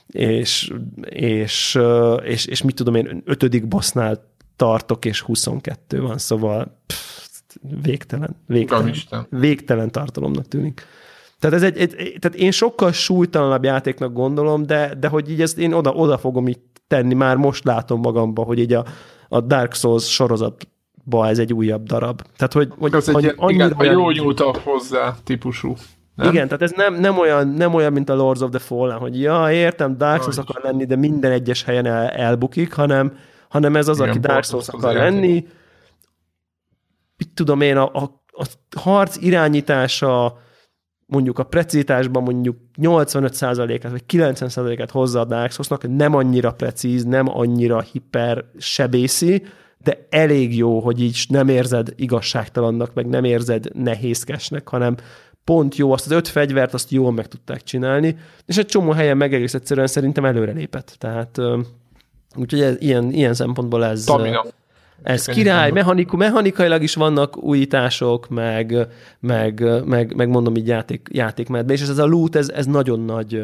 [0.07, 0.73] és,
[1.03, 1.79] és,
[2.25, 7.15] és, és mit tudom én, ötödik bossnál tartok, és 22 van, szóval pff,
[7.83, 8.95] végtelen, végtelen,
[9.31, 10.87] végtelen tartalomnak tűnik.
[11.45, 15.59] Tehát, ez egy, egy, tehát én sokkal súlytalanabb játéknak gondolom, de, de hogy így ezt
[15.59, 16.59] én oda, oda fogom így
[16.89, 18.85] tenni, már most látom magamba, hogy így a,
[19.29, 22.23] a Dark Souls sorozatba ez egy újabb darab.
[22.37, 25.75] Tehát, hogy, hogy ez egy, igen, olyan, jó nyúltak hozzá típusú.
[26.15, 26.29] Nem?
[26.29, 29.21] Igen, tehát ez nem, nem, olyan, nem olyan, mint a Lords of the Fallen, hogy
[29.21, 33.17] ja, értem, Dark Souls akar lenni, de minden egyes helyen el, elbukik, hanem,
[33.49, 35.47] hanem ez az, Igen, aki Dark Souls akar lenni.
[37.17, 38.45] Mit tudom én, a, a, a
[38.81, 40.43] harc irányítása,
[41.07, 47.29] mondjuk a precizitásban mondjuk 85%-át vagy 90%-át hozza a Dark Souls-nak, nem annyira precíz, nem
[47.29, 49.43] annyira hiper sebészi,
[49.79, 54.97] de elég jó, hogy így nem érzed igazságtalannak, meg nem érzed nehézkesnek, hanem
[55.45, 58.17] pont jó, azt az öt fegyvert, azt jól meg tudták csinálni,
[58.47, 60.97] és egy csomó helyen meg egész egyszerűen szerintem előrelépett.
[60.99, 61.39] Tehát
[62.37, 64.05] úgyhogy ez, ilyen, ilyen szempontból ez...
[64.05, 64.45] Tamina.
[65.03, 68.87] Ez király, mechaniku, mechanikailag is vannak újítások, meg,
[69.21, 73.43] meg, meg, meg mondom így játék, játékmedben, és ez a loot, ez, ez nagyon nagy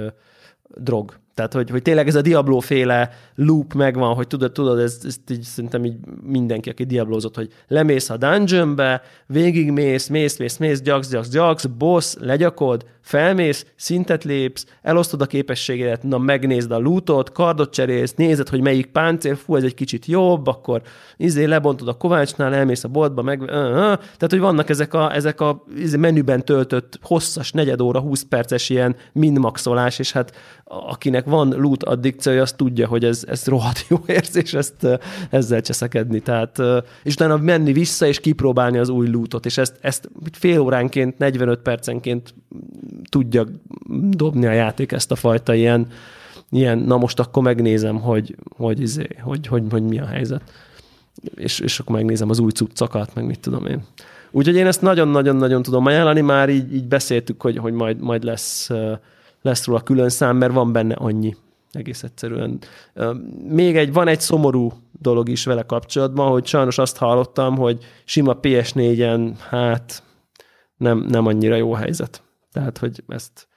[0.74, 1.18] drog.
[1.40, 5.16] Tehát, hogy, hogy tényleg ez a Diablo féle loop megvan, hogy tudod, tudod, ez, ez
[5.30, 11.10] így szerintem így mindenki, aki diablózott, hogy lemész a dungeonbe, végigmész, mész, mész, mész, gyaksz,
[11.10, 17.72] gyaksz, gyaksz, boss, legyakod, felmész, szintet lépsz, elosztod a képességedet, na megnézd a lootot, kardot
[17.72, 20.82] cserélsz, nézed, hogy melyik páncél, fú, ez egy kicsit jobb, akkor
[21.16, 25.64] izé lebontod a kovácsnál, elmész a boltba, meg, tehát, hogy vannak ezek a, ezek a
[25.76, 30.32] izé, menüben töltött hosszas, negyed óra, 20 perces ilyen minmaxolás, és hát
[30.64, 34.86] akinek van loot addikciója, az tudja, hogy ez, ez rohadt jó érzés ezt
[35.30, 36.20] ezzel cseszekedni.
[36.20, 36.62] Tehát,
[37.02, 41.60] és utána menni vissza és kipróbálni az új lootot, és ezt, ezt fél óránként, 45
[41.60, 42.34] percenként
[43.08, 43.46] tudja
[44.10, 45.86] dobni a játék ezt a fajta ilyen,
[46.50, 50.42] ilyen na most akkor megnézem, hogy, hogy, izé, hogy, hogy, hogy mi a helyzet.
[51.34, 53.84] És, és akkor megnézem az új cuccokat, meg mit tudom én.
[54.30, 58.70] Úgyhogy én ezt nagyon-nagyon-nagyon tudom ajánlani, már így, így beszéltük, hogy, hogy majd, majd lesz
[59.42, 61.36] lesz róla külön szám, mert van benne annyi
[61.72, 62.58] egész egyszerűen.
[63.48, 68.36] Még egy, van egy szomorú dolog is vele kapcsolatban, hogy sajnos azt hallottam, hogy sima
[68.42, 70.02] PS4-en, hát
[70.76, 72.22] nem, nem annyira jó helyzet.
[72.52, 73.48] Tehát, hogy ezt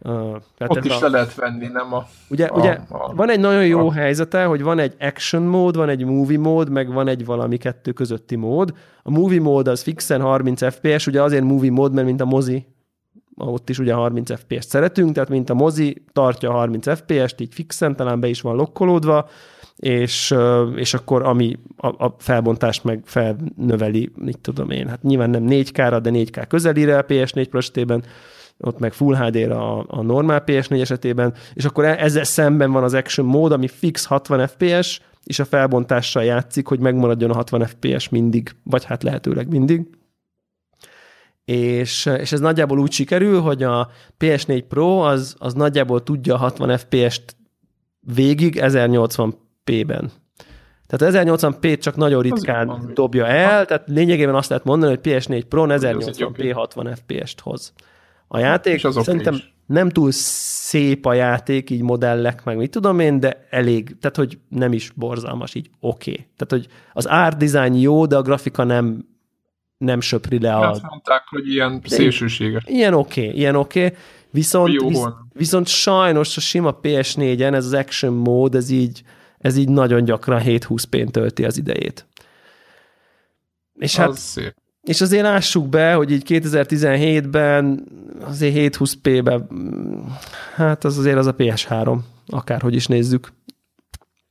[0.00, 0.36] Uh,
[0.66, 2.06] Ott is a, le lehet venni, nem a...
[2.28, 5.76] Ugye, a, ugye a, van egy nagyon jó a, helyzete, hogy van egy action mód,
[5.76, 8.74] van egy movie mód, meg van egy valami kettő közötti mód.
[9.02, 12.66] A movie mód az fixen 30 FPS, ugye azért movie mód, mert mint a mozi
[13.36, 17.96] ott is ugye 30 FPS-t szeretünk, tehát mint a mozi tartja 30 FPS-t, így fixen,
[17.96, 19.28] talán be is van lokkolódva,
[19.76, 20.34] és,
[20.74, 25.98] és akkor ami a, a felbontást meg felnöveli, mit tudom én, hát nyilván nem 4K-ra,
[26.02, 28.02] de 4K közelire a PS4 Pro esetében,
[28.58, 32.82] ott meg Full HD-ra a, a normál PS4 esetében, és akkor e, ezzel szemben van
[32.82, 37.66] az Action mód, ami fix 60 FPS, és a felbontással játszik, hogy megmaradjon a 60
[37.66, 39.86] FPS mindig, vagy hát lehetőleg mindig
[41.46, 46.38] és, és ez nagyjából úgy sikerül, hogy a PS4 Pro az, az nagyjából tudja a
[46.38, 47.36] 60 FPS-t
[48.14, 50.10] végig 1080p-ben.
[50.86, 55.64] Tehát 1080p csak nagyon ritkán dobja el, tehát lényegében azt lehet mondani, hogy PS4 Pro
[55.68, 57.72] 1080p 60 FPS-t hoz.
[58.28, 62.98] A játék az szerintem okay nem túl szép a játék, így modellek, meg mit tudom
[62.98, 66.10] én, de elég, tehát hogy nem is borzalmas, így oké.
[66.10, 66.26] Okay.
[66.36, 69.06] Tehát, hogy az art design jó, de a grafika nem
[69.78, 70.70] nem söpri le a...
[70.70, 72.64] Azt mondták, hogy ilyen szélsőséges.
[72.66, 73.84] Ilyen oké, okay, ilyen oké.
[73.84, 73.98] Okay.
[74.30, 79.02] Viszont, visz, viszont sajnos a sima PS4-en ez az action mód, ez így,
[79.38, 82.06] ez így nagyon gyakran 7-20 p tölti az idejét.
[83.74, 84.54] És hát, szép.
[84.82, 87.84] és azért lássuk be, hogy így 2017-ben
[88.20, 89.48] azért 720p-ben,
[90.54, 93.32] hát az azért az a PS3, akárhogy is nézzük.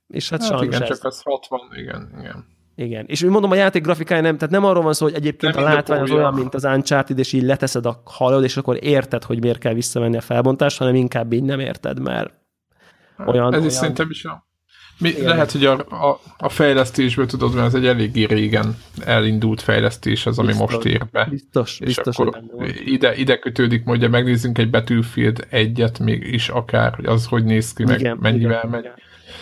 [0.08, 0.88] És hát, hát sajnos igen, ez.
[0.88, 2.46] csak az 60, igen, igen.
[2.76, 5.56] Igen, és úgy mondom, a játék grafikája nem, tehát nem arról van szó, hogy egyébként
[5.56, 8.78] nem a látvány az olyan, mint az Uncharted, és így leteszed a halod, és akkor
[8.84, 12.34] érted, hogy miért kell visszavenni a felbontást, hanem inkább így nem érted, mert
[13.18, 13.48] hát, olyan...
[13.48, 13.66] Ez olyan...
[13.66, 14.46] is szerintem is a
[14.98, 20.26] mi, lehet, hogy a, a, a fejlesztésből tudod, mert ez egy eléggé régen elindult fejlesztés
[20.26, 21.28] az, ami biztos, most ér be.
[21.30, 22.18] Biztos, és biztos.
[22.18, 22.44] Akkor
[22.86, 27.74] ide, ide kötődik, hogy megnézzünk egy Battlefield egyet még is akár, hogy az hogy néz
[27.74, 28.80] ki, meg igen, mennyivel igen, megy.
[28.80, 28.94] Igen.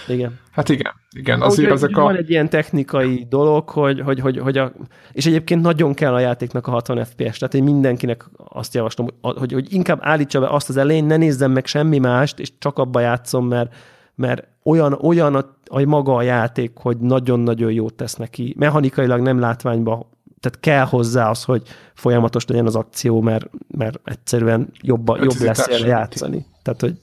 [0.08, 0.40] Igen.
[0.52, 1.42] Hát igen, igen.
[1.42, 2.02] Azért Úgy, ezek a...
[2.02, 4.72] Van egy ilyen technikai dolog, hogy, hogy, hogy, hogy a,
[5.12, 9.52] és egyébként nagyon kell a játéknak a 60 FPS, tehát én mindenkinek azt javaslom, hogy,
[9.52, 13.00] hogy inkább állítsa be azt az elején, ne nézzem meg semmi mást, és csak abba
[13.00, 13.76] játszom, mert,
[14.16, 18.56] mert olyan, olyan a, a maga a játék, hogy nagyon-nagyon jót tesz neki.
[18.58, 20.10] Mechanikailag nem látványba,
[20.40, 21.62] tehát kell hozzá az, hogy
[21.94, 26.46] folyamatos legyen az akció, mert, mert egyszerűen jobb, jobb lesz játszani.
[26.62, 26.96] Tehát, hogy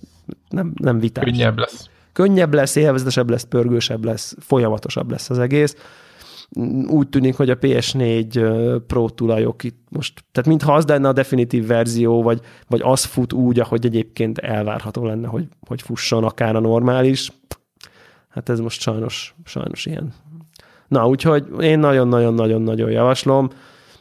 [0.48, 1.24] nem, nem vitás.
[1.24, 1.90] Könnyebb lesz.
[2.12, 5.76] Könnyebb lesz, élvezetesebb lesz, pörgősebb lesz, folyamatosabb lesz az egész.
[6.86, 11.66] Úgy tűnik, hogy a PS4 Pro tulajok itt most, tehát mintha az lenne a definitív
[11.66, 16.60] verzió, vagy, vagy az fut úgy, ahogy egyébként elvárható lenne, hogy, hogy fusson akár a
[16.60, 17.30] normális.
[18.28, 20.12] Hát ez most sajnos, sajnos ilyen.
[20.88, 23.48] Na, úgyhogy én nagyon-nagyon-nagyon-nagyon javaslom.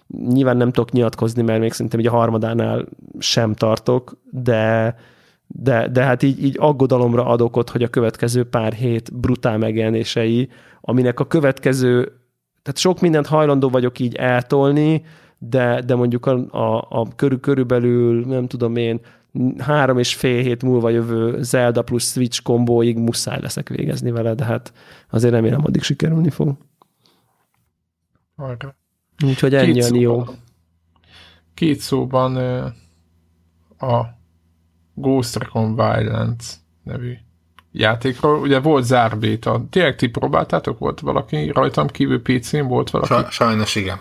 [0.07, 2.85] Nyilván nem tudok nyilatkozni, mert még szerintem így a harmadánál
[3.19, 4.95] sem tartok, de,
[5.51, 10.49] de, de hát így, így aggodalomra adok ott, hogy a következő pár hét brutál megjelenései,
[10.81, 12.03] aminek a következő,
[12.61, 15.05] tehát sok mindent hajlandó vagyok így eltolni,
[15.37, 18.99] de, de mondjuk a, a, a körül, körülbelül, nem tudom én,
[19.57, 24.43] három és fél hét múlva jövő Zelda plusz Switch kombóig muszáj leszek végezni vele, de
[24.43, 24.73] hát
[25.09, 26.57] azért remélem addig sikerülni fog.
[28.35, 28.75] Arra.
[29.25, 30.23] Úgyhogy ennyi a jó.
[31.53, 32.35] Két szóban
[33.77, 34.18] a
[34.99, 36.53] Ghost Recon Violence
[36.83, 37.13] nevű
[37.71, 38.39] játékról.
[38.39, 39.65] Ugye volt zárbéta.
[39.69, 40.79] Tényleg ti próbáltátok?
[40.79, 42.61] Volt valaki rajtam kívül PC-n?
[42.61, 43.31] Volt valaki?
[43.31, 43.99] Sajnos igen.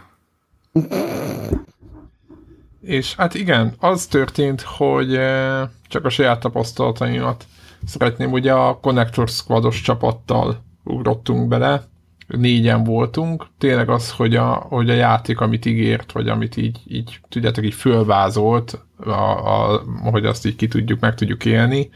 [2.80, 7.46] És hát igen, az történt, hogy eh, csak a saját tapasztalataimat
[7.86, 11.82] szeretném, ugye a Connector Squados csapattal ugrottunk bele,
[12.28, 17.20] négyen voltunk, tényleg az, hogy a, hogy a játék, amit ígért, vagy amit így, így
[17.28, 21.90] tudjátok, így fölvázolt, a, a, hogy azt így ki tudjuk, meg tudjuk élni,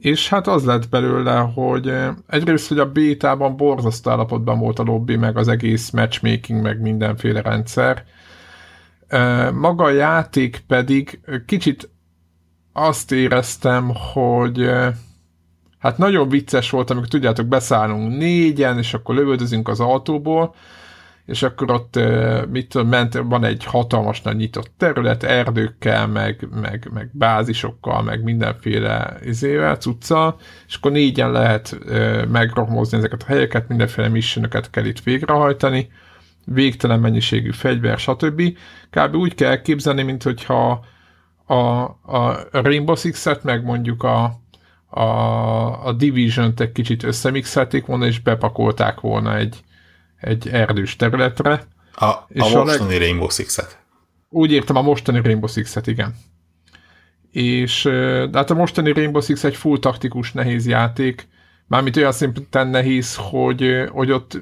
[0.00, 4.82] és hát az lett belőle, hogy eh, egyrészt, hogy a bétában borzasztó állapotban volt a
[4.82, 8.04] lobby, meg az egész matchmaking, meg mindenféle rendszer,
[9.54, 11.90] maga a játék pedig kicsit
[12.72, 14.70] azt éreztem, hogy
[15.78, 20.54] hát nagyon vicces volt, amikor tudjátok, beszállunk négyen, és akkor lövöldözünk az autóból,
[21.28, 21.98] és akkor ott
[22.50, 28.22] mit tudom, ment, van egy hatalmas nagy nyitott terület, erdőkkel, meg, meg, meg bázisokkal, meg
[28.22, 31.78] mindenféle izével, cuccal, és akkor négyen lehet
[32.30, 35.90] megrohmozni ezeket a helyeket, mindenféle missionöket kell itt végrehajtani,
[36.44, 38.42] végtelen mennyiségű fegyver, stb.
[38.90, 39.14] Kb.
[39.14, 40.84] úgy kell képzelni, mint hogyha
[41.46, 44.40] a, a Rainbow Six-et, meg mondjuk a,
[44.88, 49.60] a, a Division-t egy kicsit összemixelték volna, és bepakolták volna egy,
[50.20, 51.62] egy erdős területre.
[51.94, 52.98] A, a és mostani a leg...
[52.98, 53.78] Rainbow Six-et.
[54.28, 56.14] Úgy értem, a mostani Rainbow Six-et, igen.
[57.30, 57.82] És
[58.30, 61.28] de hát a mostani Rainbow Six egy full taktikus nehéz játék,
[61.68, 64.38] Mármint olyan szinten nehéz, hogy, hogy ott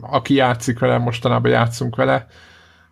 [0.00, 2.26] aki játszik vele, mostanában játszunk vele,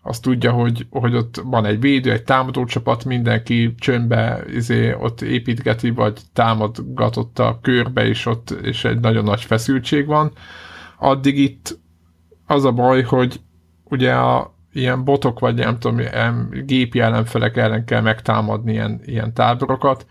[0.09, 5.21] azt tudja, hogy, hogy ott van egy védő, egy támadó csapat, mindenki csöndbe izé, ott
[5.21, 10.33] építgeti, vagy támadgatott a körbe, és ott és egy nagyon nagy feszültség van.
[10.99, 11.79] Addig itt
[12.47, 13.41] az a baj, hogy
[13.85, 19.35] ugye a ilyen botok, vagy nem tudom, ilyen gépi ellenfelek ellen kell megtámadni ilyen, ilyen
[19.35, 20.07] táborokat,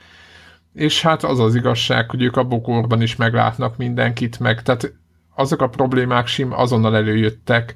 [0.74, 4.94] és hát az az igazság, hogy ők a bokorban is meglátnak mindenkit, meg tehát
[5.36, 7.76] azok a problémák sim azonnal előjöttek,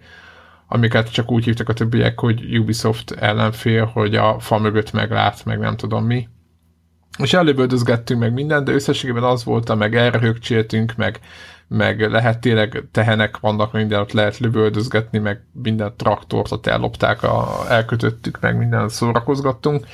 [0.73, 5.59] amiket csak úgy hívtak a többiek, hogy Ubisoft ellenfél, hogy a fa mögött meglát, meg
[5.59, 6.27] nem tudom mi.
[7.17, 11.19] És előböldözgettünk meg mindent, de összességében az volt, meg erre högcséltünk, meg,
[11.67, 17.65] meg lehet tényleg tehenek vannak, minden ott lehet lövöldözgetni, meg minden traktort ott ellopták, a,
[17.69, 19.85] elkötöttük, meg minden szórakozgattunk.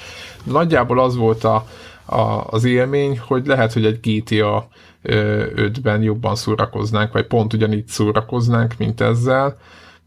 [0.44, 1.68] Nagyjából az volt a,
[2.06, 4.68] a, az élmény, hogy lehet, hogy egy GTA
[5.04, 9.58] 5-ben jobban szórakoznánk, vagy pont ugyanígy szórakoznánk, mint ezzel,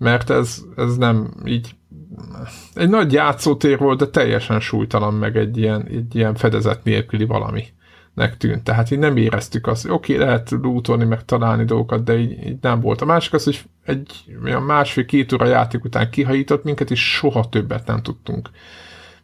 [0.01, 1.75] mert ez, ez nem így
[2.75, 7.65] egy nagy játszótér volt, de teljesen súlytalan meg egy ilyen, egy ilyen fedezet nélküli valami.
[8.39, 8.65] tűnt.
[8.65, 12.47] Tehát így nem éreztük azt, hogy oké, okay, lehet lootolni, meg találni dolgokat, de így,
[12.47, 13.01] így nem volt.
[13.01, 17.87] A másik az, hogy egy olyan másfél-két óra játék után kihajított minket, és soha többet
[17.87, 18.51] nem tudtunk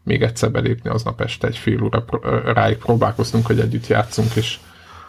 [0.03, 2.05] még egyszer belépni aznap este, egy fél óra
[2.53, 4.59] ráig próbálkoztunk, hogy együtt játszunk, és,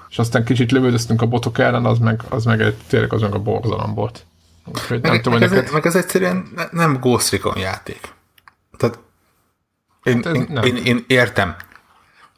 [0.09, 3.33] és aztán kicsit lövöldöztünk a botok ellen, az meg, az meg egy, tényleg az meg
[3.33, 4.25] a borzalom volt.
[4.67, 5.65] Úgyhogy nem meg, tudom, meg, neked...
[5.65, 8.13] ez, meg ez egyszerűen nem Ghost Recon játék.
[8.77, 8.99] Tehát
[10.03, 11.55] én, hát én, én, én értem,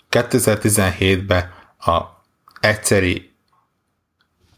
[0.09, 2.01] 2017-ben a
[2.59, 3.33] egyszeri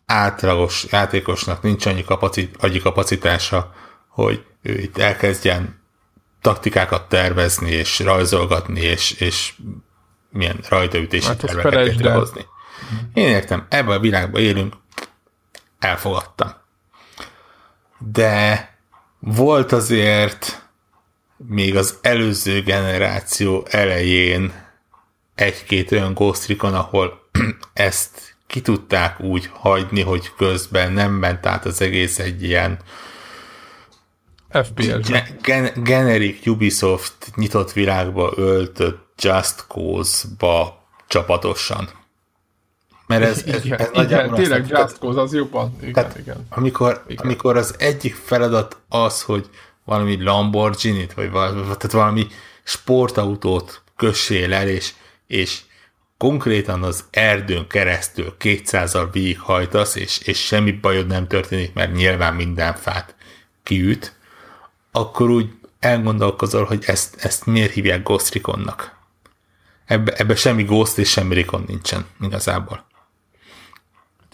[0.06, 3.74] átlagos játékosnak nincs annyi kapacit, kapacitása,
[4.08, 5.82] hogy ő itt elkezdjen
[6.42, 9.54] taktikákat tervezni, és rajzolgatni, és, és
[10.30, 12.46] milyen rajtaütési hát terveket létrehozni.
[13.14, 14.76] Én értem, ebben a világban élünk,
[15.80, 16.61] elfogadtam.
[18.08, 18.70] De
[19.20, 20.70] volt azért
[21.48, 24.54] még az előző generáció elején
[25.36, 27.30] egy-két olyan Ghost Recon, ahol
[27.74, 32.80] ezt ki tudták úgy hagyni, hogy közben nem ment át az egész egy ilyen
[34.50, 34.88] FPS.
[35.42, 41.90] Gen- generic Ubisoft nyitott világba öltött Just Cause-ba csapatosan.
[43.20, 45.76] Mert ez, ez, igen, ez igen, tényleg Just Cause az jobban.
[45.82, 46.46] Igen, tehát, igen.
[46.50, 47.26] Amikor, igen.
[47.26, 49.50] amikor az egyik feladat az, hogy
[49.86, 52.28] valami Lamborghini-t, vagy valami, tehát valami
[52.64, 54.94] sportautót kössél el, és
[55.32, 55.62] és
[56.18, 62.74] konkrétan az erdőn keresztül 200-al végighajtasz, és, és semmi bajod nem történik, mert nyilván minden
[62.74, 63.16] fát
[63.64, 64.16] kiüt,
[64.92, 69.00] akkor úgy elgondolkozol, hogy ezt, ezt miért hívják Ghost Recon-nak.
[69.86, 72.86] Ebbe, ebbe semmi Ghost és semmi Recon nincsen igazából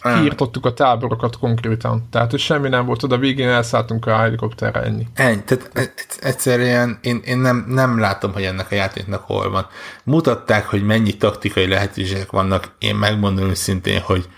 [0.01, 2.07] kiirtottuk a táborokat konkrétan.
[2.11, 5.07] Tehát, hogy semmi nem volt oda, végén elszálltunk a helikopterre ennyi.
[5.13, 9.67] Ennyi, tehát e- egyszerűen én, én nem, nem látom, hogy ennek a játéknak hol van.
[10.03, 14.29] Mutatták, hogy mennyi taktikai lehetőségek vannak, én megmondom őszintén, hogy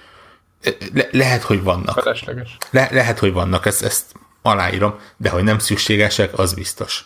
[0.93, 1.99] le, lehet, hogy vannak.
[1.99, 2.57] Felesleges.
[2.71, 7.05] Le, lehet, hogy vannak, ezt, ezt aláírom, de hogy nem szükségesek, az biztos.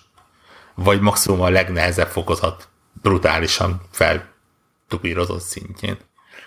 [0.76, 2.68] Vagy maximum a legnehezebb fokozat
[3.02, 5.98] brutálisan feltupírozott szintjén.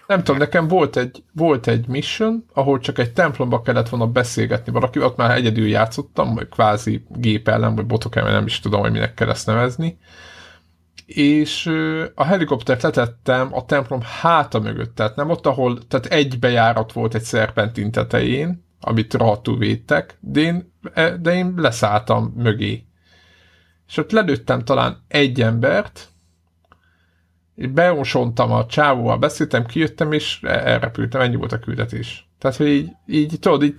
[0.07, 4.73] Nem tudom, nekem volt egy, volt egy mission, ahol csak egy templomba kellett volna beszélgetni
[4.73, 8.81] valaki, ott már egyedül játszottam, vagy kvázi gép ellen, vagy botok ellen, nem is tudom,
[8.81, 9.99] hogy minek kell ezt nevezni.
[11.07, 11.67] És
[12.15, 17.15] a helikoptert letettem a templom háta mögött, tehát nem ott, ahol, tehát egy bejárat volt
[17.15, 22.87] egy szerpentin tetején, amit rohadtul védtek, de én, e, de én leszálltam mögé.
[23.89, 26.09] És ott lelőttem talán egy embert,
[27.57, 32.29] beosontam a csávóval, beszéltem, kijöttem, és elrepültem, ennyi volt a küldetés.
[32.39, 33.75] Tehát, hogy így, így tudod, így,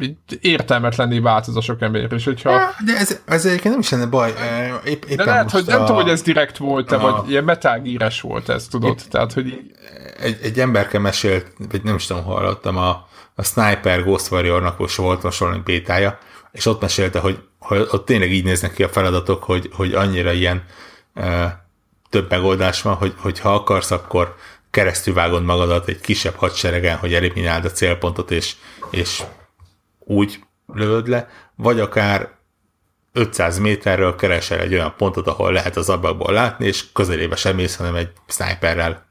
[0.00, 2.50] így értelmetlenné vált az a sok ember, és hogyha...
[2.84, 4.34] De ez, ez egyébként nem is lenne baj.
[4.84, 5.70] Épp, éppen De lehet, hogy a...
[5.70, 8.98] nem tudom, hogy ez direkt volt-e, vagy ilyen metágírás volt ez, tudod?
[9.02, 9.74] Épp, Tehát, hogy...
[10.20, 15.22] Egy, egy emberke mesélt, vagy nem is tudom, hallottam, a, a Sniper Ghost Warrior-nak volt
[15.22, 16.18] most valami bétája,
[16.52, 20.32] és ott mesélte, hogy, hogy ott tényleg így néznek ki a feladatok, hogy, hogy annyira
[20.32, 20.62] ilyen
[21.14, 21.24] uh,
[22.10, 24.36] több megoldás van, hogy, hogy ha akarsz, akkor
[24.70, 28.54] keresztülvágod magadat egy kisebb hadseregen, hogy elimináld a célpontot, és,
[28.90, 29.22] és
[29.98, 32.30] úgy lövöd le, vagy akár
[33.12, 37.76] 500 méterről keresel egy olyan pontot, ahol lehet az ablakból látni, és közelébe sem mész,
[37.76, 39.06] hanem egy sniperrel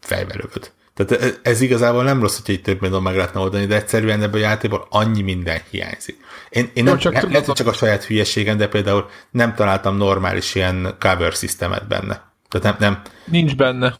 [0.00, 0.72] fejbe lövöd.
[0.96, 4.22] Tehát ez, ez igazából nem rossz, hogy egy több mindent meg lehetne oldani, de egyszerűen
[4.22, 6.16] ebből a játékból annyi minden hiányzik.
[6.48, 9.96] Én, én nem, nem csak, ne, lehet, csak a saját hülyeségem, de például nem találtam
[9.96, 12.32] normális ilyen cover systemet benne.
[12.48, 13.94] Tehát nem, nem Nincs benne.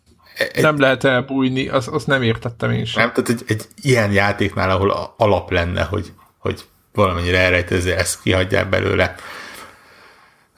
[0.53, 3.03] Egy, nem lehet elbújni, azt, azt nem értettem én sem.
[3.03, 8.69] Nem, tehát egy, egy ilyen játéknál, ahol alap lenne, hogy, hogy valamennyire elrejtőző ezt kihagyják
[8.69, 9.15] belőle.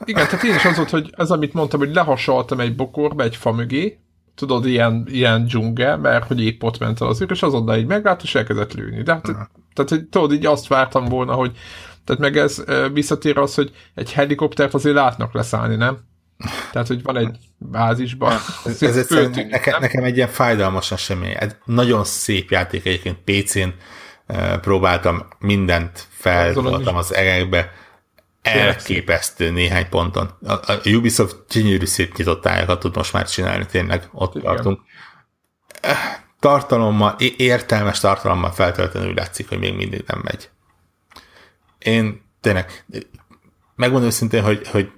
[0.05, 3.35] Igen, tehát én is az volt, hogy ez, amit mondtam, hogy lehasaltam egy bokorba, egy
[3.35, 3.99] fa mögé,
[4.39, 8.23] tudod, ilyen, ilyen dzsungel, mert hogy épp ott ment el az és azonnal így meglát,
[8.23, 9.03] és elkezdett lőni.
[9.03, 9.23] De hát,
[9.73, 11.57] tehát, hogy tudod, így azt vártam volna, hogy
[12.05, 12.63] tehát meg ez
[12.93, 15.97] visszatér az, hogy egy helikoptert azért látnak leszállni, nem?
[16.71, 18.33] Tehát, hogy van egy bázisban.
[18.65, 21.35] Ez, ez egyszerűen nekem, nekem egy ilyen fájdalmas esemény.
[21.39, 23.69] Ez nagyon szép játék egyébként PC-n
[24.61, 27.71] próbáltam mindent feltoltam az egekbe,
[28.41, 30.37] elképesztő néhány ponton.
[30.43, 34.45] A, a Ubisoft gyönyörű szép nyitott tájakat tud most már csinálni, tényleg ott Igen.
[34.45, 34.81] tartunk.
[35.81, 35.97] Eh,
[36.39, 40.49] tartalommal, értelmes tartalommal feltölteni úgy látszik, hogy még mindig nem megy.
[41.79, 42.85] Én tényleg
[43.75, 44.91] megmondom őszintén, hogy, hogy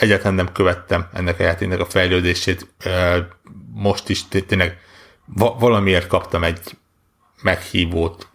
[0.00, 2.74] egyáltalán nem követtem ennek a játéknak a fejlődését.
[3.72, 4.78] Most is tényleg
[5.58, 6.60] valamiért kaptam egy
[7.42, 8.30] meghívót,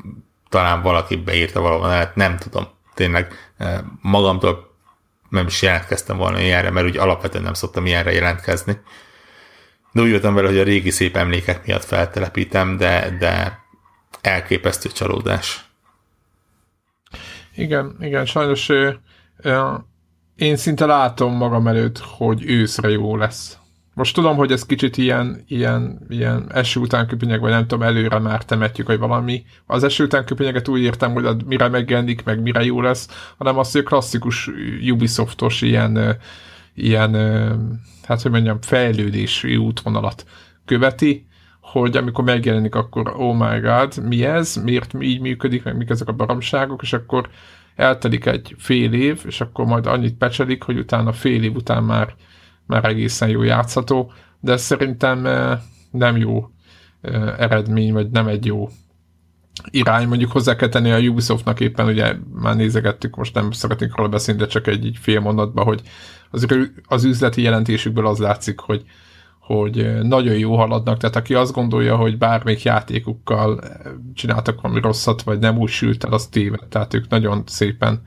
[0.49, 3.33] talán valaki beírta valahol, nem tudom tényleg eh,
[4.01, 4.71] magamtól
[5.29, 8.81] nem is jelentkeztem volna ilyenre, mert úgy alapvetően nem szoktam ilyenre jelentkezni.
[9.91, 13.59] De úgy voltam vele, hogy a régi szép emlékek miatt feltelepítem, de, de
[14.21, 15.65] elképesztő csalódás.
[17.55, 18.69] Igen, igen, sajnos
[20.35, 23.57] én szinte látom magam előtt, hogy őszre jó lesz.
[23.93, 28.19] Most tudom, hogy ez kicsit ilyen, ilyen, ilyen eső után köpönyeg, vagy nem tudom, előre
[28.19, 29.43] már temetjük, vagy valami.
[29.65, 33.73] Az eső után köpönyeget úgy értem, hogy mire megjelenik, meg mire jó lesz, hanem azt,
[33.73, 34.49] hogy klasszikus
[34.91, 36.17] Ubisoftos ilyen,
[36.73, 37.13] ilyen
[38.03, 40.25] hát hogy mondjam, fejlődési útvonalat
[40.65, 41.27] követi,
[41.61, 46.07] hogy amikor megjelenik, akkor oh my god, mi ez, miért így működik, meg mik ezek
[46.07, 47.29] a baromságok, és akkor
[47.75, 52.15] eltelik egy fél év, és akkor majd annyit pecselik, hogy utána fél év után már,
[52.65, 55.27] már egészen jó játszható, de szerintem
[55.91, 56.49] nem jó
[57.37, 58.69] eredmény, vagy nem egy jó
[59.69, 64.09] irány, mondjuk hozzá kell tenni a Ubisoftnak éppen, ugye már nézegettük, most nem szeretnénk róla
[64.09, 65.81] beszélni, de csak egy, egy fél mondatban, hogy
[66.29, 66.47] az,
[66.87, 68.83] az üzleti jelentésükből az látszik, hogy,
[69.39, 73.59] hogy nagyon jó haladnak, tehát aki azt gondolja, hogy bármelyik játékukkal
[74.13, 76.67] csináltak valami rosszat, vagy nem úgy sült el, az téved.
[76.67, 78.01] Tehát ők nagyon szépen,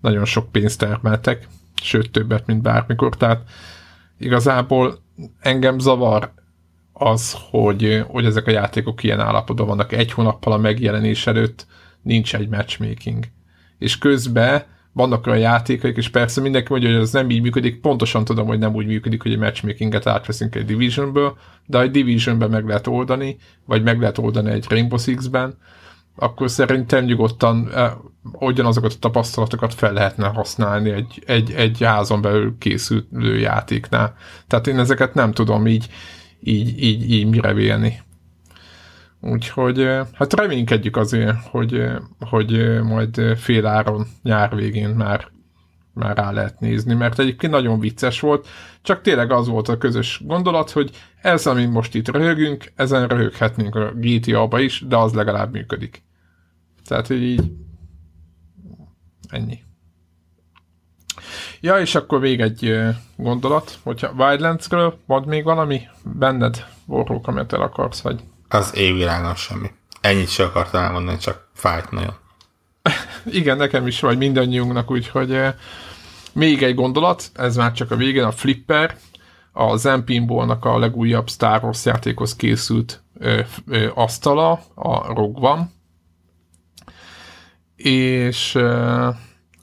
[0.00, 1.48] nagyon sok pénzt termeltek,
[1.82, 3.16] sőt többet, mint bármikor.
[3.16, 3.42] Tehát
[4.18, 4.98] igazából
[5.40, 6.32] engem zavar
[6.92, 9.92] az, hogy, hogy ezek a játékok ilyen állapotban vannak.
[9.92, 11.66] Egy hónappal a megjelenés előtt
[12.02, 13.24] nincs egy matchmaking.
[13.78, 14.62] És közben
[14.92, 18.58] vannak olyan játékaik, és persze mindenki mondja, hogy ez nem így működik, pontosan tudom, hogy
[18.58, 21.36] nem úgy működik, hogy egy matchmakinget átveszünk egy Divisionből,
[21.66, 23.36] de egy Divisionben meg lehet oldani,
[23.66, 25.58] vagy meg lehet oldani egy Rainbow Six-ben,
[26.16, 27.92] akkor szerintem nyugodtan eh,
[28.32, 34.16] ugyanazokat a tapasztalatokat fel lehetne használni egy, egy, egy házon belül készülő játéknál.
[34.46, 35.88] Tehát én ezeket nem tudom így,
[36.40, 38.02] így, így, így mire vélni.
[39.20, 41.84] Úgyhogy hát reménykedjük azért, hogy,
[42.20, 45.28] hogy majd fél áron nyár végén már,
[45.94, 48.48] már rá lehet nézni, mert egyébként nagyon vicces volt,
[48.82, 50.90] csak tényleg az volt a közös gondolat, hogy
[51.22, 56.02] ez, amin most itt röhögünk, ezen röhöghetnénk a GTA-ba is, de az legalább működik.
[56.86, 57.52] Tehát, hogy így
[59.28, 59.58] ennyi.
[61.60, 62.78] Ja, és akkor még egy
[63.16, 69.70] gondolat, hogyha Wildlands-ről van még valami benned, Borrók, amit el akarsz, vagy az évvilágon semmi.
[70.00, 72.14] Ennyit sem akartam elmondani, csak fájt nagyon.
[73.40, 75.54] Igen, nekem is, vagy mindannyiunknak, úgyhogy eh,
[76.32, 78.96] még egy gondolat, ez már csak a végén, a Flipper,
[79.52, 85.70] a Zen Pinballnak a legújabb Star Wars játékhoz készült ö, ö, asztala, a Rogue One,
[87.76, 89.08] és ö,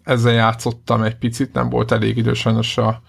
[0.04, 3.02] ezzel játszottam egy picit, nem volt elég idő sajnos a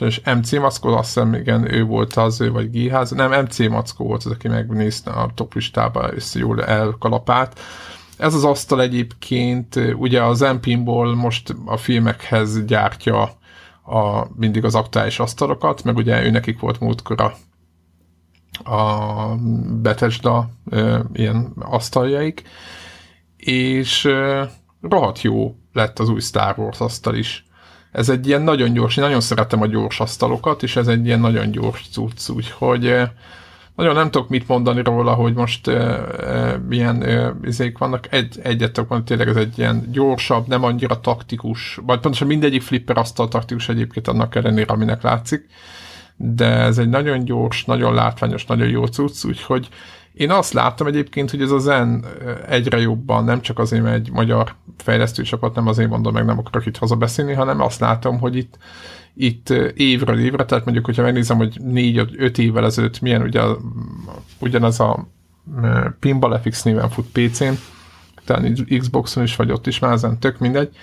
[0.00, 4.06] és MC Mackó, azt hiszem, igen, ő volt az, ő vagy Giház, nem, MC Mackó
[4.06, 7.60] volt az, aki megnézte a top listába, és jól elkalapált.
[8.18, 13.22] Ez az asztal egyébként, ugye az MP-ból most a filmekhez gyártja
[13.84, 17.34] a, mindig az aktuális asztalokat, meg ugye ő nekik volt múltkor a,
[18.70, 19.36] a
[19.82, 22.42] Bethesda e, ilyen asztaljaik,
[23.36, 24.50] és e,
[24.80, 27.44] rohadt jó lett az új Star Wars asztal is.
[27.92, 31.20] Ez egy ilyen nagyon gyors, én nagyon szeretem a gyors asztalokat, és ez egy ilyen
[31.20, 33.10] nagyon gyors cucc, úgyhogy eh,
[33.74, 37.04] nagyon nem tudok mit mondani róla, hogy most e, e, milyen
[37.44, 38.12] izék vannak.
[38.12, 42.98] Egy, egyet tudok tényleg ez egy ilyen gyorsabb, nem annyira taktikus, vagy pontosan mindegyik flipper
[42.98, 45.46] asztal taktikus egyébként annak ellenére, aminek látszik,
[46.16, 49.68] de ez egy nagyon gyors, nagyon látványos, nagyon jó cucc, úgyhogy
[50.14, 52.04] én azt láttam egyébként, hogy ez a Zen
[52.48, 56.38] egyre jobban, nem csak azért, mert egy magyar fejlesztő csapat, nem azért mondom, meg nem
[56.38, 58.58] akarok itt hazabeszélni, hanem azt látom, hogy itt,
[59.14, 63.42] itt évről évre, tehát mondjuk, hogyha megnézem, hogy négy-öt évvel ezelőtt milyen ugye
[64.38, 65.08] ugyanaz a
[66.00, 67.52] Pinball FX néven fut PC-n,
[68.24, 70.76] talán Xboxon is, vagy ott is már ezen, tök mindegy,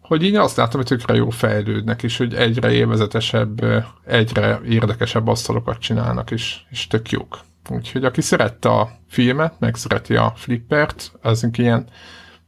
[0.00, 3.64] hogy így azt látom, hogy tökre jó fejlődnek, és hogy egyre élvezetesebb,
[4.04, 7.38] egyre érdekesebb asztalokat csinálnak, és, és tök jók.
[7.68, 11.88] Úgyhogy aki szerette a filmet, meg szereti a flippert, az ilyen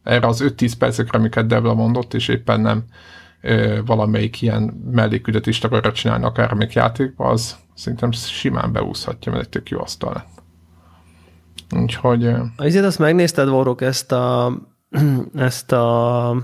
[0.03, 2.85] erre az 5-10 percekre, amiket Devla mondott, és éppen nem
[3.41, 9.51] ö, valamelyik ilyen mellékügyet is akarja csinálni akármelyik játékba, az szerintem simán beúszhatja, mert egy
[9.51, 10.43] tök jó asztal lett.
[11.83, 12.31] Úgyhogy...
[12.57, 14.53] Azért azt megnézted, Vorok, ezt a
[15.35, 16.37] ezt a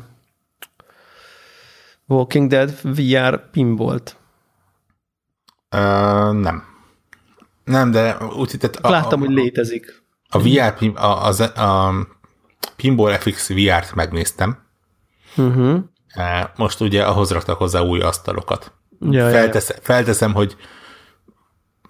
[2.07, 4.17] Walking Dead VR pinbolt?
[5.71, 6.74] Uh, nem.
[7.65, 8.79] Nem, de úgy hittet...
[8.83, 10.03] Láttam, a, hogy létezik.
[10.29, 12.07] A VR, a, a, a, a
[12.77, 14.59] Pinball FX VR-t megnéztem.
[15.37, 15.79] Uh-huh.
[16.57, 18.73] Most ugye ahhoz raktak hozzá új asztalokat.
[19.11, 19.83] Ja, Feltesz, ja, ja.
[19.85, 20.57] Felteszem, hogy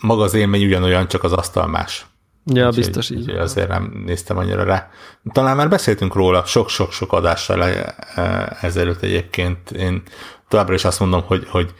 [0.00, 2.06] maga az élmény ugyanolyan, csak az asztal más.
[2.44, 3.30] Ja, úgy, biztos így.
[3.30, 4.90] Úgy, azért nem néztem annyira rá.
[5.32, 7.62] Talán már beszéltünk róla sok-sok-sok adással
[8.60, 9.70] ezelőtt egyébként.
[9.70, 10.02] Én
[10.48, 11.74] továbbra is azt mondom, hogy, hogy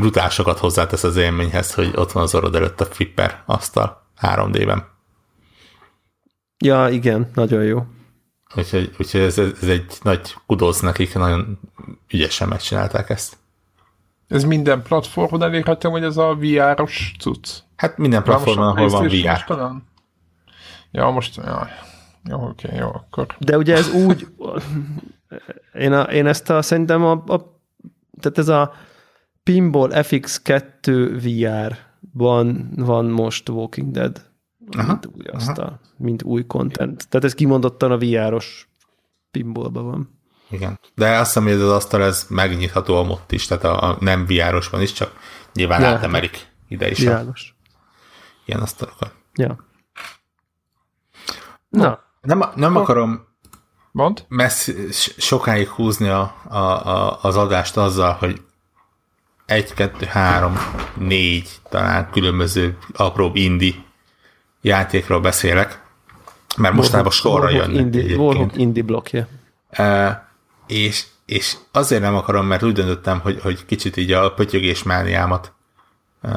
[0.00, 4.84] brutásokat hozzátesz az élményhez, hogy ott van az orrod előtt a flipper asztal 3D-ben.
[6.64, 7.86] Ja, igen, nagyon jó.
[8.56, 11.58] Úgyhogy, úgyhogy ez, ez egy nagy kudoz nekik, nagyon
[12.10, 13.36] ügyesen megcsinálták ezt.
[14.28, 17.48] Ez minden platformon elérhető, hogy ez a VR-os cucc?
[17.76, 19.44] Hát minden platformon, ahol van VR.
[19.44, 19.84] Talán?
[20.90, 21.36] Ja, most...
[21.36, 21.68] Ja.
[22.28, 23.26] Jó, oké, jó, akkor...
[23.38, 24.26] De ugye ez úgy...
[25.74, 27.60] Én, a, én ezt a, szerintem a, a
[28.20, 28.72] tehát ez a
[29.44, 34.30] Pinball FX2 VR-ban van most Walking Dead.
[34.70, 37.08] Aha, mint új asztal, mint új content.
[37.08, 38.68] Tehát ez kimondottan a VR-os
[39.30, 40.18] pinballban van.
[40.50, 40.80] Igen.
[40.94, 43.96] De azt hiszem, hogy ez az asztal ez megnyitható a mott is, tehát a, a
[44.00, 45.16] nem VR-os van is, csak
[45.52, 46.98] nyilván ja, átemelik ide is.
[46.98, 47.54] Világos.
[48.44, 49.14] Ilyen asztalokat.
[49.34, 49.56] Ja.
[51.68, 52.02] Na.
[52.20, 53.26] Nem, nem akarom
[53.92, 54.24] Mond?
[54.28, 54.74] Messzi,
[55.16, 58.40] sokáig húzni a, a, a, az adást azzal, hogy
[59.46, 60.58] egy, kettő, három,
[60.94, 63.84] négy talán különböző apróbb indi
[64.60, 65.82] játékról beszélek,
[66.56, 69.26] mert mostában sorra jönnek indie, Warhawk indie blokkja.
[69.78, 70.10] Uh,
[70.66, 75.52] és, és azért nem akarom, mert úgy döntöttem, hogy, hogy kicsit így a pötyögés mániámat
[76.22, 76.30] uh,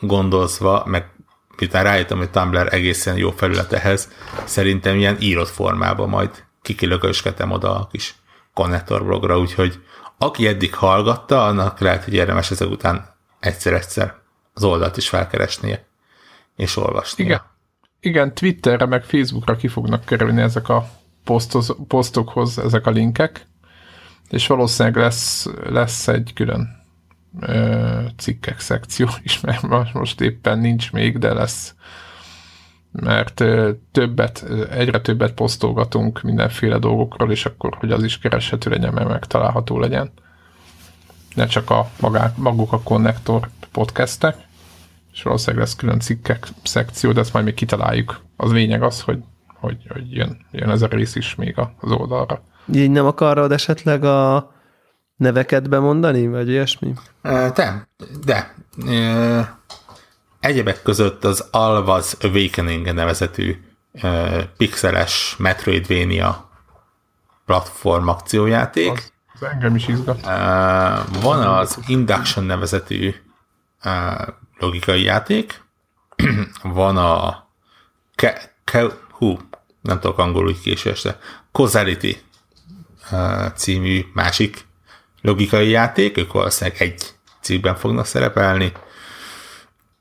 [0.00, 1.10] gondozva, meg
[1.58, 4.08] miután rájöttem, hogy Tumblr egészen jó felület ehhez,
[4.44, 8.14] szerintem ilyen írott formában majd kikilökösketem oda a kis
[8.54, 9.80] konnektorblogra, úgyhogy
[10.18, 14.14] aki eddig hallgatta, annak lehet, hogy érdemes ezek után egyszer-egyszer
[14.52, 15.86] az oldalt is felkeresnie
[16.56, 17.24] és olvasni.
[17.24, 17.40] Igen.
[18.00, 20.88] Igen, Twitterre meg Facebookra ki fognak kerülni ezek a
[21.24, 23.46] posztoz, posztokhoz ezek a linkek,
[24.28, 26.84] és valószínűleg lesz, lesz egy külön
[27.40, 31.74] ö, cikkek szekció is, mert most éppen nincs még, de lesz
[33.02, 33.44] mert
[33.92, 39.78] többet, egyre többet posztolgatunk mindenféle dolgokról, és akkor, hogy az is kereshető legyen, mert megtalálható
[39.78, 40.12] legyen.
[41.34, 44.36] Ne csak a magák, maguk a konnektor podcastek,
[45.12, 48.20] és valószínűleg lesz külön cikkek szekció, de ezt majd még kitaláljuk.
[48.36, 49.18] Az lényeg az, hogy,
[49.60, 52.42] hogy, hogy jön, jön ez a rész is még az oldalra.
[52.74, 54.50] Így nem akarod esetleg a
[55.16, 56.94] neveket bemondani, vagy ilyesmi?
[57.22, 57.88] De,
[58.24, 58.54] de.
[60.46, 63.56] Egyebek között az Alvaz Awakening nevezetű
[64.56, 66.50] pixeles Metroidvania
[67.46, 68.90] platform akciójáték.
[68.90, 70.20] Az, az engem is izgat.
[71.22, 73.14] Van az Induction nevezetű
[74.58, 75.62] logikai játék,
[76.62, 77.46] van a
[78.14, 79.38] ke, ke, hú,
[79.80, 81.18] nem tudok angolul úgy késő este,
[81.52, 82.16] Causality
[83.54, 84.66] című másik
[85.22, 88.72] logikai játék, ők valószínűleg egy cikkben fognak szerepelni,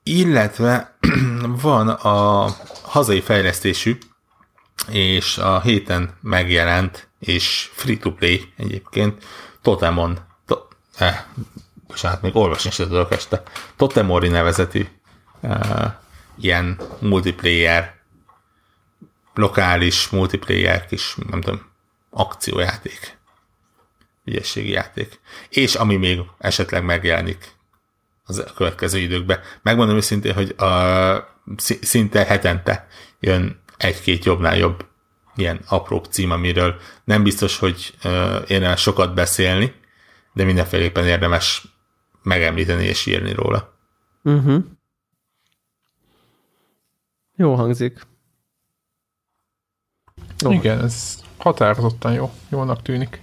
[0.08, 0.98] illetve
[1.62, 2.48] van a
[2.82, 3.98] hazai fejlesztésű,
[4.88, 9.26] és a héten megjelent, és free-to-play egyébként,
[9.62, 10.56] Totemon, to,
[10.98, 11.24] eh,
[11.88, 13.44] bocsánat, még olvasni sem tudok este,
[13.76, 14.88] Totemori nevezetű
[15.42, 15.92] uh,
[16.38, 17.96] ilyen multiplayer,
[19.34, 21.62] lokális multiplayer kis, nem tudom,
[22.10, 23.18] akciójáték,
[24.26, 25.20] ügyességi játék.
[25.50, 27.55] És ami még esetleg megjelenik
[28.26, 29.40] az a következő időkben.
[29.62, 31.38] Megmondom őszintén, hogy a,
[31.82, 32.88] szinte hetente
[33.20, 34.86] jön egy-két jobbnál jobb
[35.36, 37.94] ilyen apró cím, amiről nem biztos, hogy
[38.48, 39.74] érdemes sokat beszélni,
[40.34, 41.68] de mindenféleképpen érdemes
[42.24, 43.74] megemlíteni és írni róla.
[44.24, 44.64] Uh-huh.
[47.36, 48.02] Jó hangzik.
[50.40, 50.52] Jó.
[50.52, 52.34] Igen, ez határozottan jó.
[52.50, 53.22] Jónak tűnik.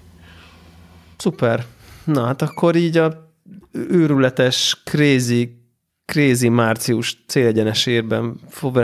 [1.17, 1.67] Szuper.
[2.05, 3.22] Na hát akkor így a
[3.73, 5.57] őrületes, crazy,
[6.05, 8.35] crazy március célegyenes érben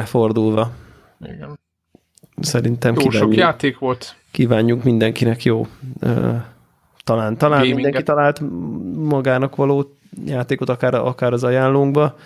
[0.05, 0.71] fordulva.
[1.21, 1.59] Igen.
[2.41, 4.17] Szerintem jó kívánjuk, sok játék volt.
[4.31, 5.67] Kívánjuk mindenkinek jó.
[7.05, 7.75] talán, talán Gaminget.
[7.75, 8.41] mindenki talált
[8.95, 9.93] magának való
[10.25, 12.19] játékot, akár, akár az ajánlónkba.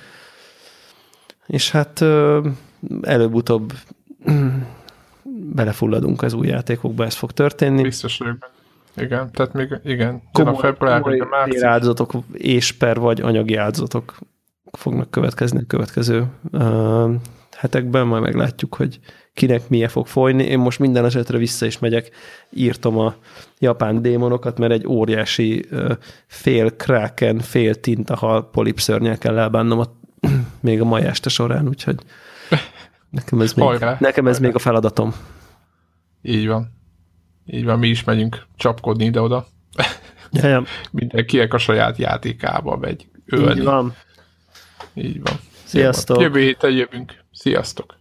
[1.47, 2.01] És hát
[3.03, 3.73] előbb-utóbb
[5.55, 7.83] belefulladunk az új játékokba, ez fog történni.
[7.83, 8.51] Biztos vagyok
[8.97, 11.63] igen, tehát még igen, komoly, a február, komoly március.
[11.63, 14.19] áldozatok és per vagy anyagi áldozatok
[14.73, 17.11] fognak következni a következő uh,
[17.57, 18.99] hetekben, majd meglátjuk, hogy
[19.35, 20.43] kinek milyen fog folyni.
[20.43, 22.11] Én most minden esetre vissza is megyek,
[22.51, 23.15] írtam a
[23.59, 25.91] japán démonokat, mert egy óriási uh,
[26.27, 29.87] fél kraken, fél tintahal polipszörnyel kell elbánnom a,
[30.61, 32.03] még a mai este során, úgyhogy
[33.11, 33.97] nekem ez, még, Hajrá.
[34.01, 35.15] nekem ez még a feladatom.
[36.23, 36.82] Így van.
[37.47, 39.47] Így van, mi is megyünk csapkodni ide-oda.
[40.31, 43.61] Ja, Mindenkinek a saját játékába megy ölni.
[43.61, 43.97] Így van.
[44.95, 45.35] Így van.
[45.65, 46.21] Sziasztok.
[46.21, 47.25] Jövő héten jövünk.
[47.33, 48.01] Sziasztok.